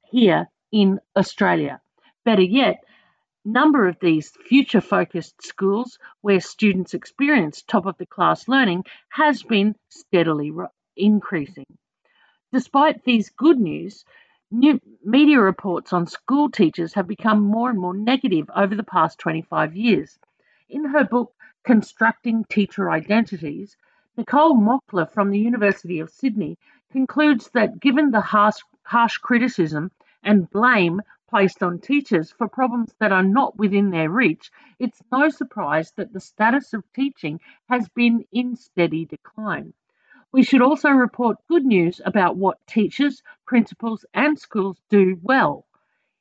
here 0.05 0.49
in 0.71 1.01
Australia. 1.17 1.81
Better 2.25 2.43
yet, 2.43 2.85
number 3.45 3.89
of 3.89 3.99
these 4.01 4.31
future 4.31 4.81
focused 4.81 5.43
schools 5.43 5.99
where 6.21 6.41
students 6.41 6.95
experience 6.95 7.63
top 7.63 7.87
of 7.87 7.99
the 7.99 8.07
class 8.07 8.47
learning 8.47 8.85
has 9.09 9.43
been 9.43 9.75
steadily 9.89 10.53
increasing. 10.97 11.67
Despite 12.57 13.05
these 13.05 13.29
good 13.29 13.61
news, 13.61 14.07
new 14.51 14.81
media 15.05 15.39
reports 15.39 15.93
on 15.93 16.07
school 16.07 16.51
teachers 16.51 16.95
have 16.95 17.07
become 17.07 17.43
more 17.43 17.69
and 17.69 17.79
more 17.79 17.93
negative 17.93 18.51
over 18.57 18.75
the 18.75 18.83
past 18.83 19.19
25 19.19 19.77
years. 19.77 20.19
In 20.71 20.87
her 20.87 21.05
book, 21.05 21.35
Constructing 21.65 22.45
Teacher 22.45 22.91
Identities, 22.91 23.77
Nicole 24.17 24.57
Mockler 24.57 25.05
from 25.13 25.29
the 25.29 25.39
University 25.39 26.01
of 26.01 26.09
Sydney 26.09 26.57
concludes 26.91 27.51
that 27.51 27.79
given 27.79 28.11
the 28.11 28.23
harsh, 28.23 28.63
harsh 28.85 29.19
criticism 29.19 29.91
and 30.23 30.49
blame 30.49 31.03
placed 31.29 31.63
on 31.63 31.79
teachers 31.79 32.33
for 32.33 32.49
problems 32.49 32.95
that 33.01 33.13
are 33.13 33.23
not 33.23 33.59
within 33.59 33.91
their 33.91 34.09
reach, 34.09 34.51
it's 34.79 35.03
no 35.13 35.29
surprise 35.29 35.93
that 35.97 36.15
the 36.15 36.21
status 36.21 36.73
of 36.73 36.91
teaching 36.95 37.39
has 37.69 37.87
been 37.91 38.25
in 38.33 38.57
steady 38.57 39.05
decline. 39.05 39.75
We 40.33 40.43
should 40.43 40.63
also 40.63 40.91
report 40.91 41.47
good 41.49 41.65
news 41.65 42.01
about 42.05 42.37
what 42.37 42.67
teachers, 42.67 43.23
principals, 43.47 44.05
and 44.13 44.39
schools 44.39 44.77
do 44.91 45.19
well. 45.23 45.67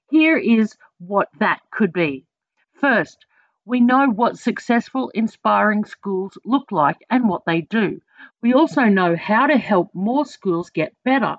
Here 0.10 0.38
is 0.38 0.78
what 1.00 1.30
that 1.40 1.62
could 1.72 1.92
be. 1.92 2.26
First, 2.74 3.26
we 3.66 3.80
know 3.80 4.08
what 4.08 4.38
successful, 4.38 5.10
inspiring 5.16 5.86
schools 5.86 6.38
look 6.46 6.72
like 6.72 7.04
and 7.10 7.28
what 7.28 7.46
they 7.46 7.62
do. 7.62 8.00
We 8.42 8.54
also 8.54 8.84
know 8.84 9.16
how 9.16 9.48
to 9.48 9.58
help 9.58 9.90
more 9.94 10.26
schools 10.26 10.70
get 10.70 10.96
better. 11.04 11.38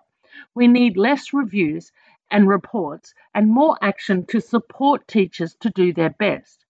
We 0.54 0.66
need 0.66 0.96
less 0.96 1.32
reviews 1.32 1.92
and 2.30 2.48
reports 2.48 3.14
and 3.32 3.48
more 3.48 3.78
action 3.80 4.26
to 4.26 4.40
support 4.40 5.06
teachers 5.06 5.54
to 5.60 5.70
do 5.70 5.92
their 5.92 6.10
best. 6.10 6.64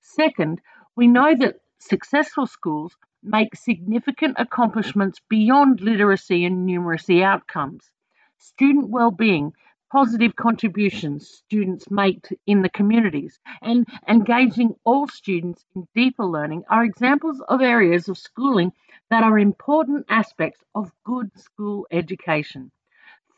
Second, 0.00 0.60
we 0.96 1.06
know 1.06 1.34
that 1.36 1.60
successful 1.78 2.46
schools 2.46 2.96
make 3.22 3.54
significant 3.54 4.36
accomplishments 4.38 5.20
beyond 5.28 5.80
literacy 5.80 6.44
and 6.44 6.68
numeracy 6.68 7.22
outcomes. 7.22 7.90
Student 8.38 8.88
well-being, 8.88 9.52
positive 9.92 10.34
contributions 10.34 11.28
students 11.28 11.90
make 11.90 12.26
in 12.46 12.62
the 12.62 12.70
communities, 12.70 13.38
and 13.60 13.86
engaging 14.08 14.74
all 14.84 15.06
students 15.06 15.64
in 15.76 15.86
deeper 15.94 16.24
learning 16.24 16.64
are 16.70 16.84
examples 16.84 17.40
of 17.48 17.60
areas 17.60 18.08
of 18.08 18.16
schooling 18.16 18.72
that 19.10 19.22
are 19.22 19.38
important 19.38 20.06
aspects 20.08 20.64
of 20.74 20.90
good 21.04 21.30
school 21.38 21.86
education. 21.90 22.70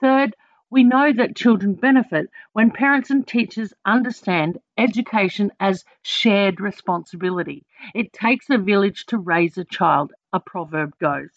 Third, 0.00 0.36
we 0.74 0.82
know 0.82 1.12
that 1.12 1.36
children 1.36 1.72
benefit 1.72 2.28
when 2.52 2.68
parents 2.68 3.08
and 3.08 3.24
teachers 3.28 3.72
understand 3.84 4.58
education 4.76 5.52
as 5.60 5.84
shared 6.02 6.60
responsibility. 6.60 7.64
It 7.94 8.12
takes 8.12 8.50
a 8.50 8.58
village 8.58 9.06
to 9.06 9.18
raise 9.18 9.56
a 9.56 9.62
child, 9.64 10.12
a 10.32 10.40
proverb 10.40 10.98
goes. 10.98 11.30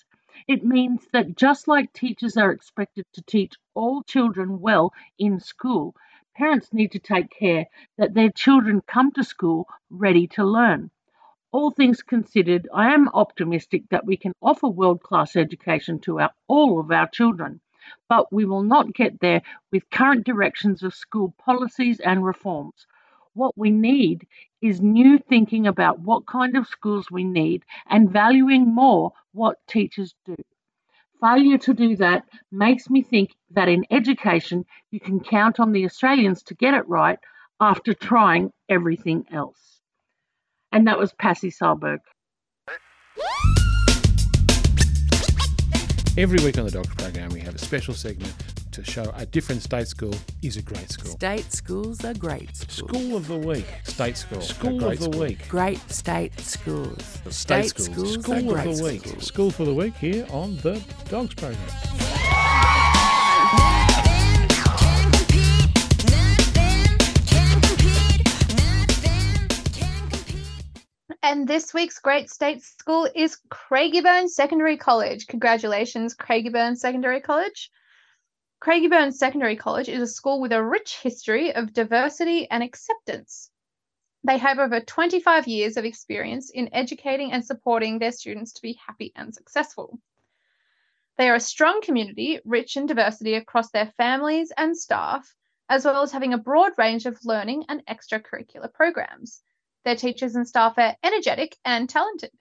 It 0.48 0.66
means 0.66 1.08
that 1.14 1.38
just 1.38 1.68
like 1.68 1.94
teachers 1.94 2.36
are 2.36 2.52
expected 2.52 3.06
to 3.14 3.22
teach 3.22 3.54
all 3.76 4.02
children 4.02 4.60
well 4.60 4.92
in 5.20 5.40
school, 5.40 5.96
parents 6.36 6.74
need 6.74 6.94
to 6.94 7.00
take 7.00 7.30
care 7.30 7.68
that 8.00 8.16
their 8.16 8.32
children 8.32 8.82
come 8.88 9.12
to 9.12 9.24
school 9.24 9.68
ready 9.92 10.26
to 10.30 10.44
learn. 10.44 10.90
All 11.52 11.70
things 11.70 12.02
considered, 12.02 12.68
I 12.74 12.92
am 12.92 13.08
optimistic 13.10 13.84
that 13.92 14.08
we 14.08 14.18
can 14.18 14.34
offer 14.42 14.68
world 14.68 15.04
class 15.04 15.36
education 15.36 16.00
to 16.00 16.22
our, 16.22 16.32
all 16.48 16.80
of 16.80 16.92
our 16.92 17.08
children 17.08 17.62
but 18.10 18.32
we 18.32 18.46
will 18.46 18.64
not 18.64 18.94
get 18.94 19.20
there 19.20 19.42
with 19.72 19.90
current 19.90 20.26
directions 20.26 20.84
of 20.84 20.94
school 20.94 21.34
policies 21.38 22.00
and 22.00 22.26
reforms. 22.26 22.86
What 23.34 23.58
we 23.58 23.70
need 23.70 24.28
is 24.62 24.82
new 24.82 25.20
thinking 25.20 25.68
about 25.68 26.00
what 26.00 26.26
kind 26.26 26.58
of 26.58 26.68
schools 26.68 27.12
we 27.12 27.24
need 27.24 27.64
and 27.88 28.10
valuing 28.10 28.74
more 28.74 29.14
what 29.34 29.58
teachers 29.68 30.16
do. 30.26 30.36
Failure 31.22 31.58
to 31.60 31.74
do 31.74 31.96
that 31.96 32.24
makes 32.52 32.90
me 32.90 33.02
think 33.02 33.36
that 33.52 33.70
in 33.70 33.86
education 33.92 34.66
you 34.92 35.00
can 35.00 35.20
count 35.20 35.60
on 35.60 35.72
the 35.72 35.86
Australians 35.86 36.44
to 36.44 36.56
get 36.56 36.74
it 36.74 36.88
right 36.88 37.20
after 37.60 37.94
trying 37.94 38.52
everything 38.70 39.26
else. 39.32 39.82
And 40.72 40.88
that 40.88 41.00
was 41.00 41.14
Pasi 41.14 41.50
Sahlberg. 41.50 42.00
Every 46.18 46.44
week 46.44 46.58
on 46.58 46.66
the 46.66 46.72
Docs 46.72 46.96
program, 46.96 47.30
we 47.30 47.40
have 47.42 47.54
a 47.54 47.60
special 47.60 47.94
segment 47.94 48.34
to 48.72 48.84
show 48.84 49.14
a 49.16 49.24
different 49.28 49.62
state 49.62 49.88
school 49.88 50.16
is 50.42 50.58
a 50.58 50.64
great 50.64 50.90
school. 50.90 51.12
State 51.12 51.54
schools 51.54 52.04
are 52.04 52.16
great 52.16 52.56
schools. 52.58 52.90
School 52.90 53.18
of 53.18 53.28
the 53.28 53.38
week. 53.38 53.68
State 53.84 54.18
school. 54.18 54.42
School 54.42 54.84
of 54.84 54.98
the 54.98 55.04
school. 55.04 55.20
week. 55.20 55.48
Great 55.48 55.78
state 55.92 56.40
schools. 56.40 57.04
State, 57.30 57.70
state 57.70 57.70
schools. 57.70 58.14
schools 58.14 58.24
School 58.24 58.34
are 58.34 58.58
of 58.58 58.64
great 58.64 58.76
the 58.78 58.84
week. 58.84 59.06
schools. 59.06 59.28
School 59.28 59.52
for 59.52 59.66
the 59.66 59.74
week 59.76 59.96
here 59.98 60.26
on 60.32 60.58
the 60.58 60.84
Dogs 61.08 61.36
program. 61.36 61.60
And 71.24 71.48
this 71.48 71.74
week's 71.74 72.00
great 72.00 72.30
state 72.30 72.62
school 72.62 73.10
is 73.14 73.40
Craigieburn 73.50 74.30
Secondary 74.30 74.78
College. 74.78 75.26
Congratulations, 75.28 76.16
Craigieburn 76.16 76.78
Secondary 76.78 77.22
College. 77.22 77.72
Craigieburn 78.62 79.14
Secondary 79.14 79.56
College 79.56 79.90
is 79.90 80.02
a 80.02 80.08
school 80.08 80.40
with 80.40 80.52
a 80.52 80.64
rich 80.64 80.98
history 81.02 81.54
of 81.54 81.74
diversity 81.74 82.50
and 82.50 82.62
acceptance. 82.62 83.50
They 84.24 84.38
have 84.38 84.60
over 84.60 84.80
25 84.80 85.48
years 85.48 85.78
of 85.78 85.86
experience 85.86 86.52
in 86.52 86.74
educating 86.74 87.32
and 87.32 87.46
supporting 87.46 87.98
their 87.98 88.12
students 88.12 88.54
to 88.54 88.62
be 88.62 88.80
happy 88.86 89.12
and 89.16 89.34
successful. 89.34 90.00
They 91.18 91.30
are 91.30 91.36
a 91.36 91.40
strong 91.40 91.82
community, 91.82 92.40
rich 92.46 92.78
in 92.78 92.86
diversity 92.86 93.34
across 93.34 93.72
their 93.72 93.92
families 93.98 94.52
and 94.56 94.78
staff, 94.78 95.36
as 95.68 95.84
well 95.84 96.04
as 96.04 96.12
having 96.12 96.34
a 96.34 96.38
broad 96.38 96.74
range 96.78 97.08
of 97.08 97.26
learning 97.26 97.66
and 97.70 97.84
extracurricular 97.88 98.72
programs. 98.72 99.42
Their 99.88 99.96
teachers 99.96 100.36
and 100.36 100.46
staff 100.46 100.78
are 100.78 100.98
energetic 101.02 101.56
and 101.64 101.88
talented. 101.88 102.32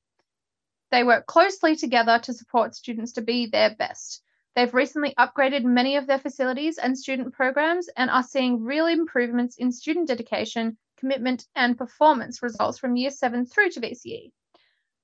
They 0.91 1.05
work 1.05 1.27
closely 1.27 1.77
together 1.77 2.19
to 2.25 2.35
support 2.35 2.75
students 2.75 3.13
to 3.13 3.21
be 3.21 3.47
their 3.47 3.73
best. 3.73 4.21
They've 4.57 4.75
recently 4.75 5.15
upgraded 5.17 5.63
many 5.63 5.95
of 5.95 6.09
their 6.09 6.19
facilities 6.19 6.77
and 6.77 6.99
student 6.99 7.35
programs 7.35 7.87
and 7.97 8.11
are 8.11 8.25
seeing 8.25 8.65
real 8.65 8.87
improvements 8.87 9.59
in 9.59 9.71
student 9.71 10.09
dedication, 10.09 10.77
commitment, 10.97 11.47
and 11.55 11.79
performance 11.79 12.43
results 12.43 12.81
from 12.81 12.97
year 12.97 13.11
7 13.11 13.47
through 13.47 13.71
to 13.71 13.81
VCE. 13.81 14.33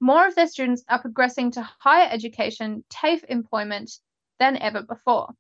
More 0.01 0.27
of 0.27 0.35
their 0.35 0.49
students 0.49 0.83
are 0.89 1.01
progressing 1.01 1.53
to 1.53 1.63
higher 1.63 2.09
education, 2.11 2.83
TAFE 2.91 3.25
employment 3.29 3.93
than 4.41 4.57
ever 4.57 4.83
before. 4.83 5.33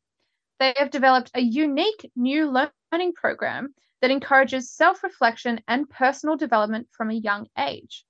They 0.61 0.73
have 0.77 0.93
developed 0.93 1.33
a 1.35 1.41
unique 1.41 2.13
new 2.15 2.49
learning 2.93 3.15
program 3.15 3.75
that 4.03 4.11
encourages 4.11 4.71
self 4.71 5.03
reflection 5.05 5.63
and 5.69 5.89
personal 5.89 6.37
development 6.37 6.89
from 6.91 7.09
a 7.09 7.15
young 7.15 7.49
age. 7.57 8.05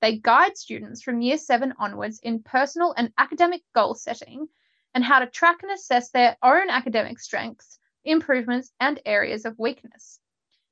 They 0.00 0.18
guide 0.18 0.56
students 0.56 1.02
from 1.02 1.20
year 1.20 1.38
seven 1.38 1.74
onwards 1.78 2.18
in 2.22 2.42
personal 2.42 2.94
and 2.96 3.12
academic 3.18 3.62
goal 3.74 3.94
setting 3.94 4.48
and 4.94 5.04
how 5.04 5.18
to 5.18 5.26
track 5.26 5.62
and 5.62 5.70
assess 5.70 6.10
their 6.10 6.36
own 6.42 6.70
academic 6.70 7.20
strengths, 7.20 7.78
improvements, 8.04 8.72
and 8.80 9.00
areas 9.04 9.44
of 9.44 9.58
weakness. 9.58 10.18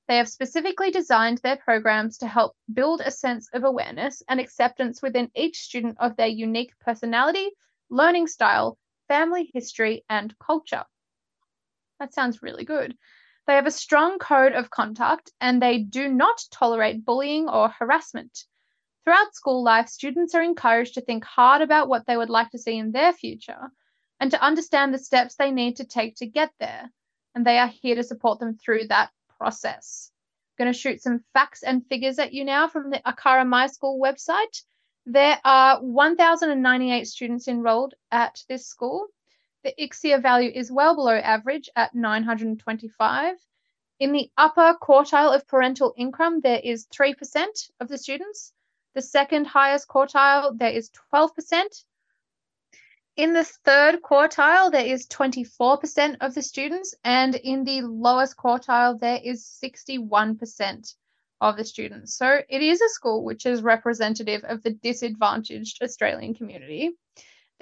They 0.09 0.17
have 0.17 0.29
specifically 0.29 0.91
designed 0.91 1.39
their 1.39 1.57
programs 1.57 2.19
to 2.19 2.27
help 2.27 2.57
build 2.73 3.03
a 3.03 3.11
sense 3.11 3.49
of 3.53 3.65
awareness 3.65 4.23
and 4.29 4.41
acceptance 4.41 5.03
within 5.03 5.31
each 5.35 5.59
student 5.61 5.99
of 6.01 6.17
their 6.17 6.29
unique 6.29 6.73
personality, 6.81 7.51
learning 7.91 8.27
style, 8.27 8.79
family 9.07 9.51
history, 9.53 10.05
and 10.09 10.35
culture. 10.39 10.85
That 11.99 12.15
sounds 12.15 12.43
really 12.43 12.65
good. 12.65 12.97
They 13.47 13.55
have 13.55 13.67
a 13.67 13.73
strong 13.73 14.19
code 14.19 14.53
of 14.53 14.71
conduct 14.71 15.33
and 15.41 15.61
they 15.61 15.79
do 15.79 16.09
not 16.09 16.45
tolerate 16.51 17.05
bullying 17.05 17.49
or 17.49 17.69
harassment. 17.69 18.45
Throughout 19.05 19.35
school 19.35 19.65
life, 19.65 19.89
students 19.89 20.35
are 20.35 20.43
encouraged 20.43 20.95
to 20.95 21.01
think 21.01 21.25
hard 21.25 21.61
about 21.61 21.89
what 21.89 22.07
they 22.07 22.17
would 22.17 22.31
like 22.31 22.51
to 22.51 22.59
see 22.59 22.79
in 22.79 22.93
their 22.93 23.13
future 23.13 23.73
and 24.21 24.31
to 24.31 24.41
understand 24.41 24.95
the 24.95 24.99
steps 24.99 25.35
they 25.35 25.51
need 25.51 25.77
to 25.77 25.85
take 25.85 26.15
to 26.17 26.27
get 26.27 26.53
there. 26.61 26.89
And 27.35 27.45
they 27.45 27.59
are 27.59 27.67
here 27.67 27.97
to 27.97 28.05
support 28.05 28.39
them 28.39 28.57
through 28.57 28.87
that 28.89 29.11
process. 29.39 30.13
I'm 30.59 30.67
going 30.67 30.73
to 30.73 30.79
shoot 30.79 31.03
some 31.03 31.25
facts 31.33 31.65
and 31.65 31.85
figures 31.87 32.21
at 32.21 32.33
you 32.33 32.45
now 32.45 32.69
from 32.69 32.91
the 32.91 33.01
ACARA 33.05 33.45
My 33.45 33.67
School 33.67 34.01
website. 34.01 34.63
There 35.05 35.41
are 35.45 35.83
1,098 35.83 37.09
students 37.09 37.49
enrolled 37.49 37.95
at 38.13 38.39
this 38.49 38.69
school. 38.69 39.09
The 39.65 39.75
ICSEA 39.79 40.21
value 40.21 40.51
is 40.53 40.73
well 40.73 40.97
below 40.97 41.17
average 41.17 41.71
at 41.77 41.95
925. 41.95 43.37
In 44.01 44.13
the 44.13 44.31
upper 44.37 44.77
quartile 44.83 45.35
of 45.35 45.47
parental 45.47 45.95
income, 45.97 46.41
there 46.41 46.61
is 46.63 46.87
3% 46.87 47.71
of 47.79 47.87
the 47.87 47.99
students. 47.99 48.53
The 48.95 49.03
second 49.03 49.47
highest 49.47 49.87
quartile, 49.87 50.59
there 50.59 50.73
is 50.73 50.91
12%. 51.13 51.85
In 53.17 53.35
the 53.35 53.45
third 53.45 54.03
quartile, 54.03 54.73
there 54.73 54.87
is 54.87 55.07
24% 55.07 56.17
of 56.21 56.35
the 56.35 56.43
students, 56.43 56.95
and 57.05 57.35
in 57.35 57.63
the 57.63 57.83
lowest 57.83 58.37
quartile, 58.37 58.99
there 58.99 59.21
is 59.23 59.47
61% 59.63 60.95
of 61.41 61.57
the 61.57 61.65
students. 61.65 62.17
So 62.17 62.41
it 62.49 62.63
is 62.63 62.81
a 62.81 62.89
school 62.89 63.23
which 63.23 63.47
is 63.47 63.63
representative 63.63 64.43
of 64.45 64.63
the 64.63 64.73
disadvantaged 64.73 65.83
Australian 65.83 66.35
community. 66.35 66.91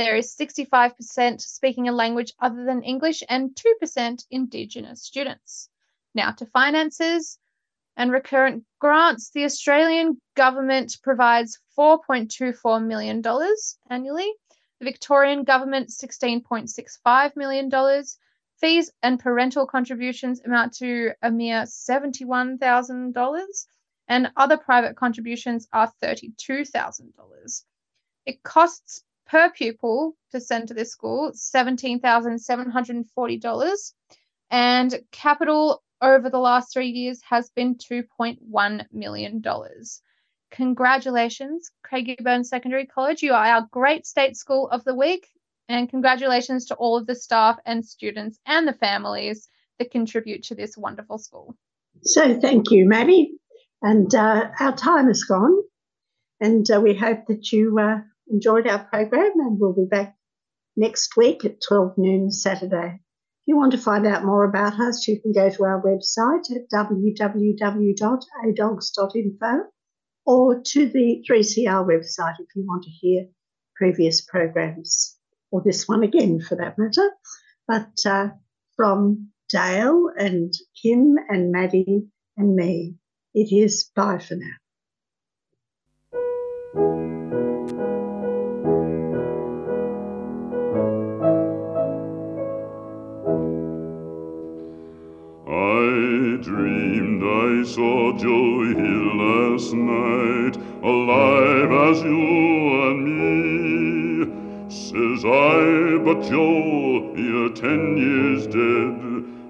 There 0.01 0.17
is 0.17 0.35
65% 0.35 1.43
speaking 1.43 1.87
a 1.87 1.93
language 1.93 2.33
other 2.41 2.65
than 2.65 2.83
English 2.83 3.23
and 3.29 3.55
2% 3.55 4.25
Indigenous 4.31 5.03
students. 5.03 5.69
Now 6.15 6.31
to 6.31 6.47
finances 6.47 7.39
and 7.99 8.11
recurrent 8.11 8.65
grants. 8.79 9.29
The 9.29 9.45
Australian 9.45 10.19
government 10.35 10.97
provides 11.03 11.59
$4.24 11.79 12.83
million 12.83 13.23
annually. 13.91 14.33
The 14.79 14.87
Victorian 14.87 15.45
government 15.45 15.91
$16.65 15.91 17.37
million. 17.37 17.71
Fees 18.59 18.91
and 19.03 19.21
parental 19.21 19.67
contributions 19.67 20.41
amount 20.41 20.77
to 20.77 21.13
a 21.21 21.31
mere 21.31 21.65
$71,000, 21.65 23.67
and 24.09 24.33
other 24.35 24.57
private 24.57 24.97
contributions 24.97 25.69
are 25.75 25.93
$32,000. 26.03 27.65
It 28.25 28.43
costs 28.43 29.05
per 29.31 29.51
pupil 29.51 30.17
to 30.33 30.41
send 30.41 30.67
to 30.69 30.75
this 30.75 30.91
school 30.91 31.31
$17,740, 31.33 33.93
and 34.51 35.01
capital 35.13 35.83
over 36.03 36.31
the 36.31 36.39
last 36.39 36.73
three 36.73 36.89
years 36.89 37.21
has 37.29 37.51
been 37.51 37.77
$2.1 37.77 38.87
million. 38.93 39.43
Congratulations, 40.51 41.71
Craigieburn 41.87 42.45
Secondary 42.45 42.87
College. 42.87 43.23
You 43.23 43.35
are 43.35 43.45
our 43.45 43.69
great 43.71 44.05
state 44.07 44.37
school 44.37 44.69
of 44.69 44.83
the 44.85 44.97
week. 44.97 45.29
And 45.69 45.89
congratulations 45.89 46.67
to 46.67 46.75
all 46.75 46.97
of 46.97 47.07
the 47.07 47.15
staff 47.15 47.57
and 47.65 47.87
students 47.87 48.41
and 48.45 48.67
the 48.67 48.73
families 48.73 49.49
that 49.79 49.93
contribute 49.93 50.43
to 50.45 50.55
this 50.57 50.77
wonderful 50.77 51.19
school. 51.19 51.55
So 52.03 52.41
thank 52.41 52.73
you, 52.73 52.89
Maddie. 52.89 53.35
And 53.81 54.13
uh, 54.13 54.51
our 54.59 54.75
time 54.75 55.09
is 55.09 55.23
gone. 55.23 55.57
And 56.41 56.69
uh, 56.69 56.81
we 56.81 56.97
hope 56.97 57.27
that 57.29 57.53
you 57.53 57.79
uh, 57.79 58.01
enjoyed 58.31 58.67
our 58.67 58.85
program 58.85 59.33
and 59.37 59.59
we'll 59.59 59.75
be 59.75 59.87
back 59.91 60.15
next 60.77 61.17
week 61.17 61.45
at 61.45 61.61
12 61.67 61.95
noon 61.99 62.31
Saturday. 62.31 63.01
If 63.43 63.49
you 63.49 63.57
want 63.57 63.73
to 63.73 63.79
find 63.79 64.07
out 64.07 64.25
more 64.25 64.45
about 64.45 64.79
us, 64.81 65.09
you 65.09 65.21
can 65.21 65.33
go 65.33 65.51
to 65.51 65.65
our 65.65 65.83
website 65.83 66.49
at 66.55 66.71
www.adogs.info 66.73 69.65
or 70.27 70.63
to 70.63 70.89
the 70.89 71.25
3CR 71.29 71.85
website 71.87 72.35
if 72.39 72.47
you 72.55 72.65
want 72.67 72.85
to 72.85 72.91
hear 72.91 73.27
previous 73.77 74.21
programs 74.21 75.17
or 75.51 75.61
this 75.65 75.89
one 75.89 76.05
again 76.05 76.41
for 76.41 76.55
that 76.57 76.79
matter. 76.79 77.11
But 77.67 77.91
uh, 78.07 78.29
from 78.77 79.31
Dale 79.49 80.11
and 80.17 80.55
Kim 80.81 81.17
and 81.29 81.51
Maddie 81.51 82.07
and 82.37 82.55
me, 82.55 82.95
it 83.35 83.53
is 83.53 83.91
bye 83.95 84.19
for 84.19 84.37
now. 86.75 87.10
I 97.61 97.63
saw 97.63 98.17
Joe 98.17 98.65
Hill 98.73 99.17
last 99.17 99.75
night, 99.75 100.57
alive 100.83 101.71
as 101.91 102.03
you 102.03 102.83
and 102.89 103.01
me. 103.21 104.71
Says 104.71 105.27
I, 105.27 105.99
but 106.03 106.23
Joe, 106.23 107.15
you're 107.15 107.51
ten 107.51 107.99
years 107.99 108.47
dead. 108.47 108.97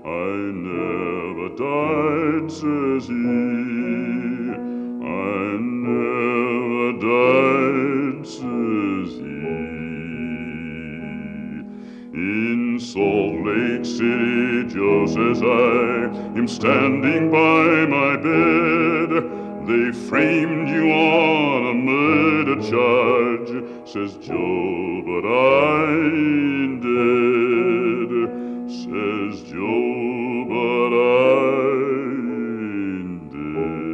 I 0.04 0.26
never 0.66 1.50
died, 1.54 2.50
says 2.50 3.06
he. 3.06 3.69
Lake 13.80 13.86
City, 13.86 14.74
Joe 14.74 15.06
says 15.06 15.40
I 15.42 16.36
am 16.36 16.46
standing 16.46 17.30
by 17.30 17.86
my 17.86 18.16
bed. 18.16 19.24
They 19.66 19.92
framed 20.06 20.68
you 20.68 20.92
on 20.92 21.66
a 21.66 21.74
murder 21.74 22.56
charge, 22.60 23.48
says 23.88 24.16
Joe, 24.18 25.02
but 25.06 25.24
I 25.26 25.94
ain't 25.94 26.82
dead. 26.82 28.10
Says 28.68 29.42
Joe, 29.50 30.44
but 30.50 30.92
I 30.92 31.72
ain't 33.00 33.32
dead. 33.32 33.86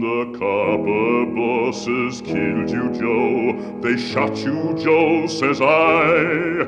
The 0.00 0.18
copper 0.38 1.26
bosses 1.34 2.20
killed 2.22 2.70
you, 2.70 2.92
Joe. 2.92 3.80
They 3.80 3.96
shot 3.96 4.36
you, 4.38 4.74
Joe, 4.78 5.26
says 5.26 5.60
I. 5.60 6.67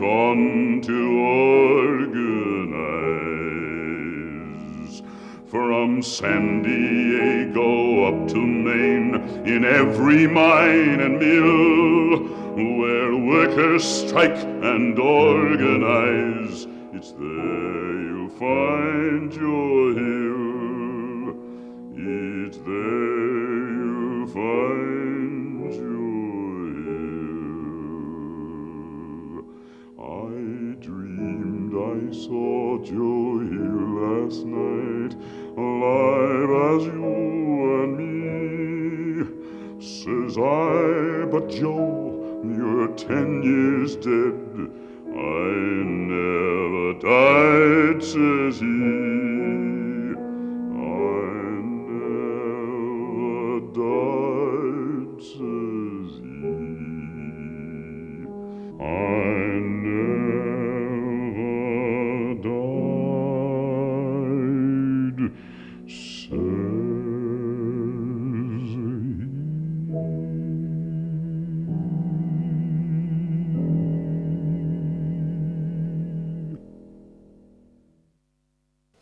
to 0.00 1.20
organize. 1.20 2.40
From 5.46 6.02
San 6.02 6.62
Diego 6.62 8.04
up 8.04 8.28
to 8.28 8.36
Maine, 8.38 9.16
in 9.46 9.64
every 9.64 10.26
mine 10.26 11.00
and 11.00 11.18
mill, 11.18 12.18
where 12.78 13.14
workers 13.14 13.84
strike 13.84 14.38
and 14.38 14.98
organize, 14.98 16.66
it's 16.94 17.12
there 17.12 18.00
you'll 18.02 18.30
find 18.30 19.34
your 19.34 19.59
Joe, 41.50 42.42
you're 42.44 42.88
ten 42.96 43.42
years 43.42 43.96
dead. 43.96 44.70